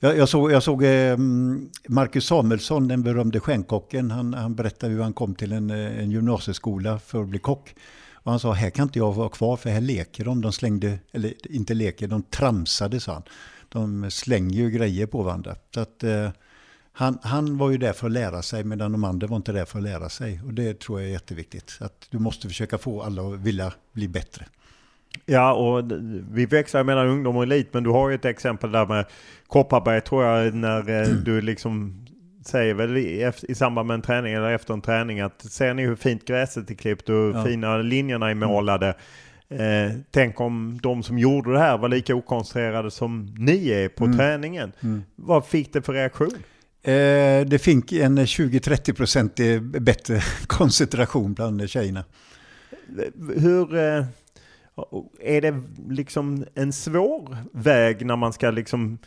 Jag, 0.00 0.16
jag 0.16 0.28
såg, 0.28 0.52
jag 0.52 0.62
såg 0.62 0.82
eh, 0.82 1.12
mm, 1.12 1.70
Marcus 1.88 2.26
Samuelsson, 2.26 2.88
den 2.88 3.02
berömde 3.02 3.40
stjärnkocken. 3.40 4.10
Han, 4.10 4.34
han 4.34 4.54
berättade 4.54 4.92
hur 4.92 5.02
han 5.02 5.12
kom 5.12 5.34
till 5.34 5.52
en, 5.52 5.70
eh, 5.70 5.98
en 5.98 6.10
gymnasieskola 6.10 6.98
för 6.98 7.22
att 7.22 7.28
bli 7.28 7.38
kock. 7.38 7.74
Och 8.22 8.30
han 8.30 8.40
sa, 8.40 8.52
här 8.52 8.70
kan 8.70 8.82
inte 8.82 8.98
jag 8.98 9.12
vara 9.12 9.28
kvar 9.28 9.56
för 9.56 9.70
här 9.70 9.80
leker 9.80 10.24
de. 10.24 10.40
De 10.40 10.52
slängde, 10.52 10.98
eller 11.12 11.54
inte 11.54 11.74
leker, 11.74 12.08
de 12.08 12.22
tramsade 12.22 13.00
sa 13.00 13.12
han. 13.12 13.22
De 13.68 14.10
slänger 14.10 14.54
ju 14.54 14.70
grejer 14.70 15.06
på 15.06 15.22
varandra. 15.22 15.56
Så 15.74 15.80
att, 15.80 16.04
eh, 16.04 16.30
han, 16.92 17.18
han 17.22 17.58
var 17.58 17.70
ju 17.70 17.78
där 17.78 17.92
för 17.92 18.06
att 18.06 18.12
lära 18.12 18.42
sig 18.42 18.64
medan 18.64 18.92
de 18.92 19.04
andra 19.04 19.26
var 19.26 19.36
inte 19.36 19.52
där 19.52 19.64
för 19.64 19.78
att 19.78 19.84
lära 19.84 20.08
sig. 20.08 20.40
Och 20.46 20.54
det 20.54 20.80
tror 20.80 21.00
jag 21.00 21.08
är 21.08 21.12
jätteviktigt. 21.12 21.78
Att 21.80 22.06
du 22.10 22.18
måste 22.18 22.48
försöka 22.48 22.78
få 22.78 23.02
alla 23.02 23.22
att 23.22 23.40
vilja 23.40 23.72
bli 23.92 24.08
bättre. 24.08 24.46
Ja, 25.26 25.52
och 25.52 25.92
vi 26.30 26.46
växlar 26.46 26.84
mellan 26.84 27.08
ungdom 27.08 27.36
och 27.36 27.42
elit, 27.42 27.74
men 27.74 27.82
du 27.82 27.90
har 27.90 28.08
ju 28.08 28.14
ett 28.14 28.24
exempel 28.24 28.72
där 28.72 28.86
med 28.86 29.06
Kopparberg 29.46 30.00
tror 30.00 30.24
jag, 30.24 30.54
när 30.54 31.02
eh, 31.02 31.08
du 31.08 31.40
liksom 31.40 32.06
säger 32.46 32.74
väl 32.74 32.96
i, 32.96 33.32
i 33.42 33.54
samband 33.54 33.86
med 33.86 33.94
en 33.94 34.02
träning 34.02 34.34
eller 34.34 34.52
efter 34.52 34.74
en 34.74 34.80
träning 34.80 35.20
att 35.20 35.42
ser 35.42 35.74
ni 35.74 35.86
hur 35.86 35.96
fint 35.96 36.24
gräset 36.24 36.70
är 36.70 36.74
klippt 36.74 37.08
och 37.08 37.14
hur 37.14 37.34
ja. 37.34 37.44
fina 37.44 37.76
linjerna 37.76 38.30
är 38.30 38.34
målade. 38.34 38.94
Eh, 39.48 39.92
tänk 40.10 40.40
om 40.40 40.78
de 40.82 41.02
som 41.02 41.18
gjorde 41.18 41.52
det 41.52 41.58
här 41.58 41.78
var 41.78 41.88
lika 41.88 42.14
okoncentrerade 42.14 42.90
som 42.90 43.34
ni 43.38 43.70
är 43.70 43.88
på 43.88 44.04
mm. 44.04 44.16
träningen. 44.16 44.72
Mm. 44.80 45.02
Vad 45.16 45.46
fick 45.46 45.72
det 45.72 45.82
för 45.82 45.92
reaktion? 45.92 46.32
Eh, 46.82 47.46
det 47.46 47.62
fick 47.62 47.92
en 47.92 48.18
20-30% 48.18 49.80
bättre 49.80 50.20
koncentration 50.46 51.34
bland 51.34 51.70
tjejerna. 51.70 52.04
Hur... 53.36 53.76
Eh, 53.76 54.04
är 55.20 55.40
det 55.40 55.62
liksom 55.88 56.44
en 56.54 56.72
svår 56.72 57.36
väg 57.52 58.06
när 58.06 58.16
man 58.16 58.32
ska 58.32 58.50
liksom... 58.50 58.98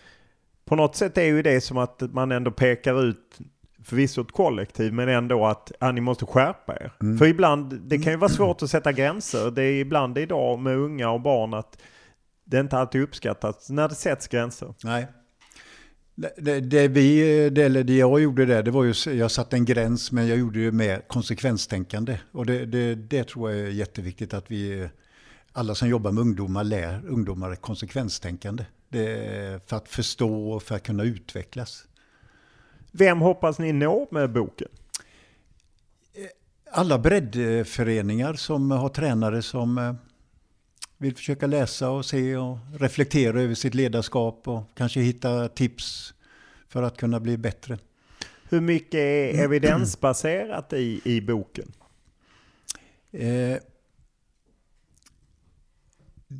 På 0.65 0.75
något 0.75 0.95
sätt 0.95 1.17
är 1.17 1.23
ju 1.25 1.41
det 1.41 1.61
som 1.61 1.77
att 1.77 2.01
man 2.01 2.31
ändå 2.31 2.51
pekar 2.51 3.03
ut 3.03 3.39
förvisso 3.83 4.21
ett 4.21 4.31
kollektiv 4.31 4.93
men 4.93 5.09
ändå 5.09 5.45
att 5.45 5.71
ja, 5.79 5.91
ni 5.91 6.01
måste 6.01 6.25
skärpa 6.25 6.75
er. 6.75 6.91
Mm. 7.01 7.17
För 7.17 7.25
ibland, 7.25 7.81
det 7.81 7.97
kan 7.97 8.13
ju 8.13 8.17
vara 8.17 8.29
svårt 8.29 8.63
att 8.63 8.69
sätta 8.69 8.91
gränser. 8.91 9.51
Det 9.51 9.63
är 9.63 9.73
ibland 9.73 10.17
idag 10.17 10.59
med 10.59 10.77
unga 10.77 11.09
och 11.09 11.21
barn 11.21 11.53
att 11.53 11.77
det 12.45 12.59
inte 12.59 12.77
alltid 12.77 13.01
uppskattas 13.01 13.69
när 13.69 13.89
det 13.89 13.95
sätts 13.95 14.27
gränser. 14.27 14.73
Nej. 14.83 15.07
Det, 16.15 16.59
det, 16.59 16.87
vi, 16.87 17.49
det, 17.49 17.83
det 17.83 17.97
jag 17.97 18.21
gjorde 18.21 18.45
där, 18.45 18.63
det 18.63 18.71
var 18.71 18.83
ju, 18.83 18.93
jag 19.13 19.31
satte 19.31 19.55
en 19.55 19.65
gräns 19.65 20.11
men 20.11 20.27
jag 20.27 20.37
gjorde 20.37 20.65
det 20.65 20.71
med 20.71 21.07
konsekvenstänkande. 21.07 22.19
Och 22.31 22.45
det, 22.45 22.65
det, 22.65 22.95
det 22.95 23.23
tror 23.23 23.51
jag 23.51 23.59
är 23.59 23.71
jätteviktigt 23.71 24.33
att 24.33 24.51
vi 24.51 24.89
alla 25.51 25.75
som 25.75 25.89
jobbar 25.89 26.11
med 26.11 26.21
ungdomar 26.21 26.63
lär 26.63 27.01
ungdomar 27.07 27.55
konsekvenstänkande. 27.55 28.65
För 29.65 29.75
att 29.75 29.89
förstå 29.89 30.51
och 30.51 30.63
för 30.63 30.75
att 30.75 30.83
kunna 30.83 31.03
utvecklas. 31.03 31.85
Vem 32.91 33.21
hoppas 33.21 33.59
ni 33.59 33.73
nå 33.73 34.07
med 34.11 34.31
boken? 34.31 34.67
Alla 36.71 36.99
breddföreningar 36.99 38.33
som 38.33 38.71
har 38.71 38.89
tränare 38.89 39.41
som 39.41 39.77
eh, 39.77 39.93
vill 40.97 41.15
försöka 41.15 41.47
läsa 41.47 41.89
och 41.89 42.05
se 42.05 42.37
och 42.37 42.57
reflektera 42.77 43.41
över 43.41 43.55
sitt 43.55 43.73
ledarskap 43.73 44.47
och 44.47 44.63
kanske 44.75 44.99
hitta 44.99 45.47
tips 45.47 46.13
för 46.67 46.83
att 46.83 46.97
kunna 46.97 47.19
bli 47.19 47.37
bättre. 47.37 47.79
Hur 48.49 48.61
mycket 48.61 48.99
är 48.99 49.43
evidensbaserat 49.43 50.73
i, 50.73 51.01
i 51.03 51.21
boken? 51.21 51.71
Eh, 53.11 53.57
Eh, 56.29 56.37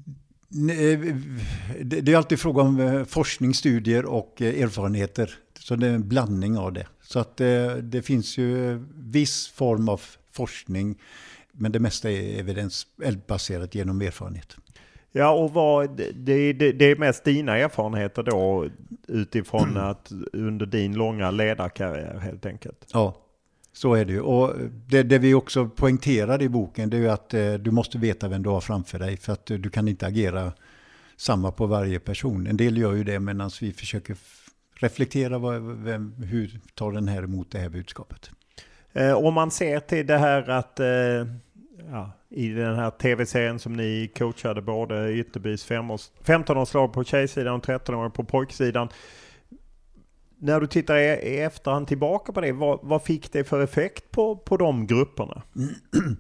det 1.82 2.12
är 2.12 2.18
alltid 2.18 2.40
fråga 2.40 2.62
om 2.62 2.80
eh, 2.80 3.04
forskning, 3.04 3.54
studier 3.54 4.06
och 4.06 4.42
eh, 4.42 4.64
erfarenheter. 4.64 5.36
Så 5.60 5.76
det 5.76 5.88
är 5.88 5.94
en 5.94 6.08
blandning 6.08 6.58
av 6.58 6.74
det. 6.74 6.88
Så 7.02 7.20
att 7.20 7.38
det, 7.38 7.82
det 7.82 8.02
finns 8.02 8.38
ju 8.38 8.84
viss 8.96 9.48
form 9.48 9.90
av 9.90 10.02
forskning, 10.32 10.96
men 11.52 11.72
det 11.72 11.80
mesta 11.80 12.12
är 12.12 12.40
evidensbaserat 12.40 13.76
genom 13.76 14.02
erfarenhet. 14.02 14.58
Ja, 15.12 15.32
och 15.32 15.54
vad, 15.54 15.98
det, 15.98 16.54
det, 16.54 16.72
det, 16.72 16.86
är 16.86 16.96
mest 16.96 17.24
dina 17.24 17.58
erfarenheter 17.58 18.24
då 18.24 18.70
utifrån 19.08 19.78
att 19.78 20.12
under 20.34 20.66
din 20.66 20.94
långa 20.94 21.32
ledarkarriär 21.32 22.20
helt 22.20 22.46
enkelt? 22.46 22.88
Ja. 22.94 23.23
Så 23.74 23.94
är 23.94 24.06
det 24.06 24.14
ju. 24.14 24.22
Och 24.22 24.54
det, 24.88 25.04
det, 25.04 25.18
vi 25.18 25.34
också 25.34 25.68
poängterar 25.68 26.42
i 26.42 26.50
boken 26.50 26.90
det 26.90 26.98
är 26.98 27.02
ju 27.02 27.10
att 27.10 27.34
eh, 27.34 27.54
du 27.54 27.72
måste 27.72 27.98
veta 27.98 28.28
vem 28.28 28.44
du 28.44 28.50
har 28.50 28.62
framför 28.62 29.00
dig. 29.00 29.18
För 29.18 29.34
att 29.34 29.52
eh, 29.52 29.58
du 29.58 29.70
kan 29.70 29.88
inte 29.88 30.08
agera 30.08 30.52
samma 31.18 31.52
på 31.52 31.66
varje 31.66 32.00
person. 32.00 32.48
En 32.48 32.58
del 32.58 32.78
gör 32.78 32.94
ju 32.94 33.04
det 33.04 33.20
medan 33.20 33.50
vi 33.62 33.74
försöker 33.74 34.16
reflektera 34.76 35.38
vad, 35.38 35.62
vem, 35.62 36.14
hur 36.14 36.60
tar 36.76 36.92
den 36.92 37.08
här 37.08 37.24
emot 37.24 37.52
det 37.52 37.60
här 37.60 37.70
budskapet. 37.70 38.32
Eh, 38.94 39.14
om 39.14 39.34
man 39.34 39.52
ser 39.52 39.80
till 39.80 40.08
det 40.08 40.18
här 40.18 40.50
att 40.50 40.80
eh, 40.80 40.88
ja, 41.92 42.12
i 42.30 42.50
den 42.50 42.76
här 42.76 42.90
tv-serien 42.90 43.60
som 43.60 43.74
ni 43.74 44.12
coachade 44.18 44.62
både 44.62 45.12
Ytterbys 45.12 45.70
15-årslag 45.70 46.94
på 46.94 47.04
tjejsidan 47.04 47.56
och 47.56 47.64
13 47.64 48.12
på 48.12 48.24
pojksidan. 48.24 48.90
När 50.44 50.60
du 50.60 50.68
tittar 50.68 50.98
i, 50.98 51.04
i 51.04 51.40
efterhand 51.40 51.88
tillbaka 51.88 52.34
på 52.34 52.42
det, 52.42 52.52
vad, 52.52 52.80
vad 52.82 53.04
fick 53.04 53.32
det 53.32 53.44
för 53.44 53.64
effekt 53.64 54.12
på, 54.12 54.36
på 54.36 54.58
de 54.58 54.88
grupperna? 54.88 55.44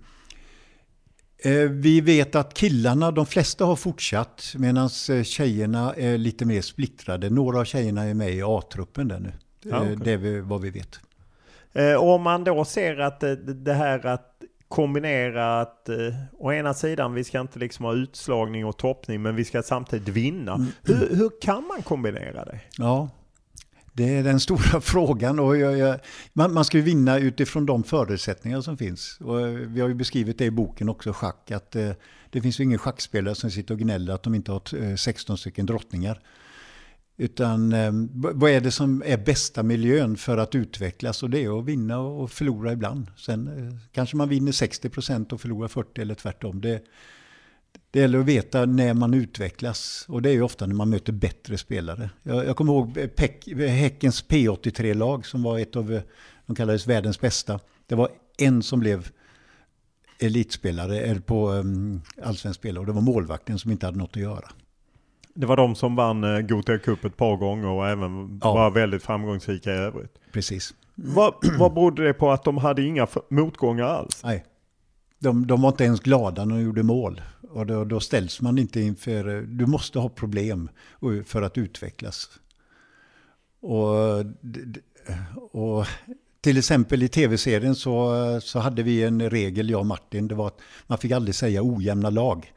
Eh, 1.45 1.69
vi 1.69 2.01
vet 2.01 2.36
att 2.36 2.53
killarna, 2.53 3.11
de 3.11 3.26
flesta 3.26 3.65
har 3.65 3.76
fortsatt 3.76 4.53
medan 4.57 4.89
eh, 5.09 5.24
tjejerna 5.24 5.93
är 5.93 6.17
lite 6.17 6.45
mer 6.45 6.61
splittrade. 6.61 7.30
Några 7.30 7.59
av 7.59 7.65
tjejerna 7.65 8.03
är 8.03 8.13
med 8.13 8.34
i 8.34 8.41
A-truppen 8.43 9.07
där 9.07 9.19
nu. 9.19 9.32
Ja, 9.61 9.82
okay. 9.82 9.95
Det 9.95 10.11
är 10.11 10.41
vad 10.41 10.61
vi 10.61 10.69
vet. 10.69 10.99
Om 11.99 12.21
man 12.21 12.43
då 12.43 12.65
ser 12.65 12.99
att 12.99 13.24
det 13.45 13.74
här 13.74 14.05
att 14.05 14.34
kombinera 14.74 15.61
att 15.61 15.89
eh, 15.89 15.95
å 16.39 16.53
ena 16.53 16.74
sidan 16.74 17.13
vi 17.13 17.24
ska 17.24 17.39
inte 17.39 17.59
liksom 17.59 17.86
ha 17.86 17.93
utslagning 17.93 18.65
och 18.65 18.78
toppning 18.78 19.21
men 19.21 19.36
vi 19.36 19.45
ska 19.45 19.63
samtidigt 19.63 20.07
vinna. 20.07 20.53
Mm. 20.53 20.67
Hur, 20.84 21.15
hur, 21.15 21.32
kan 21.41 21.67
man 21.67 21.82
kombinera 21.82 22.45
det? 22.45 22.59
Ja, 22.78 23.09
det 23.94 24.18
är 24.18 24.24
den 24.24 24.39
stora 24.39 24.82
frågan. 24.82 25.39
Och 25.39 25.58
jag, 25.58 25.78
jag, 25.78 26.00
man, 26.34 26.54
man, 26.54 26.66
ska 26.66 26.78
ju 26.78 26.84
vinna 26.84 27.20
utifrån 27.20 27.66
de 27.66 27.84
förutsättningar 27.84 28.62
som 28.62 28.78
finns. 28.78 29.18
Och 29.22 29.41
eh, 29.41 29.48
vi 29.48 29.82
har 29.82 29.88
ju 29.88 29.96
beskrivit 29.96 30.38
det 30.38 30.46
i 30.46 30.52
boken 30.52 30.89
också, 30.89 31.14
schack, 31.14 31.52
att 31.52 31.76
eh, 31.76 31.91
det 32.30 32.41
finns 32.41 32.60
ju 32.60 32.64
ingen 32.64 32.80
schackspelare 32.80 33.36
som 33.36 33.52
sitter 33.52 33.74
och 33.74 33.80
gnäller 33.80 34.14
att 34.14 34.24
de 34.24 34.36
inte 34.36 34.52
har 34.52 34.96
16 34.96 35.34
eh, 35.34 35.38
stycken 35.38 35.66
drottningar. 35.66 36.20
Utan 37.18 37.74
eh, 37.74 37.91
vad 38.14 38.52
är 38.52 38.62
det 38.62 38.72
som 38.72 39.04
är 39.06 39.18
bästa 39.18 39.64
miljön 39.64 40.18
för 40.18 40.38
att 40.38 40.56
utvecklas? 40.56 41.24
Och 41.24 41.30
det 41.30 41.44
är 41.44 41.60
att 41.60 41.66
vinna 41.66 42.00
och 42.00 42.32
förlora 42.32 42.72
ibland. 42.72 43.08
Sen 43.18 43.48
eh, 43.48 43.76
kanske 43.91 44.18
man 44.18 44.30
vinner 44.30 44.52
60% 44.52 45.34
och 45.34 45.41
förlorar 45.41 45.68
40% 45.68 46.02
eller 46.02 46.16
tvärtom. 46.16 46.62
Det, 46.62 46.84
det 47.91 47.99
gäller 47.99 48.19
att 48.19 48.26
veta 48.26 48.65
när 48.65 48.93
man 48.93 49.13
utvecklas. 49.13 50.05
Och 50.09 50.21
det 50.21 50.30
är 50.30 50.34
ju 50.34 50.41
ofta 50.41 50.65
när 50.65 50.76
man 50.76 50.89
möter 50.89 51.13
bättre 51.13 51.57
spelare. 51.57 52.09
Jag, 52.24 52.45
jag 52.45 52.55
kommer 52.55 52.74
ihåg 52.74 53.15
Peck, 53.15 53.47
Häckens 53.57 54.26
P83-lag 54.28 55.26
som 55.26 55.43
var 55.43 55.59
ett 55.59 55.76
av, 55.76 56.01
de 56.45 56.55
kallades 56.55 56.88
världens 56.88 57.21
bästa. 57.21 57.59
Det 57.88 57.95
var 57.95 58.09
en 58.38 58.63
som 58.63 58.80
blev 58.80 59.07
elitspelare 60.19 61.21
på 61.26 61.49
um, 61.51 62.01
allsvensk 62.24 62.59
spelare 62.59 62.80
och 62.80 62.86
det 62.86 62.91
var 62.91 63.01
målvakten 63.01 63.59
som 63.59 63.71
inte 63.71 63.86
hade 63.86 63.97
något 63.97 64.09
att 64.09 64.21
göra. 64.21 64.49
Det 65.34 65.45
var 65.45 65.57
de 65.57 65.76
som 65.76 65.95
vann 65.95 66.24
eh, 66.24 66.39
Gothia 66.39 66.78
Cup 66.78 67.05
ett 67.05 67.17
par 67.17 67.38
gånger 67.38 67.67
och 67.67 67.88
även 67.88 68.39
ja. 68.43 68.53
var 68.53 68.71
väldigt 68.71 69.03
framgångsrika 69.03 69.74
i 69.74 69.78
övrigt. 69.78 70.19
Precis. 70.32 70.74
Vad, 70.95 71.34
vad 71.59 71.74
berodde 71.74 72.03
det 72.03 72.13
på 72.13 72.32
att 72.32 72.43
de 72.43 72.57
hade 72.57 72.82
inga 72.84 73.07
motgångar 73.30 73.86
alls? 73.86 74.21
Nej. 74.24 74.45
De, 75.19 75.47
de 75.47 75.61
var 75.61 75.69
inte 75.69 75.84
ens 75.84 75.99
glada 75.99 76.45
när 76.45 76.55
de 76.55 76.63
gjorde 76.63 76.84
mål. 76.84 77.21
Och 77.54 77.66
då, 77.66 77.86
då 77.86 77.99
ställs 77.99 78.41
man 78.41 78.58
inte 78.58 78.82
inför... 78.82 79.41
Du 79.41 79.66
måste 79.66 79.99
ha 79.99 80.10
problem 80.10 80.70
för 81.26 81.41
att 81.41 81.58
utvecklas. 81.58 82.30
Och, 83.60 84.20
och 85.51 85.86
till 86.41 86.58
exempel 86.58 87.04
i 87.04 87.08
tv-serien 87.08 87.76
så, 87.76 88.16
så 88.41 88.60
hade 88.60 88.84
vi 88.84 89.04
en 89.04 89.30
regel, 89.30 89.70
jag 89.70 89.80
och 89.80 89.86
Martin, 89.86 90.28
det 90.28 90.36
var 90.36 90.47
att 90.47 90.60
man 90.88 90.97
fick 90.97 91.12
aldrig 91.12 91.36
säga 91.36 91.62
ojämna 91.64 92.10
lag 92.10 92.54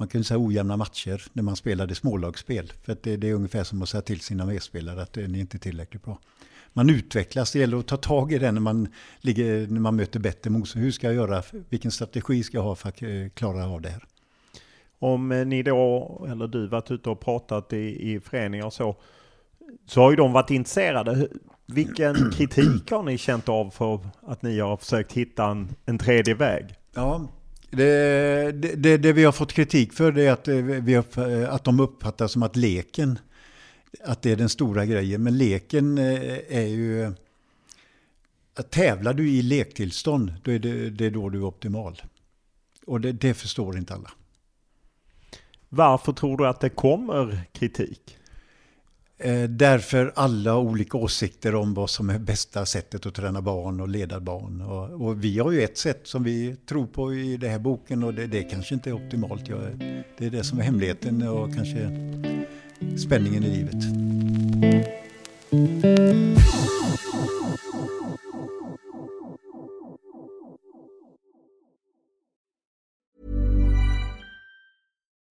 man 0.00 0.08
kunde 0.08 0.24
säga 0.24 0.38
ojämna 0.38 0.76
matcher 0.76 1.22
när 1.32 1.42
man 1.42 1.56
spelade 1.56 1.94
smålagsspel. 1.94 2.72
För 2.82 2.96
det, 3.02 3.16
det, 3.16 3.28
är 3.28 3.34
ungefär 3.34 3.64
som 3.64 3.82
att 3.82 3.88
säga 3.88 4.02
till 4.02 4.20
sina 4.20 4.46
medspelare 4.46 5.02
att 5.02 5.16
ni 5.16 5.40
inte 5.40 5.56
är 5.56 5.58
tillräckligt 5.58 6.04
bra. 6.04 6.18
Man 6.72 6.90
utvecklas, 6.90 7.52
det 7.52 7.58
gäller 7.58 7.76
att 7.76 7.86
ta 7.86 7.96
tag 7.96 8.32
i 8.32 8.38
det 8.38 8.52
när 8.52 8.60
man, 8.60 8.88
ligger, 9.20 9.66
när 9.66 9.80
man 9.80 9.96
möter 9.96 10.20
bättre 10.20 10.50
motstånd. 10.50 10.84
Hur 10.84 10.92
ska 10.92 11.06
jag 11.06 11.14
göra? 11.14 11.42
Vilken 11.68 11.90
strategi 11.90 12.42
ska 12.42 12.56
jag 12.56 12.62
ha 12.62 12.74
för 12.74 12.88
att 12.88 13.02
eh, 13.02 13.08
klara 13.34 13.66
av 13.66 13.80
det 13.80 13.88
här? 13.88 14.04
Om 15.02 15.32
eh, 15.32 15.46
ni 15.46 15.62
då, 15.62 16.26
eller 16.30 16.46
du, 16.46 16.66
varit 16.66 16.90
ute 16.90 17.10
och 17.10 17.20
pratat 17.20 17.72
i, 17.72 18.12
i 18.12 18.20
föreningar 18.20 18.66
och 18.66 18.72
så, 18.72 18.96
så 19.86 20.00
har 20.00 20.10
ju 20.10 20.16
de 20.16 20.32
varit 20.32 20.50
intresserade. 20.50 21.28
Vilken 21.66 22.30
kritik 22.36 22.90
har 22.90 23.02
ni 23.02 23.18
känt 23.18 23.48
av 23.48 23.70
för 23.70 24.00
att 24.22 24.42
ni 24.42 24.60
har 24.60 24.76
försökt 24.76 25.12
hitta 25.12 25.44
en, 25.44 25.68
en 25.84 25.98
tredje 25.98 26.34
väg? 26.34 26.64
Ja, 26.94 27.28
det, 27.70 28.52
det, 28.52 28.96
det, 28.96 29.12
vi 29.12 29.24
har 29.24 29.32
fått 29.32 29.52
kritik 29.52 29.92
för 29.92 30.18
är 30.18 30.32
att, 30.32 30.48
eh, 30.48 30.56
vi 30.56 30.94
eh, 30.94 31.54
att 31.54 31.64
de 31.64 31.80
uppfattar 31.80 32.26
som 32.26 32.42
att 32.42 32.56
leken, 32.56 33.18
att 34.04 34.22
det 34.22 34.32
är 34.32 34.36
den 34.36 34.48
stora 34.48 34.86
grejen. 34.86 35.22
Men 35.22 35.38
leken 35.38 35.98
är 35.98 36.66
ju... 36.66 37.12
Tävlar 38.70 39.14
du 39.14 39.30
i 39.30 39.42
lektillstånd, 39.42 40.34
då 40.42 40.50
är 40.50 40.58
det, 40.58 40.90
det 40.90 41.06
är 41.06 41.10
då 41.10 41.28
du 41.28 41.38
är 41.38 41.44
optimal. 41.44 42.02
Och 42.86 43.00
det, 43.00 43.12
det 43.12 43.34
förstår 43.34 43.78
inte 43.78 43.94
alla. 43.94 44.10
Varför 45.72 46.12
tror 46.12 46.36
du 46.36 46.46
att 46.46 46.60
det 46.60 46.68
kommer 46.68 47.40
kritik? 47.52 48.16
Eh, 49.18 49.42
därför 49.42 50.12
alla 50.14 50.56
olika 50.56 50.98
åsikter 50.98 51.54
om 51.54 51.74
vad 51.74 51.90
som 51.90 52.10
är 52.10 52.18
bästa 52.18 52.66
sättet 52.66 53.06
att 53.06 53.14
träna 53.14 53.42
barn 53.42 53.80
och 53.80 53.88
leda 53.88 54.20
barn. 54.20 54.60
Och, 54.60 55.06
och 55.06 55.24
vi 55.24 55.38
har 55.38 55.50
ju 55.50 55.62
ett 55.62 55.78
sätt 55.78 56.00
som 56.04 56.24
vi 56.24 56.56
tror 56.68 56.86
på 56.86 57.14
i 57.14 57.36
den 57.36 57.50
här 57.50 57.58
boken 57.58 58.04
och 58.04 58.14
det, 58.14 58.26
det 58.26 58.42
kanske 58.42 58.74
inte 58.74 58.90
är 58.90 58.94
optimalt. 58.94 59.48
Jag, 59.48 59.60
det 60.18 60.26
är 60.26 60.30
det 60.30 60.44
som 60.44 60.58
är 60.58 60.62
hemligheten 60.62 61.28
och 61.28 61.54
kanske 61.54 61.90
spänningen 62.98 63.44
i 63.44 63.50
livet. 63.50 63.84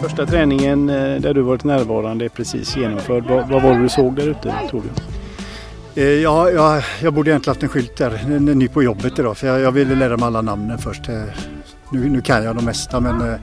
Första 0.00 0.26
träningen 0.26 0.88
eh, 0.88 1.20
där 1.20 1.34
du 1.34 1.40
varit 1.40 1.64
närvarande 1.64 2.24
är 2.24 2.28
precis 2.28 2.76
genomförd. 2.76 3.24
Vad, 3.24 3.48
vad 3.48 3.62
var 3.62 3.74
det 3.74 3.82
du 3.82 3.88
såg 3.88 4.16
där 4.16 4.28
ute 4.28 4.54
tror 4.70 4.82
du? 5.94 6.02
Eh, 6.02 6.08
ja, 6.08 6.50
jag, 6.50 6.82
jag 7.02 7.14
borde 7.14 7.30
egentligen 7.30 7.50
haft 7.50 7.62
en 7.62 7.68
skylt 7.68 7.96
där, 7.96 8.38
ny 8.54 8.68
på 8.68 8.82
jobbet 8.82 9.18
idag 9.18 9.36
för 9.36 9.46
jag, 9.46 9.60
jag 9.60 9.72
ville 9.72 9.94
lära 9.94 10.16
mig 10.16 10.26
alla 10.26 10.42
namnen 10.42 10.78
först. 10.78 11.08
Eh, 11.08 11.22
nu, 11.92 12.08
nu 12.08 12.20
kan 12.20 12.44
jag 12.44 12.56
de 12.56 12.64
mesta 12.64 13.00
men 13.00 13.38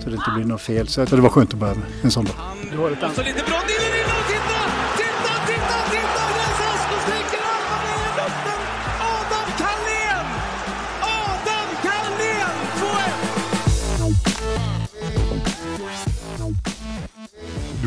så 0.00 0.10
det 0.10 0.16
inte 0.16 0.30
blir 0.36 0.44
något 0.44 0.60
fel. 0.60 0.88
Så 0.88 1.04
det 1.04 1.16
var 1.16 1.28
skönt 1.28 1.52
att 1.52 1.60
börja 1.60 1.74
med 1.74 1.84
en 2.02 2.10
sån 2.10 2.24
dag. 2.24 2.34
Du 2.72 2.78
har 2.78 2.90
ett 2.90 3.02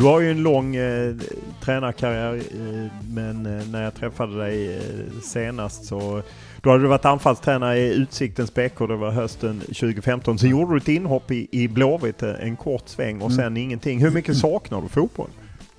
Du 0.02 0.06
har 0.06 0.20
ju 0.20 0.30
en 0.30 0.42
lång 0.42 0.76
eh, 0.76 1.14
tränarkarriär 1.60 2.34
eh, 2.34 2.92
men 3.08 3.46
eh, 3.46 3.66
när 3.66 3.82
jag 3.82 3.94
träffade 3.94 4.38
dig 4.38 4.76
eh, 4.76 5.20
senast 5.22 5.84
så 5.84 6.22
då 6.62 6.70
hade 6.70 6.82
du 6.82 6.88
varit 6.88 7.04
anfallstränare 7.04 7.78
i 7.78 7.94
Utsiktens 7.94 8.54
BK, 8.54 8.78
det 8.78 8.96
var 8.96 9.10
hösten 9.10 9.60
2015. 9.60 10.38
Sen 10.38 10.50
gjorde 10.50 10.74
du 10.74 10.78
ett 10.78 10.88
inhopp 10.88 11.30
i, 11.30 11.48
i 11.50 11.68
Blåvitt, 11.68 12.22
eh, 12.22 12.34
en 12.40 12.56
kort 12.56 12.88
sväng 12.88 13.20
och 13.20 13.32
sen 13.32 13.44
mm. 13.44 13.56
ingenting. 13.56 14.00
Hur 14.00 14.10
mycket 14.10 14.36
saknar 14.36 14.82
du 14.82 14.88
fotboll? 14.88 15.30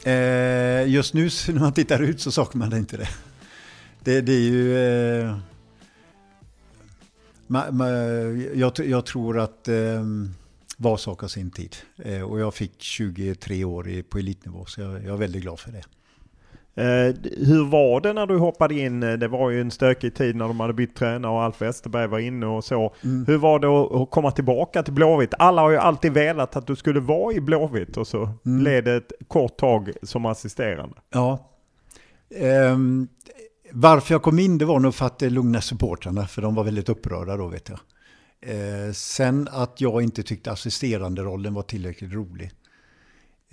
Eh, 0.04 0.14
just 0.88 1.14
nu 1.14 1.24
när 1.48 1.60
man 1.60 1.74
tittar 1.74 2.02
ut 2.02 2.22
så 2.22 2.32
saknar 2.32 2.60
man 2.70 2.78
inte 2.78 2.98
det. 2.98 3.10
Det, 4.04 4.22
det 4.22 4.34
är 4.34 4.50
ju... 4.50 4.78
Eh, 4.78 5.38
ma, 7.48 7.72
ma, 7.72 7.90
jag, 8.56 8.72
jag, 8.86 9.06
tror 9.06 9.40
att 9.40 9.68
eh, 9.68 10.04
var 10.84 10.98
sak 10.98 11.22
har 11.22 11.28
sin 11.28 11.52
tid. 11.52 11.76
Eh, 11.98 12.22
och 12.22 12.40
jag 12.40 12.54
fick 12.54 12.82
23 12.82 13.64
år 13.64 13.90
i, 13.90 14.04
på 14.04 14.18
elitnivå 14.18 14.66
så 14.66 14.82
jag, 14.82 15.06
är 15.06 15.18
väldigt 15.18 15.42
glad 15.42 15.60
för 15.60 15.72
det. 15.72 15.84
Eh, 16.76 17.16
hur 17.48 17.66
var 17.70 18.02
det 18.02 18.14
när 18.14 18.28
du 18.28 18.38
hoppade 18.38 18.76
in? 18.76 19.00
Det 19.00 19.28
var 19.28 19.50
ju 19.50 19.62
en 19.62 19.72
stökig 19.72 20.16
tid 20.16 20.36
när 20.36 20.48
de 20.48 20.60
hade 20.60 20.74
bytt 20.74 20.96
tränare 20.96 21.32
och 21.32 21.44
Alf 21.44 21.62
Westerberg 21.62 22.08
var 22.08 22.20
inne 22.20 22.46
och 22.46 22.64
så. 22.64 22.94
Mm. 23.04 23.26
Hur 23.26 23.38
var 23.38 23.60
det 23.60 23.68
att 24.04 24.12
komma 24.12 24.32
tillbaka 24.32 24.84
till 24.84 24.94
Blåvitt? 24.94 25.34
Alla 25.40 25.62
har 25.62 25.70
ju 25.70 25.78
alltid 25.78 26.12
velat 26.14 26.56
att 26.56 26.68
du 26.68 26.76
skulle 26.76 27.00
vara 27.00 27.34
i 27.34 27.42
Blåvitt 27.42 27.98
och 27.98 28.08
så 28.08 28.30
mm. 28.46 28.60
blev 28.60 28.84
det 28.84 28.96
ett 28.96 29.12
kort 29.28 29.58
tag 29.58 29.92
som 30.04 30.26
assisterande. 30.26 30.96
Ja. 31.14 31.50
Um, 32.72 33.08
varför 33.72 34.14
jag 34.14 34.22
kom 34.22 34.40
in 34.40 34.58
det 34.58 34.66
var 34.66 34.80
nog 34.80 34.96
för 34.96 35.06
att 35.06 35.20
det 35.20 35.30
lugnade 35.30 35.62
supportrarna 35.62 36.28
för 36.28 36.42
de 36.42 36.56
var 36.56 36.64
väldigt 36.64 36.90
upprörda 36.90 37.38
då 37.38 37.48
vet 37.48 37.70
jag. 37.70 37.80
Uh, 38.50 38.92
sen 38.94 39.48
att 39.52 39.82
jag 39.82 40.02
inte 40.04 40.24
tyckte 40.24 40.52
assisterande 40.52 41.22
rollen 41.22 41.54
var 41.54 41.64
tillräckligt 41.64 42.14
rolig. 42.14 42.52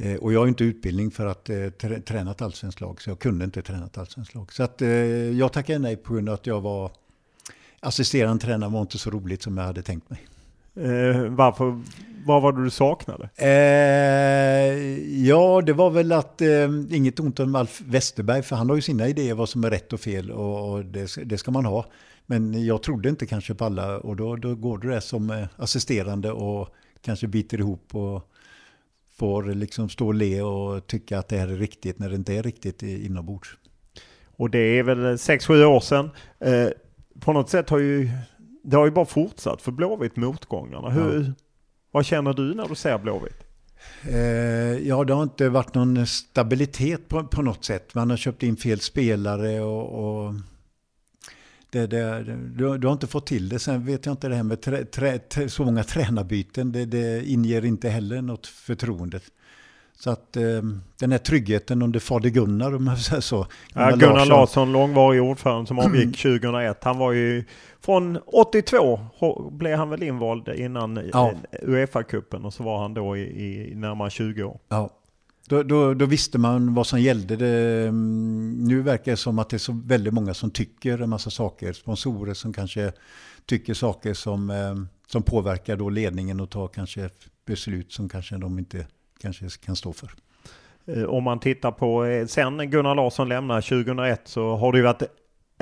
Eh, 0.03 0.17
och 0.17 0.33
jag 0.33 0.41
har 0.41 0.49
inte 0.49 0.65
utbildning 0.65 1.11
för 1.11 1.27
att 1.27 1.51
eh, 1.51 1.69
träna 2.07 2.31
ett 2.31 2.43
allsvenskt 2.43 2.81
lag, 2.81 3.03
så 3.03 3.11
jag 3.11 3.19
kunde 3.19 3.45
inte 3.45 3.63
träna 3.63 3.87
ett 3.87 3.99
allsvenskt 3.99 4.35
lag. 4.35 4.53
Så 4.53 4.63
att, 4.63 4.83
eh, 4.83 4.89
jag 5.39 5.53
tackade 5.53 5.79
nej 5.79 5.97
på 5.97 6.15
grund 6.15 6.29
av 6.29 6.35
att 6.35 6.47
jag 6.47 6.61
var 6.61 6.91
assisterande 7.81 8.45
tränare 8.45 8.71
var 8.71 8.81
inte 8.81 8.99
så 8.99 9.11
roligt 9.11 9.43
som 9.43 9.59
jag 9.59 9.65
hade 9.65 9.83
tänkt 9.83 10.11
mig. 10.11 10.21
Eh, 10.77 11.25
varför? 11.25 11.81
Vad 12.27 12.43
var 12.43 12.53
det 12.53 12.65
du 12.65 12.71
saknade? 12.71 13.29
Eh, 13.37 13.49
ja, 15.27 15.63
det 15.67 15.73
var 15.73 15.91
väl 15.91 16.13
att, 16.13 16.41
eh, 16.41 16.71
inget 16.91 17.21
ont 17.21 17.41
om 17.41 17.55
Alf 17.55 17.81
Westerberg, 17.81 18.43
för 18.43 18.57
han 18.57 18.69
har 18.69 18.77
ju 18.77 18.83
sina 18.83 19.09
idéer 19.09 19.35
vad 19.35 19.49
som 19.49 19.65
är 19.65 19.71
rätt 19.71 19.93
och 19.93 20.01
fel 20.01 20.31
och, 20.31 20.71
och 20.71 20.85
det, 20.85 21.17
det, 21.25 21.39
ska 21.39 21.51
man 21.51 21.65
ha. 21.65 21.87
Men 22.31 22.65
jag 22.65 22.83
trodde 22.83 23.09
inte 23.09 23.27
kanske 23.27 23.55
på 23.55 23.65
alla 23.65 23.99
och 23.99 24.17
då, 24.17 24.37
då 24.37 24.55
går 24.55 24.79
du 24.79 24.89
där 24.89 25.01
som 25.01 25.31
eh, 25.31 25.47
assisterande 25.57 26.33
och 26.33 26.69
kanske 27.01 27.27
biter 27.27 27.59
ihop 27.59 27.95
och 27.95 28.31
får 29.17 29.43
liksom 29.55 29.89
stå 29.89 30.07
och 30.07 30.15
le 30.15 30.43
och 30.43 30.87
tycka 30.87 31.19
att 31.19 31.29
det 31.29 31.37
här 31.37 31.49
är 31.49 31.57
riktigt 31.57 31.99
när 31.99 32.09
det 32.09 32.17
inte 32.17 32.35
är 32.35 32.43
riktigt 32.43 32.83
inombords. 32.83 33.57
Och 34.37 34.51
det 34.51 34.59
är 34.59 34.83
väl 34.83 34.99
6-7 34.99 35.65
år 35.65 35.81
sedan. 35.81 36.11
Eh, 36.39 36.69
på 37.21 37.33
något 37.33 37.51
sätt 37.51 37.71
har 37.71 37.79
ju 37.79 38.11
det 38.63 38.77
har 38.77 38.85
ju 38.85 38.91
bara 38.91 39.07
fortsatt 39.07 39.63
för 39.63 39.73
Blåvitt 39.73 40.17
motgångarna. 40.17 40.91
Hur, 40.91 41.25
ja. 41.25 41.33
Vad 41.91 42.07
känner 42.07 42.33
du 42.33 42.55
när 42.55 42.69
du 42.69 42.75
ser 42.75 42.99
Blåvitt? 42.99 43.45
Eh, 44.09 44.89
ja, 44.89 45.05
det 45.05 45.15
har 45.15 45.23
inte 45.23 45.49
varit 45.49 45.75
någon 45.75 46.07
stabilitet 46.07 47.09
på, 47.09 47.25
på 47.25 47.43
något 47.43 47.65
sätt. 47.65 47.95
Man 47.95 48.11
har 48.11 48.17
köpt 48.17 48.43
in 48.43 48.57
fel 48.57 48.81
spelare 48.81 49.61
och, 49.61 50.25
och 50.27 50.35
det, 51.71 51.87
det, 51.87 52.25
du, 52.55 52.79
du, 52.79 52.87
har 52.87 52.93
inte 52.93 53.07
fått 53.07 53.27
till 53.27 53.49
det. 53.49 53.59
Sen 53.59 53.87
vet 53.87 54.07
jag 54.07 54.13
inte 54.13 54.29
det 54.29 54.35
här 54.35 54.43
med 54.43 54.61
trä, 54.61 54.85
trä, 55.19 55.49
så 55.49 55.65
många 55.65 55.85
tränarbyten. 55.85 56.73
Det, 56.73 56.85
det 56.85 57.25
inger 57.31 57.65
inte 57.65 57.89
heller 57.89 58.23
något 58.23 58.47
förtroende. 58.47 59.21
Så 59.99 60.11
att 60.11 60.37
eh, 60.37 60.43
den 61.01 61.13
här 61.13 61.19
tryggheten 61.19 61.83
under 61.83 62.01
fader 62.01 62.31
Gunnar, 62.31 62.75
om 62.75 62.85
man 62.85 62.97
säger 62.97 63.21
så. 63.21 63.47
Gunnar, 63.73 63.91
ja, 63.91 63.97
Gunnar 63.97 64.15
Larsson, 64.15 64.29
Larsson 64.29 64.73
långvarig 64.73 65.23
ordförande 65.23 65.67
som 65.67 65.79
avgick 65.79 66.17
2001. 66.17 66.85
Han 66.85 66.99
var 66.99 67.13
ju 67.13 67.45
från 67.81 68.19
82 68.27 69.01
blev 69.51 69.79
han 69.79 69.91
väl 69.91 70.03
invald 70.03 70.49
innan 70.49 71.11
ja. 71.13 71.33
Uefa-cupen 71.63 72.45
och 72.45 72.55
så 72.55 72.63
var 72.63 72.83
han 72.83 72.95
då 72.95 73.17
i, 73.17 73.21
i 73.21 73.75
närmare 73.75 74.11
20 74.11 74.43
år. 74.43 74.59
Ja. 74.69 74.91
Då, 75.51 75.63
då, 75.63 75.95
då, 75.95 76.07
visste 76.07 76.39
man 76.39 76.75
vad 76.75 76.87
som 76.87 77.01
gällde. 77.01 77.37
Det, 77.37 77.89
mm, 77.89 78.65
nu 78.65 78.83
verkar 78.83 79.13
det 79.13 79.17
som 79.17 79.39
att 79.39 79.51
det 79.51 79.57
är 79.57 79.59
så 79.59 79.81
väldigt 79.85 80.15
många 80.15 80.35
som 80.35 80.51
tycker 80.51 80.99
en 80.99 81.11
massa 81.11 81.31
saker. 81.31 81.73
Sponsorer 81.73 82.35
som 82.35 82.53
kanske 82.53 82.93
tycker 83.47 83.75
saker 83.75 84.15
som, 84.15 84.51
eh, 84.51 84.75
som 85.07 85.23
påverkar 85.23 85.77
då 85.77 85.89
ledningen 85.89 86.41
och 86.41 86.51
tar 86.51 86.69
kanske 86.69 87.11
beslut 87.47 87.93
som 87.93 88.09
kanske 88.09 88.37
de 88.37 88.59
inte 88.59 88.87
kanske 89.21 89.49
kan 89.65 89.77
stå 89.77 89.93
för. 89.93 90.11
Eh, 90.87 91.05
om 91.05 91.25
man 91.25 91.41
tittar 91.41 91.73
på, 91.73 92.05
eh, 92.05 92.27
sen 92.27 92.71
Gunnar 92.71 92.95
Larsson 92.95 93.29
lämnade 93.29 93.63
2001 93.63 94.29
så 94.29 94.57
har 94.57 94.73
det 94.73 94.79
ju 94.79 94.85
varit 94.85 95.03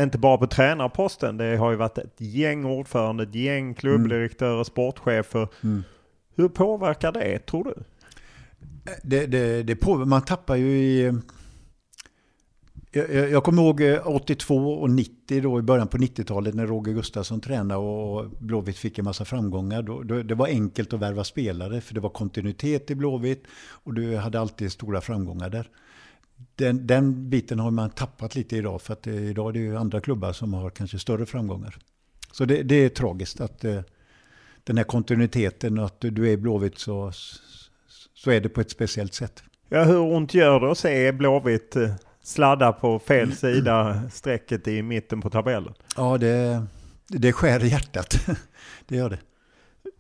inte 0.01 0.19
bara 0.19 0.39
på 0.39 0.47
tränarposten. 0.47 1.37
Det 1.37 1.57
har 1.57 1.71
ju 1.71 1.77
varit 1.77 1.99
ett 1.99 2.21
gäng 2.21 2.65
ordförande, 2.65 3.23
ett 3.23 3.35
gäng 3.35 3.75
klubbdirektörer, 3.75 4.53
mm. 4.53 4.65
sportchefer. 4.65 5.49
Mm. 5.63 5.85
Hur 6.37 6.49
påverkar 6.49 7.13
det 7.13 7.39
tror 7.39 7.65
du? 7.65 7.75
Det, 9.03 9.27
det, 9.27 9.63
det 9.63 9.77
på, 9.77 9.97
man 9.97 10.23
tappar 10.23 10.57
ju 10.57 10.79
i... 10.79 11.13
Jag, 12.91 13.31
jag 13.31 13.45
kommer 13.45 13.63
ihåg 13.63 13.81
eh, 13.81 14.07
82 14.07 14.57
och 14.57 14.91
90 14.91 15.41
då 15.43 15.59
i 15.59 15.63
början 15.63 15.89
på 15.89 15.99
90-talet 15.99 16.55
när 16.55 16.67
Roger 16.67 16.93
Gustafsson 16.93 17.41
tränade 17.41 17.81
och 17.81 18.31
Blåvitt 18.31 18.77
fick 18.77 18.99
en 18.99 19.05
massa 19.05 19.25
framgångar. 19.25 19.83
Då, 19.83 20.03
då, 20.03 20.23
det 20.23 20.35
var 20.35 20.47
enkelt 20.47 20.93
att 20.93 21.01
värva 21.01 21.25
spelare 21.25 21.81
för 21.81 21.95
det 21.95 22.01
var 22.01 22.11
kontinuitet 22.11 22.91
i 22.91 22.95
Blåvitt 22.95 23.45
och 23.57 23.95
du 23.95 24.17
hade 24.17 24.41
alltid 24.41 24.73
stora 24.73 25.01
framgångar 25.01 25.51
där. 25.51 25.69
Den, 26.55 26.87
den 26.87 27.31
biten 27.31 27.59
har 27.59 27.71
man 27.71 27.91
tappat 27.91 28.35
lite 28.35 28.57
idag 28.57 28.83
för 28.83 28.93
att 28.93 29.07
eh, 29.07 29.31
idag 29.31 29.49
är 29.49 29.53
det 29.53 29.59
ju 29.59 29.77
andra 29.77 30.01
klubbar 30.01 30.33
som 30.33 30.55
har 30.55 30.71
kanske 30.71 30.99
större 30.99 31.27
framgångar. 31.27 31.79
Så 32.33 32.45
det, 32.45 32.63
det 32.63 32.75
är 32.75 32.89
tragiskt 32.89 33.41
att 33.41 33.65
eh, 33.65 33.81
den 34.65 34.77
här 34.77 34.85
kontinuiteten 34.85 35.79
och 35.79 35.85
att 35.85 36.01
du 36.01 36.29
är 36.29 36.33
i 36.33 36.37
Blåvitt 36.37 36.79
så 36.79 37.13
så 38.19 38.31
är 38.31 38.41
det 38.41 38.49
på 38.49 38.61
ett 38.61 38.71
speciellt 38.71 39.15
sätt. 39.15 39.43
Ja, 39.69 39.85
hur 39.85 39.99
ont 39.99 40.35
gör 40.35 40.61
det 40.61 40.71
att 40.71 40.79
se 40.79 41.13
Blåvitt 41.13 41.77
eh, 41.77 41.91
sladda 42.23 42.73
på 42.73 42.99
fel 42.99 43.33
sida 43.33 44.03
strecket 44.11 44.69
i 44.69 44.83
mitten 44.83 45.21
på 45.21 45.31
tabellen? 45.31 45.75
Ja, 45.97 46.19
det, 46.19 46.63
det 47.09 47.33
skär 47.33 47.65
i 47.65 47.69
hjärtat. 47.69 48.27
det 48.87 48.97
gör 48.97 49.11
det. 49.11 49.19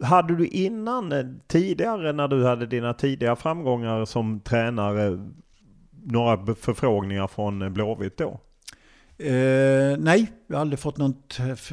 Hade 0.06 0.36
du 0.36 0.46
innan, 0.46 1.12
eh, 1.12 1.24
tidigare 1.46 2.12
när 2.12 2.28
du 2.28 2.44
hade 2.44 2.66
dina 2.66 2.94
tidiga 2.94 3.36
framgångar 3.36 4.04
som 4.04 4.40
tränare, 4.40 5.28
några 6.04 6.54
förfrågningar 6.54 7.26
från 7.26 7.72
Blåvitt 7.72 8.16
då? 8.16 8.40
Eh, 9.18 9.98
nej, 9.98 10.32
jag 10.46 10.56
har 10.56 10.60
aldrig 10.60 10.78
fått 10.78 10.96
någon 10.96 11.14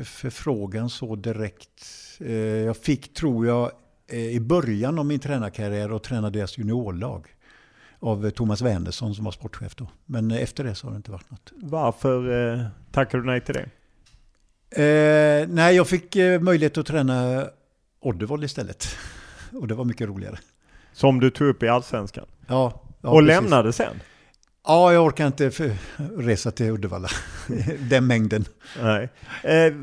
förfrågan 0.04 0.90
så 0.90 1.16
direkt. 1.16 1.86
Eh, 2.20 2.34
jag 2.36 2.78
fick, 2.78 3.14
tror 3.14 3.48
jag, 3.48 3.72
Eh, 3.85 3.85
i 4.08 4.40
början 4.40 5.00
av 5.00 5.06
min 5.06 5.20
tränarkarriär 5.20 5.92
och 5.92 6.04
tränade 6.04 6.40
deras 6.40 6.58
juniorlag 6.58 7.28
av 8.00 8.30
Thomas 8.30 8.62
Wernersson 8.62 9.16
som 9.16 9.26
var 9.26 9.32
sportchef 9.32 9.76
då. 9.76 9.88
Men 10.06 10.32
efter 10.32 10.64
det 10.64 10.76
så 10.76 10.88
har 10.88 10.92
det 10.92 10.98
inte 10.98 11.12
varit 11.12 11.32
något. 11.32 11.52
Varför 11.56 12.54
eh, 12.54 12.66
tackade 12.92 13.24
du 13.24 13.28
nej 13.28 13.42
till 13.42 13.56
det? 13.56 13.70
Eh, 14.84 15.48
nej, 15.50 15.76
jag 15.76 15.88
fick 15.88 16.16
eh, 16.16 16.42
möjlighet 16.42 16.78
att 16.78 16.86
träna 16.86 17.48
Oddevold 18.00 18.44
istället. 18.44 18.88
och 19.52 19.68
det 19.68 19.76
var 19.76 19.86
mycket 19.86 20.08
roligare. 20.08 20.38
Som 20.94 21.20
du 21.20 21.30
tog 21.30 21.48
upp 21.48 21.64
i 21.64 21.68
Allsvenskan? 21.68 22.26
Ja. 22.48 22.82
ja 23.02 23.10
och 23.10 23.20
precis. 23.20 23.28
lämnade 23.28 23.74
sen? 23.74 24.02
Ja, 24.68 24.94
jag 24.94 25.06
orkar 25.06 25.28
inte 25.28 25.52
resa 26.18 26.52
till 26.52 26.70
Uddevalla. 26.70 27.10
Den 27.90 28.08
mängden. 28.08 28.46
Nej. 28.82 29.10
Eh, 29.44 29.74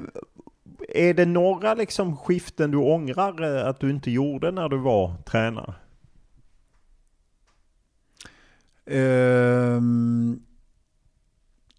är 0.95 1.15
det 1.15 1.27
några 1.27 1.75
liksom 1.75 2.17
skiften 2.17 2.71
du 2.71 2.79
ångrar 2.79 3.59
eh, 3.59 3.69
att 3.69 3.81
du 3.81 3.91
inte 3.91 4.11
gjorde 4.11 4.51
när 4.51 4.69
du 4.69 4.79
var 4.79 5.15
tränare? 5.27 5.75
Um, 8.85 10.43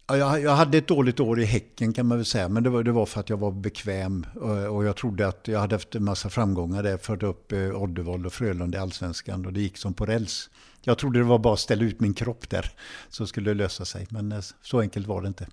jag, 0.06 0.42
jag, 0.42 0.50
hade 0.50 0.78
ett 0.78 0.88
dåligt 0.88 1.20
år 1.20 1.40
i 1.40 1.44
Häcken 1.44 1.92
kan 1.92 2.06
man 2.06 2.18
väl 2.18 2.24
säga, 2.24 2.48
men 2.48 2.62
det 2.62 2.70
var, 2.70 2.82
det 2.82 2.92
var 2.92 3.06
för 3.06 3.20
att 3.20 3.30
jag 3.30 3.36
var 3.36 3.50
bekväm 3.50 4.26
och, 4.34 4.76
och 4.76 4.84
jag 4.84 4.96
trodde 4.96 5.28
att 5.28 5.48
jag 5.48 5.60
hade 5.60 5.74
haft 5.74 5.94
en 5.94 6.04
massa 6.04 6.30
framgångar 6.30 6.82
där, 6.82 6.98
fört 6.98 7.22
upp 7.22 7.52
eh, 7.52 7.82
Oddevold 7.82 8.26
och 8.26 8.32
Frölunda 8.32 8.78
i 8.78 8.80
Allsvenskan 8.80 9.46
och 9.46 9.52
det 9.52 9.60
gick 9.60 9.76
som 9.76 9.94
på 9.94 10.06
räls. 10.06 10.50
Jag 10.82 10.98
trodde 10.98 11.18
det 11.18 11.24
var 11.24 11.38
bara 11.38 11.54
att 11.54 11.60
ställa 11.60 11.84
ut 11.84 12.00
min 12.00 12.14
kropp 12.14 12.50
där 12.50 12.70
så 13.08 13.26
skulle 13.26 13.50
det 13.50 13.54
lösa 13.54 13.84
sig, 13.84 14.06
men 14.10 14.32
eh, 14.32 14.40
så 14.62 14.80
enkelt 14.80 15.06
var 15.06 15.22
det 15.22 15.28
inte. 15.28 15.46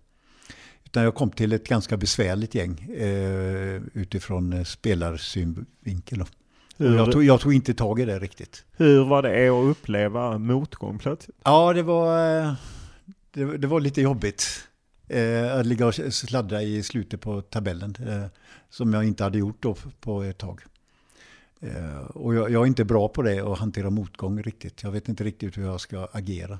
Utan 0.91 1.03
jag 1.03 1.15
kom 1.15 1.29
till 1.29 1.53
ett 1.53 1.67
ganska 1.67 1.97
besvärligt 1.97 2.55
gäng 2.55 2.91
eh, 2.91 3.81
utifrån 3.93 4.53
eh, 4.53 4.63
spelarsynvinkel. 4.63 6.23
Jag 6.77 7.11
tog, 7.11 7.23
jag 7.23 7.41
tog 7.41 7.53
inte 7.53 7.73
tag 7.73 7.99
i 7.99 8.05
det 8.05 8.19
riktigt. 8.19 8.63
Hur 8.77 9.03
var 9.03 9.21
det 9.21 9.49
att 9.49 9.77
uppleva 9.77 10.37
motgång 10.37 10.99
plötsligt? 10.99 11.37
Ja, 11.43 11.73
det 11.73 11.83
var, 11.83 12.39
eh, 12.39 12.53
det, 13.31 13.57
det 13.57 13.67
var 13.67 13.79
lite 13.79 14.01
jobbigt. 14.01 14.67
Eh, 15.07 15.55
att 15.55 15.65
ligga 15.65 15.87
och 15.87 15.95
sladdra 15.95 16.61
i 16.61 16.83
slutet 16.83 17.21
på 17.21 17.41
tabellen. 17.41 17.95
Eh, 18.07 18.25
som 18.69 18.93
jag 18.93 19.03
inte 19.03 19.23
hade 19.23 19.37
gjort 19.37 19.63
då 19.63 19.75
på 19.99 20.23
ett 20.23 20.37
tag. 20.37 20.61
Eh, 21.59 21.97
och 21.97 22.35
jag, 22.35 22.51
jag, 22.51 22.63
är 22.63 22.67
inte 22.67 22.85
bra 22.85 23.07
på 23.07 23.21
det 23.21 23.39
att 23.39 23.59
hantera 23.59 23.89
motgång 23.89 24.43
riktigt. 24.43 24.83
Jag 24.83 24.91
vet 24.91 25.09
inte 25.09 25.23
riktigt 25.23 25.57
hur 25.57 25.63
jag 25.63 25.81
ska 25.81 26.07
agera. 26.11 26.59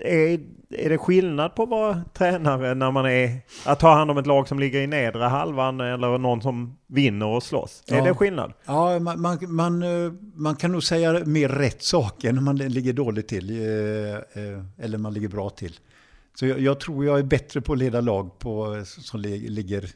Är, 0.00 0.40
är 0.70 0.88
det 0.88 0.98
skillnad 0.98 1.54
på 1.54 1.62
att 1.62 1.68
vara 1.68 2.02
tränare 2.14 2.74
när 2.74 2.90
man 2.90 3.06
är 3.06 3.40
att 3.64 3.80
ta 3.80 3.94
hand 3.94 4.10
om 4.10 4.18
ett 4.18 4.26
lag 4.26 4.48
som 4.48 4.58
ligger 4.58 4.80
i 4.80 4.86
nedre 4.86 5.24
halvan 5.24 5.80
eller 5.80 6.18
någon 6.18 6.42
som 6.42 6.78
vinner 6.86 7.26
och 7.26 7.42
slåss? 7.42 7.82
Är 7.86 8.02
det 8.02 8.14
skillnad? 8.14 8.52
Ja, 8.64 8.98
man, 8.98 9.20
man, 9.20 9.38
man, 9.48 9.82
eh, 9.82 10.12
man, 10.34 10.56
kan 10.56 10.72
nog 10.72 10.82
säga 10.82 11.24
mer 11.24 11.48
rätt 11.48 11.82
saker 11.82 12.32
när 12.32 12.42
man 12.42 12.56
ligger 12.56 12.92
dåligt 12.92 13.28
till 13.28 13.50
eh, 13.50 14.84
eller 14.84 14.98
man 14.98 15.14
ligger 15.14 15.28
bra 15.28 15.50
till. 15.50 15.78
Så 16.34 16.46
jag, 16.46 16.60
jag 16.60 16.80
tror 16.80 17.04
jag 17.04 17.18
är 17.18 17.22
bättre 17.22 17.60
på 17.60 17.72
att 17.72 17.78
leda 17.78 18.00
lag 18.00 18.38
på, 18.38 18.82
som 18.84 19.20
ligger 19.20 19.90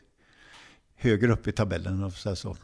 högre 0.97 1.33
upp 1.33 1.49
i 1.49 1.53
tabellen. 1.53 2.03
Och 2.03 2.13
så, 2.13 2.37
så. 2.37 2.57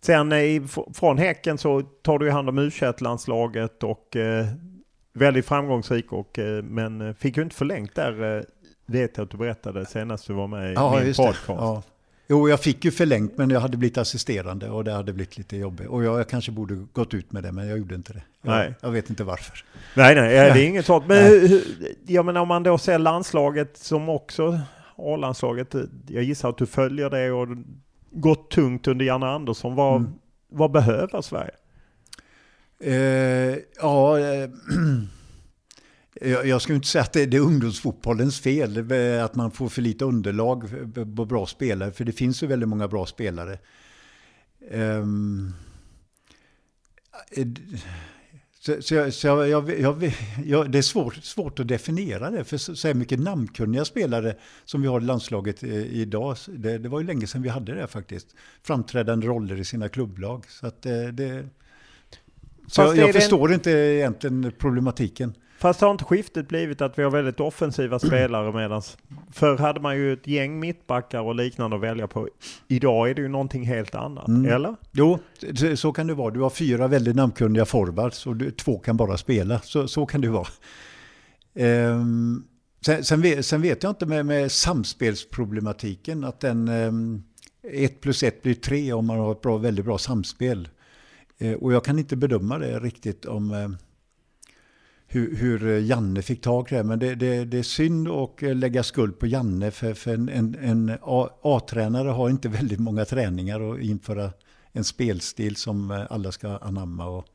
Sen 0.00 0.32
i, 0.32 0.66
från 0.94 1.18
Häcken 1.18 1.58
så 1.58 1.82
tar 1.82 2.18
du 2.18 2.30
hand 2.30 2.48
om 2.48 2.58
u 2.58 2.70
landslaget 2.98 3.82
och 3.82 4.16
eh, 4.16 4.46
väldigt 5.18 5.46
framgångsrik 5.46 6.12
och, 6.12 6.38
eh, 6.38 6.62
men 6.62 7.14
fick 7.14 7.36
ju 7.36 7.42
inte 7.42 7.56
förlängt 7.56 7.94
där 7.94 8.38
eh, 8.38 8.42
vet 8.86 9.16
jag 9.16 9.24
att 9.24 9.30
du 9.30 9.36
berättade 9.36 9.86
senast 9.86 10.26
du 10.26 10.32
var 10.32 10.46
med 10.46 10.70
i 10.70 10.74
ja, 10.74 11.00
min 11.04 11.14
podcast. 11.14 11.48
Ja. 11.48 11.82
Jo, 12.30 12.48
jag 12.48 12.60
fick 12.60 12.84
ju 12.84 12.90
förlängt 12.90 13.38
men 13.38 13.50
jag 13.50 13.60
hade 13.60 13.76
blivit 13.76 13.98
assisterande 13.98 14.70
och 14.70 14.84
det 14.84 14.92
hade 14.92 15.12
blivit 15.12 15.38
lite 15.38 15.56
jobbigt. 15.56 15.88
Och 15.88 16.04
jag, 16.04 16.18
jag 16.18 16.28
kanske 16.28 16.52
borde 16.52 16.74
gått 16.74 17.14
ut 17.14 17.32
med 17.32 17.42
det 17.42 17.52
men 17.52 17.68
jag 17.68 17.78
gjorde 17.78 17.94
inte 17.94 18.12
det. 18.12 18.22
Jag, 18.42 18.50
nej. 18.50 18.74
jag 18.80 18.90
vet 18.90 19.10
inte 19.10 19.24
varför. 19.24 19.64
Nej, 19.94 20.14
nej, 20.14 20.30
det 20.30 20.60
är 20.60 20.66
inget 20.66 20.86
sånt. 20.86 21.06
Men 21.06 21.24
hur, 21.24 21.64
jag 22.06 22.24
menar 22.24 22.40
om 22.40 22.48
man 22.48 22.62
då 22.62 22.78
ser 22.78 22.98
landslaget 22.98 23.76
som 23.76 24.08
också 24.08 24.60
A-landslaget. 24.96 25.74
Jag 26.06 26.22
gissar 26.22 26.48
att 26.48 26.58
du 26.58 26.66
följer 26.66 27.10
det 27.10 27.30
och 27.30 27.48
gått 28.10 28.50
tungt 28.50 28.88
under 28.88 29.04
Janne 29.04 29.26
Andersson. 29.26 29.74
Vad, 29.74 29.96
mm. 29.96 30.12
vad 30.48 30.70
behöver 30.70 31.22
Sverige? 31.22 31.54
Eh, 32.80 33.56
ja, 33.76 34.18
eh, 34.18 34.50
jag 36.44 36.62
skulle 36.62 36.76
inte 36.76 36.88
säga 36.88 37.02
att 37.02 37.12
det 37.12 37.34
är 37.34 37.40
ungdomsfotbollens 37.40 38.40
fel, 38.40 38.92
eh, 38.92 39.24
att 39.24 39.34
man 39.34 39.50
får 39.50 39.68
för 39.68 39.82
lite 39.82 40.04
underlag 40.04 40.70
på 41.16 41.24
bra 41.24 41.46
spelare, 41.46 41.92
för 41.92 42.04
det 42.04 42.12
finns 42.12 42.42
ju 42.42 42.46
väldigt 42.46 42.68
många 42.68 42.88
bra 42.88 43.06
spelare. 43.06 43.58
Ehm, 44.70 45.52
eh, 47.30 47.46
så, 48.60 48.82
så, 48.82 49.10
så 49.10 49.26
jag, 49.26 49.48
jag, 49.48 50.12
jag, 50.44 50.70
det 50.70 50.78
är 50.78 50.82
svårt, 50.82 51.14
svårt 51.14 51.60
att 51.60 51.68
definiera 51.68 52.30
det, 52.30 52.44
för 52.44 52.56
så, 52.56 52.76
så 52.76 52.94
mycket 52.94 53.20
namnkunniga 53.20 53.84
spelare 53.84 54.36
som 54.64 54.82
vi 54.82 54.88
har 54.88 55.00
i 55.00 55.04
landslaget 55.04 55.62
eh, 55.62 55.70
idag, 55.76 56.36
det, 56.46 56.78
det 56.78 56.88
var 56.88 57.00
ju 57.00 57.06
länge 57.06 57.26
sedan 57.26 57.42
vi 57.42 57.48
hade 57.48 57.74
det 57.74 57.86
faktiskt. 57.86 58.34
Framträdande 58.62 59.26
roller 59.26 59.60
i 59.60 59.64
sina 59.64 59.88
klubblag. 59.88 60.44
Så 60.48 60.66
att 60.66 60.86
eh, 60.86 60.92
det, 60.92 61.12
det 61.12 61.48
så 62.68 62.80
jag, 62.80 62.96
jag 62.96 63.14
förstår 63.14 63.48
en... 63.48 63.54
inte 63.54 63.70
egentligen 63.70 64.52
problematiken. 64.58 65.34
Fast 65.58 65.80
har 65.80 65.90
inte 65.90 66.04
skiftet 66.04 66.48
blivit 66.48 66.80
att 66.80 66.98
vi 66.98 67.02
har 67.02 67.10
väldigt 67.10 67.40
offensiva 67.40 67.98
spelare 67.98 68.52
medan 68.52 68.82
förr 69.32 69.58
hade 69.58 69.80
man 69.80 69.96
ju 69.96 70.12
ett 70.12 70.26
gäng 70.26 70.60
mittbackar 70.60 71.20
och 71.20 71.34
liknande 71.34 71.76
att 71.76 71.82
välja 71.82 72.06
på. 72.06 72.28
Idag 72.68 73.10
är 73.10 73.14
det 73.14 73.22
ju 73.22 73.28
någonting 73.28 73.66
helt 73.66 73.94
annat, 73.94 74.28
mm. 74.28 74.52
eller? 74.52 74.76
Jo, 74.92 75.18
så 75.76 75.92
kan 75.92 76.06
det 76.06 76.14
vara. 76.14 76.30
Du 76.30 76.40
har 76.40 76.50
fyra 76.50 76.86
väldigt 76.86 77.16
namnkunniga 77.16 77.64
forwards 77.64 78.26
och 78.26 78.36
två 78.56 78.78
kan 78.78 78.96
bara 78.96 79.16
spela. 79.16 79.60
Så, 79.60 79.88
så 79.88 80.06
kan 80.06 80.20
det 80.20 80.28
vara. 80.28 80.46
Um, 81.54 82.44
sen, 82.80 83.04
sen, 83.04 83.22
vet, 83.22 83.46
sen, 83.46 83.62
vet, 83.62 83.82
jag 83.82 83.90
inte 83.90 84.06
med, 84.06 84.26
med 84.26 84.52
samspelsproblematiken 84.52 86.24
att 86.24 86.40
den 86.40 86.68
um, 86.68 87.24
ett 87.72 88.00
plus 88.00 88.22
ett 88.22 88.42
blir 88.42 88.54
tre 88.54 88.92
om 88.92 89.06
man 89.06 89.18
har 89.18 89.32
ett 89.32 89.42
bra, 89.42 89.56
väldigt 89.56 89.84
bra 89.84 89.98
samspel. 89.98 90.68
Uh, 91.42 91.52
och 91.52 91.72
jag 91.72 91.84
kan 91.84 91.98
inte 91.98 92.16
bedöma 92.16 92.58
det 92.58 92.80
riktigt 92.80 93.24
om 93.24 93.50
uh, 93.50 93.68
hur, 95.06 95.36
hur 95.36 95.78
Janne 95.78 96.22
fick 96.22 96.40
tag 96.40 96.72
i 96.72 96.74
det. 96.74 96.84
Men 96.84 96.98
det, 96.98 97.14
det, 97.14 97.44
det, 97.44 97.58
är 97.58 97.62
synd 97.62 98.08
att 98.08 98.42
lägga 98.42 98.82
skuld 98.82 99.18
på 99.18 99.26
Janne 99.26 99.70
för, 99.70 99.94
för 99.94 100.14
en, 100.14 100.28
en, 100.28 100.54
en 100.54 100.98
A-tränare 101.42 102.08
har 102.08 102.30
inte 102.30 102.48
väldigt 102.58 102.80
många 102.80 103.04
träningar 103.04 103.60
och 103.60 103.80
införa 103.80 104.32
en 104.72 104.84
spelstil 104.84 105.56
som 105.56 106.06
alla 106.10 106.32
ska 106.32 106.56
anamma. 106.56 107.06
Och, 107.06 107.26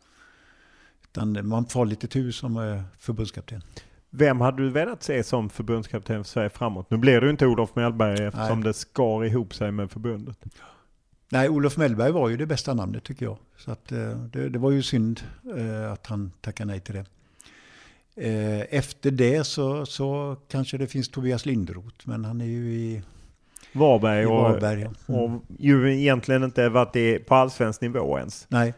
utan 1.03 1.47
man 1.47 1.65
får 1.65 1.85
lite 1.85 2.07
tur 2.07 2.31
som 2.31 2.57
eh, 2.57 2.81
förbundskapten. 2.99 3.61
Vem 4.09 4.41
hade 4.41 4.63
du 4.63 4.69
velat 4.69 5.03
se 5.03 5.23
som 5.23 5.49
förbundskapten 5.49 6.23
för 6.23 6.29
Sverige 6.29 6.49
framåt? 6.49 6.89
Nu 6.89 6.97
blir 6.97 7.21
det 7.21 7.25
ju 7.25 7.31
inte 7.31 7.47
Olof 7.47 7.75
Mellberg 7.75 8.25
eftersom 8.25 8.59
Nej. 8.59 8.67
det 8.67 8.73
skar 8.73 9.25
ihop 9.25 9.55
sig 9.55 9.71
med 9.71 9.91
förbundet. 9.91 10.37
Nej, 11.34 11.49
Olof 11.49 11.77
Mellberg 11.77 12.11
var 12.11 12.29
ju 12.29 12.38
det 12.38 12.45
bästa 12.45 12.73
namnet 12.73 13.03
tycker 13.03 13.25
jag. 13.25 13.38
Så 13.57 13.71
att, 13.71 13.91
eh, 13.91 14.17
det, 14.17 14.49
det 14.49 14.59
var 14.59 14.71
ju 14.71 14.84
synd 14.84 15.21
eh, 15.57 15.91
att 15.91 16.07
han 16.07 16.31
tackade 16.41 16.71
nej 16.71 16.79
till 16.79 16.93
det. 16.95 17.05
Eh, 18.15 18.65
efter 18.69 19.11
det 19.11 19.43
så, 19.43 19.86
så 19.86 20.38
kanske 20.47 20.77
det 20.77 20.88
finns 20.88 21.09
Tobias 21.09 21.45
Lindroth, 21.45 21.95
men 22.03 22.25
han 22.25 22.41
är 22.41 22.45
ju 22.45 22.73
i 22.73 23.01
Varberg, 23.71 24.21
i 24.21 24.25
Varberg 24.25 24.81
ja. 24.81 25.13
mm. 25.13 25.21
och 25.21 25.41
ju 25.59 25.99
egentligen 25.99 26.43
inte 26.43 26.69
varit 26.69 27.25
på 27.25 27.36
allsvensk 27.36 27.81
nivå 27.81 28.17
ens. 28.17 28.45
Nej. 28.49 28.73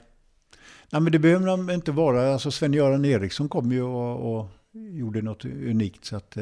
Nej, 0.92 1.02
men 1.02 1.12
det 1.12 1.20
behöver 1.20 1.48
de 1.48 1.70
inte 1.70 1.92
vara. 1.92 2.34
Alltså 2.34 2.52
Sven-Göran 2.52 3.06
Eriksson 3.06 3.50
kom 3.50 3.72
ju 3.72 3.82
och, 3.82 4.38
och, 4.38 4.48
gjorde 4.74 5.22
något 5.22 5.46
unikt. 5.46 6.06
Så 6.06 6.16
att, 6.16 6.38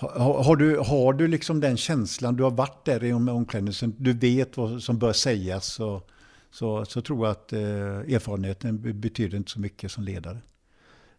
har, 0.00 0.42
har, 0.42 0.56
du, 0.56 0.78
har 0.78 1.12
du 1.12 1.28
liksom 1.28 1.60
den 1.60 1.76
känslan, 1.76 2.36
du 2.36 2.42
har 2.42 2.50
varit 2.50 2.84
där 2.84 3.04
i 3.04 3.12
omklädningsrummet, 3.12 3.96
du 3.98 4.12
vet 4.12 4.56
vad 4.56 4.82
som 4.82 4.98
bör 4.98 5.12
sägas, 5.12 5.66
så, 5.66 6.02
så, 6.50 6.84
så 6.84 7.00
tror 7.00 7.26
jag 7.26 7.32
att 7.32 7.52
eh, 7.52 7.60
erfarenheten 8.14 9.00
betyder 9.00 9.36
inte 9.36 9.50
så 9.50 9.60
mycket 9.60 9.90
som 9.90 10.04
ledare. 10.04 10.38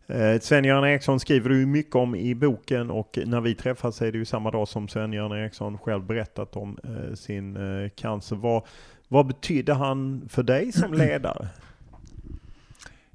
Eh, 0.08 0.40
Sven-Göran 0.40 0.86
Eriksson 0.86 1.20
skriver 1.20 1.50
du 1.50 1.66
mycket 1.66 1.96
om 1.96 2.16
i 2.16 2.36
boken 2.36 2.90
och 2.90 3.20
när 3.26 3.42
vi 3.42 3.56
träffas 3.56 4.02
är 4.02 4.12
det 4.12 4.18
ju 4.18 4.26
samma 4.26 4.52
dag 4.52 4.68
som 4.68 4.88
Sven-Göran 4.88 5.32
Eriksson 5.32 5.78
själv 5.78 6.06
berättat 6.06 6.56
om 6.56 6.78
eh, 6.84 7.16
sin 7.16 7.56
eh, 7.56 7.90
cancer. 7.90 8.36
Vad, 8.36 8.64
vad 9.08 9.28
betydde 9.28 9.74
han 9.74 10.30
för 10.30 10.44
dig 10.44 10.72
som 10.72 10.94
ledare? 10.94 11.48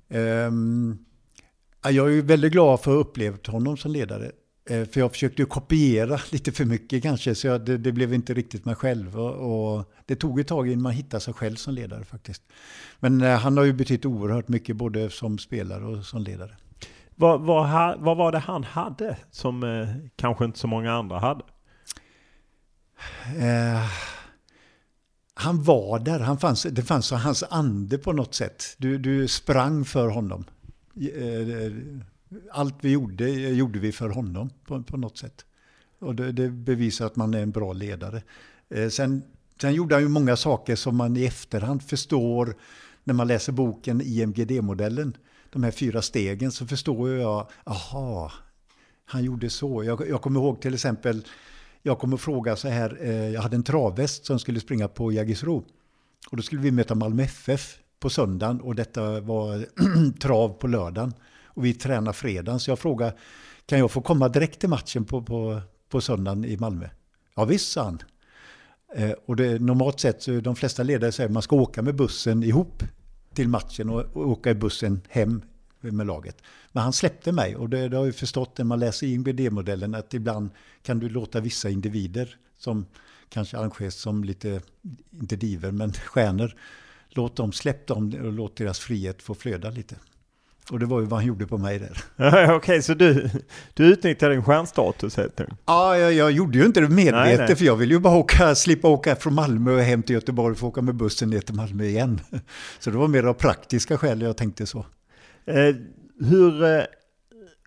Um, 0.08 0.98
jag 1.82 2.06
är 2.06 2.10
ju 2.10 2.22
väldigt 2.22 2.52
glad 2.52 2.80
för 2.80 2.90
att 2.90 2.94
ha 2.94 3.00
upplevt 3.00 3.46
honom 3.46 3.76
som 3.76 3.92
ledare. 3.92 4.30
För 4.66 4.98
jag 4.98 5.12
försökte 5.12 5.44
kopiera 5.44 6.20
lite 6.32 6.52
för 6.52 6.64
mycket 6.64 7.02
kanske, 7.02 7.34
så 7.34 7.46
jag, 7.46 7.64
det, 7.64 7.78
det, 7.78 7.92
blev 7.92 8.14
inte 8.14 8.34
riktigt 8.34 8.64
mig 8.64 8.74
själv. 8.74 9.18
Och, 9.20 9.76
och, 9.76 9.92
det 10.06 10.16
tog 10.16 10.40
ett 10.40 10.48
tag 10.48 10.68
innan 10.68 10.82
man 10.82 10.92
hittade 10.92 11.20
sig 11.20 11.34
själv 11.34 11.56
som 11.56 11.74
ledare 11.74 12.04
faktiskt. 12.04 12.42
Men 13.00 13.20
han 13.20 13.56
har 13.56 13.64
ju 13.64 13.72
betytt 13.72 14.04
oerhört 14.04 14.48
mycket 14.48 14.76
både 14.76 15.10
som 15.10 15.38
spelare 15.38 15.84
och 15.84 16.04
som 16.04 16.22
ledare. 16.22 16.56
Vad, 17.16 17.40
vad, 17.40 18.00
vad 18.00 18.16
var 18.16 18.32
det 18.32 18.38
han 18.38 18.64
hade 18.64 19.16
som 19.30 19.62
eh, 19.62 19.88
kanske 20.16 20.44
inte 20.44 20.58
så 20.58 20.66
många 20.66 20.92
andra 20.92 21.18
hade? 21.18 21.44
Eh, 23.38 23.90
han 25.34 25.62
var 25.62 25.98
där, 25.98 26.20
han 26.20 26.38
fanns, 26.38 26.62
det 26.62 26.82
fanns 26.82 27.10
hans 27.10 27.44
ande 27.50 27.98
på 27.98 28.12
något 28.12 28.34
sätt. 28.34 28.64
Du, 28.78 28.98
du 28.98 29.28
sprang 29.28 29.84
för 29.84 30.08
honom. 30.08 30.44
Eh, 30.96 31.72
allt 32.52 32.74
vi 32.80 32.90
gjorde, 32.90 33.28
eh, 33.28 33.52
gjorde 33.52 33.78
vi 33.78 33.92
för 33.92 34.08
honom 34.08 34.50
på, 34.64 34.82
på 34.82 34.96
något 34.96 35.18
sätt. 35.18 35.44
Och 35.98 36.14
det, 36.14 36.32
det, 36.32 36.50
bevisar 36.50 37.06
att 37.06 37.16
man 37.16 37.34
är 37.34 37.42
en 37.42 37.50
bra 37.50 37.72
ledare. 37.72 38.22
Eh, 38.68 38.88
sen, 38.88 39.22
sen 39.60 39.74
gjorde 39.74 39.94
han 39.94 40.02
ju 40.02 40.08
många 40.08 40.36
saker 40.36 40.76
som 40.76 40.96
man 40.96 41.16
i 41.16 41.24
efterhand 41.24 41.82
förstår 41.82 42.54
när 43.04 43.14
man 43.14 43.26
läser 43.26 43.52
boken 43.52 44.00
IMGD-modellen 44.04 45.16
de 45.54 45.62
här 45.62 45.70
fyra 45.70 46.02
stegen 46.02 46.52
så 46.52 46.66
förstår 46.66 47.10
jag, 47.10 47.46
aha, 47.64 48.32
han 49.04 49.24
gjorde 49.24 49.50
så. 49.50 49.84
Jag, 49.84 50.08
jag 50.08 50.22
kommer 50.22 50.40
ihåg 50.40 50.60
till 50.60 50.74
exempel, 50.74 51.24
jag 51.82 51.98
kommer 51.98 52.16
fråga 52.16 52.56
så 52.56 52.68
här, 52.68 52.98
eh, 53.00 53.30
jag 53.30 53.42
hade 53.42 53.56
en 53.56 53.62
travväst 53.62 54.26
som 54.26 54.38
skulle 54.38 54.60
springa 54.60 54.88
på 54.88 55.12
Jägersro. 55.12 55.64
Och 56.30 56.36
då 56.36 56.42
skulle 56.42 56.60
vi 56.60 56.70
möta 56.70 56.94
Malmö 56.94 57.22
FF 57.22 57.78
på 58.00 58.10
söndagen 58.10 58.60
och 58.60 58.74
detta 58.74 59.20
var 59.20 59.66
trav 60.20 60.48
på 60.48 60.66
lördagen. 60.66 61.12
Och 61.54 61.64
vi 61.64 61.74
tränar 61.74 62.12
fredagen, 62.12 62.60
så 62.60 62.70
jag 62.70 62.78
frågade, 62.78 63.14
kan 63.66 63.78
jag 63.78 63.90
få 63.90 64.00
komma 64.00 64.28
direkt 64.28 64.60
till 64.60 64.68
matchen 64.68 65.04
på, 65.04 65.22
på, 65.22 65.60
på 65.88 66.00
söndagen 66.00 66.44
i 66.44 66.56
Malmö? 66.56 66.88
Ja 67.34 67.44
visst, 67.44 67.72
sa 67.72 67.84
han. 67.84 68.02
Eh, 68.94 69.12
och 69.26 69.36
det, 69.36 69.58
normalt 69.58 70.00
sett, 70.00 70.44
de 70.44 70.56
flesta 70.56 70.82
ledare 70.82 71.12
säger 71.12 71.28
att 71.28 71.32
man 71.32 71.42
ska 71.42 71.56
åka 71.56 71.82
med 71.82 71.94
bussen 71.94 72.42
ihop 72.42 72.82
till 73.34 73.48
matchen 73.48 73.90
och, 73.90 74.00
och 74.00 74.28
åka 74.28 74.50
i 74.50 74.54
bussen 74.54 75.00
hem 75.08 75.42
med 75.80 76.06
laget. 76.06 76.36
Men 76.72 76.82
han 76.82 76.92
släppte 76.92 77.32
mig 77.32 77.56
och 77.56 77.68
det, 77.68 77.88
det 77.88 77.96
har 77.96 78.04
jag 78.04 78.14
förstått 78.14 78.58
när 78.58 78.64
man 78.64 78.80
läser 78.80 79.06
INBD-modellen 79.06 79.94
att 79.94 80.14
ibland 80.14 80.50
kan 80.82 80.98
du 80.98 81.08
låta 81.08 81.40
vissa 81.40 81.70
individer 81.70 82.36
som 82.58 82.86
kanske 83.28 83.58
anses 83.58 83.94
som 83.94 84.24
lite, 84.24 84.60
inte 85.20 85.36
diver, 85.36 85.70
men 85.70 85.92
stjärnor. 85.92 86.54
Låt 87.08 87.36
dem, 87.36 87.52
släpp 87.52 87.86
dem 87.86 88.14
och 88.22 88.32
låt 88.32 88.56
deras 88.56 88.78
frihet 88.78 89.22
få 89.22 89.34
flöda 89.34 89.70
lite. 89.70 89.96
Och 90.70 90.78
det 90.78 90.86
var 90.86 91.00
ju 91.00 91.06
vad 91.06 91.18
han 91.18 91.26
gjorde 91.26 91.46
på 91.46 91.58
mig 91.58 91.78
där. 91.78 91.98
Okej, 92.28 92.56
okay, 92.56 92.82
så 92.82 92.94
du, 92.94 93.30
du 93.74 93.84
utnyttjade 93.84 94.34
din 94.34 94.44
stjärnstatus 94.44 95.16
helt 95.16 95.40
enkelt? 95.40 95.60
Ja, 95.66 95.98
jag, 95.98 96.12
jag, 96.12 96.30
gjorde 96.30 96.58
ju 96.58 96.64
inte 96.64 96.80
det 96.80 96.88
medvetet 96.88 97.58
för 97.58 97.64
jag 97.64 97.76
ville 97.76 97.94
ju 97.94 98.00
bara 98.00 98.16
åka, 98.16 98.54
slippa 98.54 98.88
åka 98.88 99.16
från 99.16 99.34
Malmö 99.34 99.74
och 99.74 99.80
hem 99.80 100.02
till 100.02 100.14
Göteborg 100.14 100.56
för 100.56 100.66
att 100.66 100.70
åka 100.70 100.82
med 100.82 100.94
bussen 100.94 101.30
ner 101.30 101.40
till 101.40 101.54
Malmö 101.54 101.84
igen. 101.84 102.20
Så 102.78 102.90
det 102.90 102.96
var 102.96 103.08
mer 103.08 103.24
av 103.24 103.34
praktiska 103.34 103.98
skäl 103.98 104.22
jag 104.22 104.36
tänkte 104.36 104.66
så. 104.66 104.86
Eh, 105.46 105.74
hur 106.20 106.64
eh, 106.64 106.82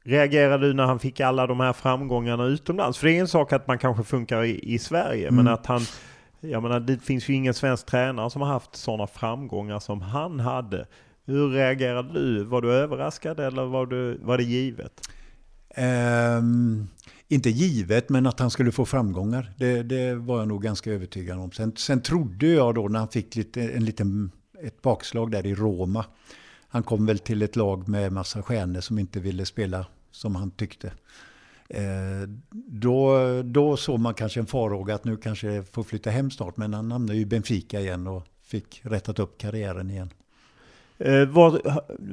reagerade 0.04 0.68
du 0.68 0.74
när 0.74 0.86
han 0.86 1.00
fick 1.00 1.20
alla 1.20 1.48
de 1.48 1.60
här 1.60 1.74
framgångarna 1.74 2.46
utomlands? 2.46 2.98
För 2.98 3.08
det 3.08 3.18
är 3.18 3.22
en 3.22 3.28
sak 3.28 3.54
att 3.54 3.68
man 3.68 3.78
kanske 3.78 4.04
funkar 4.04 4.44
i, 4.44 4.74
i 4.74 4.80
Sverige, 4.80 5.28
mm. 5.28 5.36
men 5.36 5.54
att 5.54 5.66
han 5.66 5.82
jag 6.40 6.64
menar, 6.64 6.80
det 6.80 6.98
finns 6.98 7.30
ju 7.30 7.34
ingen 7.34 7.54
svensk 7.54 7.86
tränare 7.86 8.30
som 8.30 8.42
har 8.42 8.50
haft 8.50 8.76
sådana 8.76 9.08
framgångar 9.08 9.80
som 9.80 10.02
han 10.02 10.40
hade. 10.40 10.88
Hur 11.28 11.50
reagerade 11.50 12.14
du? 12.14 12.44
Var 12.44 12.62
du 12.62 12.74
överraskad 12.74 13.40
eller 13.40 13.66
var, 13.66 13.86
du, 13.86 14.18
var 14.18 14.38
det 14.38 14.44
givet? 14.44 15.10
Um, 16.38 16.88
inte 17.28 17.50
givet, 17.50 18.10
men 18.10 18.26
att 18.26 18.40
han 18.40 18.52
skulle 18.52 18.72
få 18.72 18.86
framgångar. 18.86 19.52
Det, 19.58 19.84
det, 19.84 20.16
var 20.16 20.40
jag 20.40 20.48
nog 20.48 20.64
ganska 20.64 20.92
övertygad 20.92 21.40
om. 21.40 21.52
Sen, 21.52 21.76
sen 21.76 22.02
trodde 22.02 22.48
jag 22.48 22.76
då 22.76 22.88
när 22.88 23.00
han 23.00 23.08
fick 23.08 23.36
lite, 23.36 23.62
en 23.62 23.86
liten, 23.86 24.32
ett 24.64 24.82
bakslag 24.82 25.32
där 25.32 25.46
i 25.46 25.56
Roma. 25.56 26.06
Han 26.68 26.84
kom 26.84 27.06
väl 27.06 27.20
till 27.20 27.42
ett 27.42 27.56
lag 27.56 27.88
med 27.88 28.12
massa 28.12 28.42
stjärnor 28.42 28.82
som 28.82 29.00
inte 29.00 29.20
ville 29.20 29.46
spela 29.46 29.86
som 30.12 30.36
han 30.36 30.52
tyckte. 30.52 30.92
Eh, 31.70 32.30
då, 32.52 33.18
då 33.44 33.78
såg 33.78 34.00
man 34.00 34.14
kanske 34.14 34.40
en 34.40 34.46
farhåga 34.46 34.96
att 34.96 35.06
nu 35.06 35.18
kanske 35.18 35.64
får 35.72 35.84
flytta 35.84 36.10
hem 36.10 36.32
snart. 36.32 36.58
Men 36.58 36.74
han 36.74 36.92
hamnade 36.92 37.20
i 37.20 37.26
Benfica 37.26 37.80
igen 37.80 38.08
och 38.08 38.24
fick 38.42 38.82
rättat 38.84 39.20
upp 39.20 39.38
karriären 39.38 39.90
igen. 39.90 40.10
Eh, 41.00 41.26
var, 41.26 41.52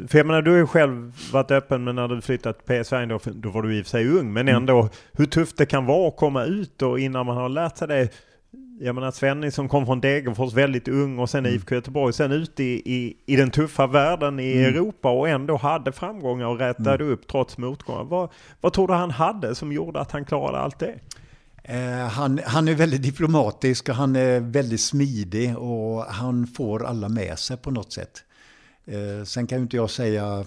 för 0.09 0.19
jag 0.19 0.27
menar, 0.27 0.43
du 0.43 0.51
har 0.51 0.59
ju 0.59 0.67
själv 0.67 1.13
varit 1.33 1.51
öppen 1.51 1.85
men 1.85 1.97
när 1.97 2.09
du 2.09 2.21
flyttade 2.21 2.59
till 2.59 2.85
PSV 2.85 3.07
då, 3.07 3.19
då 3.25 3.51
var 3.51 3.63
du 3.63 3.79
i 3.79 3.83
och 3.83 3.85
för 3.85 3.91
sig 3.91 4.09
ung. 4.09 4.33
Men 4.33 4.49
mm. 4.49 4.57
ändå 4.57 4.89
hur 5.13 5.27
tufft 5.27 5.57
det 5.57 5.67
kan 5.67 5.87
vara 5.87 6.09
att 6.09 6.17
komma 6.17 6.45
ut 6.45 6.83
och 6.83 7.01
innan 7.01 7.27
man 7.27 7.37
har 7.37 7.49
lärt 7.49 7.77
sig 7.77 7.89
det. 7.89 8.09
Jag 8.81 8.95
menar 8.95 9.11
Svenning 9.11 9.53
som 9.53 9.69
kom 9.69 9.87
från 9.87 10.01
Degerfors 10.01 10.53
väldigt 10.53 10.89
ung 10.89 11.19
och 11.19 11.31
sen 11.31 11.47
mm. 11.47 11.55
IFK 11.57 11.75
Göteborg. 11.75 12.13
Sen 12.13 12.33
ut 12.33 12.61
i, 12.61 12.95
i, 12.95 13.17
i 13.27 13.37
den 13.37 13.51
tuffa 13.51 13.87
världen 13.87 14.41
i 14.41 14.53
mm. 14.53 14.65
Europa 14.65 15.11
och 15.11 15.29
ändå 15.29 15.57
hade 15.57 15.93
framgångar 15.93 16.47
och 16.47 16.59
rättade 16.59 17.05
mm. 17.05 17.13
upp 17.13 17.27
trots 17.29 17.59
motgångar. 17.59 18.05
Vad, 18.05 18.31
vad 18.61 18.73
tror 18.73 18.89
du 18.89 18.95
han 18.95 19.11
hade 19.11 19.55
som 19.55 19.73
gjorde 19.73 20.01
att 20.01 20.13
han 20.13 20.25
klarade 20.25 20.59
allt 20.59 20.79
det? 20.79 20.95
Eh, 21.63 22.09
han, 22.09 22.41
han 22.45 22.69
är 22.69 22.75
väldigt 22.75 23.03
diplomatisk 23.03 23.89
och 23.89 23.95
han 23.95 24.17
är 24.17 24.41
väldigt 24.41 24.81
smidig 24.81 25.59
och 25.59 26.05
han 26.05 26.47
får 26.47 26.85
alla 26.85 27.09
med 27.09 27.39
sig 27.39 27.57
på 27.57 27.71
något 27.71 27.93
sätt. 27.93 28.25
Eh, 28.87 29.25
sen 29.25 29.47
kan 29.47 29.59
ju 29.59 29.63
inte 29.63 29.77
jag 29.77 29.91
säga 29.91 30.45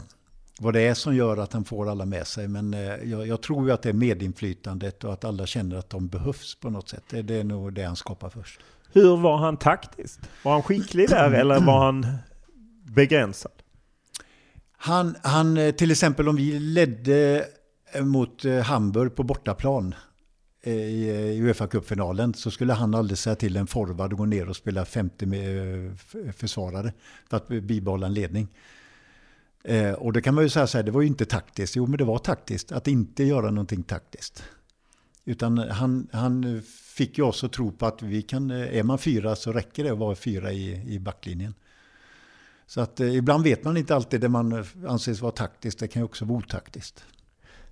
vad 0.59 0.73
det 0.73 0.81
är 0.81 0.93
som 0.93 1.15
gör 1.15 1.37
att 1.37 1.53
han 1.53 1.65
får 1.65 1.89
alla 1.89 2.05
med 2.05 2.27
sig. 2.27 2.47
Men 2.47 2.73
eh, 2.73 2.79
jag, 2.79 3.27
jag, 3.27 3.41
tror 3.41 3.67
ju 3.67 3.73
att 3.73 3.81
det 3.81 3.89
är 3.89 3.93
medinflytandet 3.93 5.03
och 5.03 5.13
att 5.13 5.25
alla 5.25 5.45
känner 5.45 5.75
att 5.75 5.89
de 5.89 6.07
behövs 6.07 6.55
på 6.55 6.69
något 6.69 6.89
sätt. 6.89 7.03
Det, 7.09 7.21
det 7.21 7.35
är 7.35 7.43
nog 7.43 7.73
det 7.73 7.83
han 7.83 7.95
skapar 7.95 8.29
först. 8.29 8.59
Hur 8.91 9.17
var 9.17 9.37
han 9.37 9.57
taktiskt? 9.57 10.19
Var 10.43 10.51
han 10.51 10.63
skicklig 10.63 11.09
där 11.09 11.31
eller 11.31 11.59
var 11.59 11.85
han 11.85 12.07
begränsad? 12.83 13.51
Han, 14.77 15.15
han, 15.23 15.57
eh, 15.57 15.71
till 15.71 15.91
exempel 15.91 16.29
om 16.29 16.35
vi 16.35 16.59
ledde 16.59 17.45
mot 18.01 18.43
Hamburg 18.63 19.15
på 19.15 19.23
bortaplan 19.23 19.95
Eh, 20.61 20.73
eh, 20.73 20.79
i 20.79 21.41
Uefa-cupfinalen 21.41 22.33
så 22.33 22.51
skulle 22.51 22.73
han 22.73 22.95
aldrig 22.95 23.17
säga 23.17 23.35
till 23.35 23.57
en 23.57 23.67
forward 23.67 24.13
att 24.13 24.17
gå 24.17 24.25
ner 24.25 24.49
och 24.49 24.55
spela 24.55 24.85
50 24.85 25.25
med 25.25 25.85
eh, 25.85 25.91
försvarare 26.31 26.93
för 27.29 27.37
att 27.37 27.47
bibehålla 27.47 28.07
en 28.07 28.13
ledning. 28.13 28.47
Och 29.97 30.13
det 30.13 30.21
kan 30.21 30.35
man 30.35 30.43
ju 30.43 30.49
säga 30.49 30.67
så 30.67 30.77
här, 30.77 30.83
det 30.83 30.91
var 30.91 31.01
ju 31.01 31.07
inte 31.07 31.25
taktiskt. 31.25 31.75
Jo, 31.75 31.85
men 31.85 31.97
det 31.97 32.03
var 32.03 32.17
taktiskt 32.17 32.71
att 32.71 32.87
inte 32.87 33.23
göra 33.23 33.51
någonting 33.51 33.83
taktiskt. 33.83 34.43
Utan 35.25 35.57
han, 35.57 36.07
han 36.11 36.61
fick 36.95 37.17
ju 37.17 37.23
oss 37.23 37.43
att 37.43 37.51
tro 37.51 37.71
på 37.71 37.85
att 37.85 38.01
vi 38.01 38.21
kan, 38.21 38.51
är 38.51 38.83
man 38.83 38.97
fyra 38.97 39.35
så 39.35 39.51
räcker 39.51 39.83
det 39.83 39.89
att 39.89 39.97
vara 39.97 40.15
fyra 40.15 40.51
i, 40.51 40.93
i 40.93 40.99
backlinjen. 40.99 41.53
Så 42.67 42.81
att 42.81 42.99
ibland 42.99 43.43
vet 43.43 43.63
man 43.63 43.77
inte 43.77 43.95
alltid 43.95 44.21
det 44.21 44.29
man 44.29 44.65
anses 44.87 45.21
vara 45.21 45.31
taktiskt, 45.31 45.79
det 45.79 45.87
kan 45.87 46.01
ju 46.01 46.05
också 46.05 46.25
vara 46.25 46.37
otaktiskt. 46.37 47.05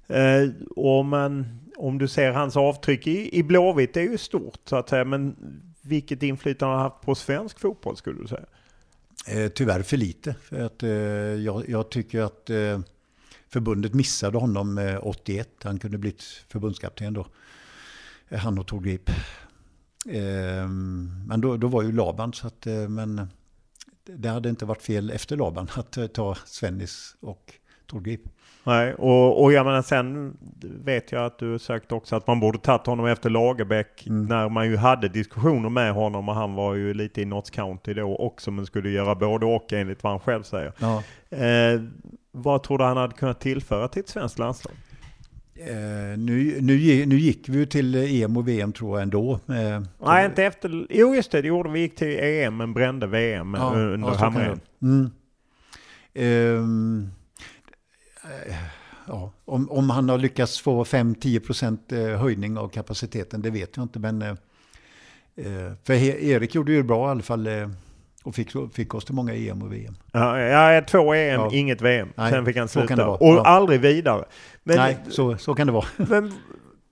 Eh, 0.07 0.49
och 0.75 1.05
man, 1.05 1.59
om 1.75 1.97
du 1.97 2.07
ser 2.07 2.31
hans 2.31 2.57
avtryck 2.57 3.07
i, 3.07 3.37
i 3.39 3.43
Blåvitt, 3.43 3.93
det 3.93 4.01
är 4.01 4.09
ju 4.09 4.17
stort 4.17 4.59
så 4.65 4.75
att 4.75 4.89
säga, 4.89 5.05
men 5.05 5.35
vilket 5.81 6.23
inflytande 6.23 6.73
har 6.73 6.81
han 6.81 6.91
haft 6.91 7.05
på 7.05 7.15
svensk 7.15 7.59
fotboll 7.59 7.97
skulle 7.97 8.21
du 8.21 8.27
säga? 8.27 8.45
Eh, 9.27 9.47
tyvärr 9.49 9.81
för 9.81 9.97
lite. 9.97 10.35
För 10.41 10.59
att, 10.59 10.83
eh, 10.83 10.89
jag, 10.89 11.69
jag, 11.69 11.89
tycker 11.89 12.21
att 12.21 12.49
eh, 12.49 12.79
förbundet 13.49 13.93
missade 13.93 14.37
honom 14.37 14.77
eh, 14.77 15.07
81. 15.07 15.49
Han 15.63 15.79
kunde 15.79 15.97
blivit 15.97 16.23
förbundskapten 16.23 17.13
då. 17.13 17.27
Eh, 18.29 18.39
han 18.39 18.59
och 18.59 18.67
Tor 18.67 18.81
Grip. 18.81 19.09
Eh, 20.09 20.67
men 21.27 21.41
då, 21.41 21.57
då 21.57 21.67
var 21.67 21.83
ju 21.83 21.91
Laban 21.91 22.33
så 22.33 22.47
att, 22.47 22.67
eh, 22.67 22.87
men 22.87 23.27
det 24.03 24.29
hade 24.29 24.49
inte 24.49 24.65
varit 24.65 24.81
fel 24.81 25.11
efter 25.11 25.37
Laban 25.37 25.67
att 25.75 25.97
eh, 25.97 26.07
ta 26.07 26.35
Svennis 26.45 27.15
och 27.19 27.53
Tor 27.87 28.01
Grip. 28.01 28.21
Nej, 28.63 28.93
och, 28.93 29.43
och 29.43 29.53
jag 29.53 29.65
menar 29.65 29.81
sen 29.81 30.37
vet 30.61 31.11
jag 31.11 31.25
att 31.25 31.39
du 31.39 31.59
sökt 31.59 31.91
också 31.91 32.15
att 32.15 32.27
man 32.27 32.39
borde 32.39 32.57
tagit 32.57 32.85
honom 32.85 33.05
efter 33.05 33.29
Lagerbäck 33.29 34.07
mm. 34.07 34.25
när 34.25 34.49
man 34.49 34.67
ju 34.67 34.77
hade 34.77 35.09
diskussioner 35.09 35.69
med 35.69 35.93
honom 35.93 36.29
och 36.29 36.35
han 36.35 36.53
var 36.53 36.73
ju 36.73 36.93
lite 36.93 37.21
i 37.21 37.25
Notts 37.25 37.49
County 37.49 37.93
då 37.93 38.17
också 38.17 38.51
men 38.51 38.65
skulle 38.65 38.89
göra 38.89 39.15
både 39.15 39.45
och 39.45 39.73
enligt 39.73 40.03
vad 40.03 40.11
han 40.11 40.19
själv 40.19 40.43
säger. 40.43 40.73
Ja. 40.79 41.03
Eh, 41.37 41.81
vad 42.31 42.63
tror 42.63 42.77
du 42.77 42.83
han 42.83 42.97
hade 42.97 43.13
kunnat 43.13 43.39
tillföra 43.39 43.87
till 43.87 43.99
ett 43.99 44.09
svenskt 44.09 44.39
landslag? 44.39 44.73
Eh, 45.55 46.17
nu, 46.17 46.57
nu, 46.61 47.05
nu 47.05 47.15
gick 47.15 47.49
vi 47.49 47.57
ju 47.57 47.65
till 47.65 47.95
EM 47.95 48.37
och 48.37 48.47
VM 48.47 48.73
tror 48.73 48.95
jag 48.95 49.01
ändå. 49.03 49.33
Eh, 49.33 49.81
Nej, 50.05 50.25
inte 50.25 50.43
efter. 50.43 50.87
Jo, 50.89 51.15
just 51.15 51.31
det, 51.31 51.41
det 51.41 51.47
gjorde 51.47 51.69
vi. 51.69 51.79
gick 51.79 51.95
till 51.95 52.19
EM 52.19 52.57
men 52.57 52.73
brände 52.73 53.07
VM 53.07 53.55
ja, 53.59 53.73
under 53.75 54.07
ja, 54.07 54.15
Hamrén. 54.15 54.59
Mm. 54.81 55.11
Eh, 56.13 57.09
ja, 59.07 59.31
om, 59.45 59.71
om 59.71 59.89
han 59.89 60.09
har 60.09 60.17
lyckats 60.17 60.59
få 60.59 60.83
5-10% 60.83 62.11
eh, 62.11 62.19
höjning 62.19 62.57
av 62.57 62.69
kapaciteten, 62.69 63.41
det 63.41 63.49
vet 63.49 63.77
jag 63.77 63.83
inte. 63.83 63.99
Men 63.99 64.21
eh, 64.21 64.35
för 65.83 65.93
Erik 65.93 66.55
gjorde 66.55 66.71
ju 66.71 66.83
bra 66.83 67.07
i 67.07 67.11
alla 67.11 67.21
fall 67.21 67.47
och 68.25 68.35
fick, 68.35 68.51
fick 68.73 68.93
oss 68.93 69.05
till 69.05 69.15
många 69.15 69.33
EM 69.33 69.61
och 69.61 69.73
VM. 69.73 69.95
Ja, 70.11 70.39
ja 70.39 70.81
två 70.81 71.13
EM, 71.13 71.41
ja. 71.41 71.49
inget 71.53 71.81
VM. 71.81 72.09
Nej, 72.15 72.31
Sen 72.31 72.45
fick 72.45 72.57
han 72.57 72.67
sluta. 72.67 73.07
Och 73.07 73.19
ja. 73.21 73.43
aldrig 73.45 73.79
vidare. 73.81 74.25
Men, 74.63 74.77
Nej, 74.77 74.97
så, 75.09 75.37
så 75.37 75.55
kan 75.55 75.67
det 75.67 75.73
vara. 75.73 75.85
Men 75.97 76.33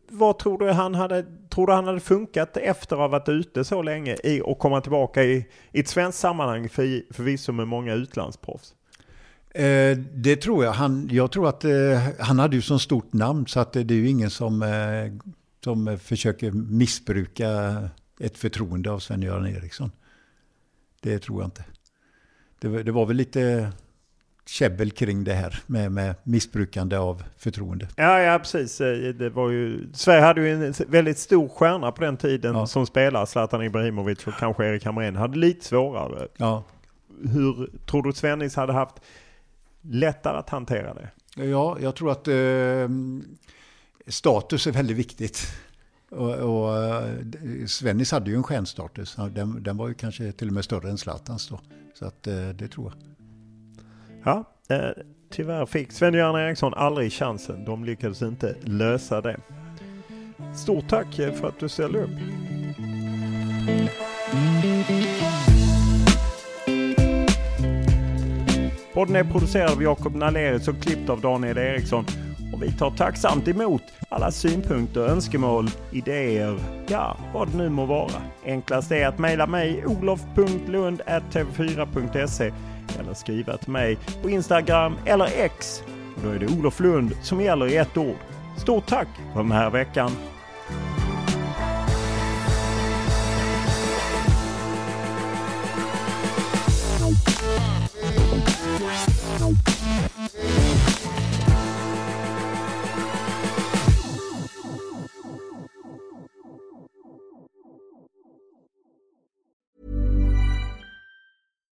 vad 0.10 0.40
tror 0.40 0.58
du 0.58 0.72
han 0.72 0.96
hade, 0.96 1.26
tror 1.50 1.68
du 1.68 1.74
han 1.74 1.88
hade 1.88 2.00
funkat 2.00 2.58
efter 2.58 2.96
att 2.96 3.00
ha 3.00 3.08
varit 3.08 3.30
ute 3.30 3.64
så 3.64 3.82
länge 3.82 4.18
i, 4.24 4.42
och 4.42 4.60
komma 4.60 4.82
tillbaka 4.82 5.24
i, 5.24 5.48
i 5.72 5.80
ett 5.80 5.88
svenskt 5.88 6.20
sammanhang 6.20 6.70
för, 6.70 7.14
förvisso 7.14 7.52
med 7.52 7.68
många 7.68 7.94
utlandsproffs? 7.94 8.76
Eh, 9.54 9.98
det 10.14 10.36
tror 10.36 10.66
jag. 10.66 10.72
Han, 10.72 11.10
jag 11.12 11.32
tror 11.32 11.50
att 11.50 11.66
eh, 11.66 11.72
han 12.20 12.40
hade 12.40 12.56
ju 12.56 12.62
så 12.62 12.80
stort 12.80 13.14
namn 13.14 13.48
så 13.48 13.60
att 13.60 13.74
det, 13.74 13.84
det 13.84 13.94
är 13.94 13.98
ju 13.98 14.10
ingen 14.10 14.30
som, 14.30 14.64
eh, 14.64 15.28
som 15.64 16.00
försöker 16.00 16.52
missbruka 16.52 17.50
ett 18.20 18.38
förtroende 18.38 18.92
av 18.92 19.00
Sven-Göran 19.00 19.48
Eriksson. 19.48 19.92
Det 21.02 21.20
tror 21.20 21.42
jag 21.42 21.48
inte. 21.48 21.64
Det, 22.60 22.84
det, 22.84 22.92
var 22.92 23.06
väl 23.06 23.18
lite 23.18 23.72
käbbel 24.46 24.92
kring 24.92 25.24
det 25.24 25.34
här 25.34 25.60
med, 25.66 25.92
med 25.92 26.16
missbrukande 26.24 26.98
av 26.98 27.24
förtroende. 27.38 27.88
Ja, 27.96 28.20
ja, 28.20 28.40
precis. 28.40 28.78
Det 29.18 29.30
var 29.30 29.50
ju, 29.50 29.88
Sverige 29.94 30.22
hade 30.22 30.42
ju 30.42 30.66
en 30.66 30.74
väldigt 30.88 31.18
stor 31.18 31.48
stjärna 31.48 31.92
på 31.92 32.02
den 32.02 32.18
tiden 32.18 32.56
ja. 32.56 32.68
som 32.68 32.86
spelare. 32.86 33.28
Zlatan 33.28 33.64
Ibrahimovic 33.64 34.28
och 34.28 34.34
kanske 34.34 34.66
Erik 34.66 34.86
Hamrén 34.86 35.16
hade 35.16 35.38
lite 35.38 35.66
svårare. 35.66 36.28
Ja. 36.38 36.64
Hur 37.34 37.70
tror 37.86 38.04
du 38.04 38.14
Svennis 38.14 38.56
hade 38.56 38.74
haft 38.74 38.96
lättare 39.84 40.38
att 40.38 40.50
hantera 40.50 40.94
det? 40.94 41.10
Ja, 41.36 41.78
jag 41.80 41.96
tror 41.96 42.12
att 42.12 42.28
eh, 42.28 42.90
status 44.08 44.68
är 44.68 44.72
väldigt 44.72 44.98
viktigt. 44.98 45.48
Och, 46.10 46.36
och 46.36 46.78
eh, 46.78 47.16
Svennis 47.68 48.12
hade 48.12 48.30
ju 48.30 48.36
en 48.36 48.44
stjärnstatus. 48.44 49.18
Den, 49.32 49.64
den 49.64 49.78
var 49.78 49.88
ju 49.88 49.94
kanske 49.94 50.32
till 50.32 50.48
och 50.48 50.54
med 50.54 50.66
större 50.66 50.90
än 50.90 50.98
Zlatans 50.98 51.50
då. 51.50 51.60
Så 51.94 52.06
att 52.06 52.28
eh, 52.28 52.50
det 52.50 52.68
tror 52.68 52.94
jag. 52.94 53.04
Ja, 54.24 54.44
eh, 54.76 54.90
tyvärr 55.30 55.66
fick 55.66 55.92
Sven-Göran 55.92 56.42
Eriksson 56.42 56.74
aldrig 56.74 57.14
chansen. 57.14 57.66
De 57.66 57.86
lyckades 57.86 58.22
inte 58.22 58.56
lösa 58.62 59.22
det. 59.22 59.38
Stort 60.56 60.90
tack 60.90 61.16
för 61.16 61.48
att 61.48 61.60
du 61.60 61.70
ställde 61.70 62.04
upp. 62.04 62.10
Podden 68.94 69.16
är 69.16 69.24
producerad 69.24 69.72
av 69.72 69.84
Jakob 69.84 70.16
Nalerius 70.16 70.68
och 70.68 70.82
klippt 70.82 71.10
av 71.10 71.22
Daniel 71.22 71.58
Eriksson. 71.58 72.06
Och 72.54 72.64
vi 72.64 72.72
tar 72.72 72.92
tacksamt 72.92 73.48
emot 73.48 73.82
alla 74.10 74.32
synpunkter, 74.32 75.02
önskemål, 75.02 75.70
idéer, 75.92 76.60
ja, 76.88 77.18
vad 77.34 77.52
det 77.52 77.58
nu 77.58 77.70
må 77.70 77.86
vara. 77.86 78.22
Enklast 78.46 78.92
är 78.92 79.08
att 79.08 79.20
mejla 79.20 79.48
mig 79.48 79.86
olof.lund.tv4.se 79.86 82.52
eller 83.00 83.14
skriva 83.14 83.58
till 83.58 83.72
mig 83.72 83.98
på 84.22 84.30
Instagram 84.30 84.96
eller 85.06 85.30
X. 85.38 85.84
Då 86.24 86.30
är 86.30 86.40
det 86.40 86.60
Olof 86.60 86.80
Lund 86.80 87.12
som 87.22 87.42
gäller 87.42 87.68
i 87.68 87.78
ett 87.78 87.98
ord. 87.98 88.18
Stort 88.58 88.86
tack 88.86 89.08
för 89.34 89.40
den 89.40 89.52
här 89.52 89.70
veckan! 89.70 90.12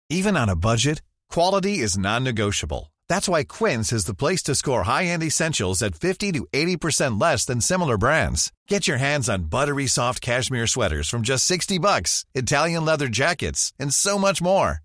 Even 0.09 0.37
on 0.37 0.49
a 0.49 0.55
budget, 0.55 1.01
quality 1.29 1.79
is 1.79 1.97
non-negotiable. 1.97 2.93
That's 3.09 3.27
why 3.27 3.43
Quince 3.43 3.91
is 3.91 4.05
the 4.05 4.13
place 4.13 4.43
to 4.43 4.55
score 4.55 4.83
high-end 4.83 5.23
essentials 5.23 5.81
at 5.81 5.95
50 5.95 6.31
to 6.33 6.47
80% 6.53 7.19
less 7.19 7.45
than 7.45 7.61
similar 7.61 7.97
brands. 7.97 8.51
Get 8.67 8.87
your 8.87 8.97
hands 8.97 9.27
on 9.27 9.49
buttery 9.49 9.87
soft 9.87 10.21
cashmere 10.21 10.67
sweaters 10.67 11.09
from 11.09 11.23
just 11.23 11.45
60 11.45 11.79
bucks, 11.79 12.25
Italian 12.35 12.85
leather 12.85 13.07
jackets, 13.07 13.73
and 13.79 13.93
so 13.93 14.19
much 14.19 14.41
more. 14.41 14.84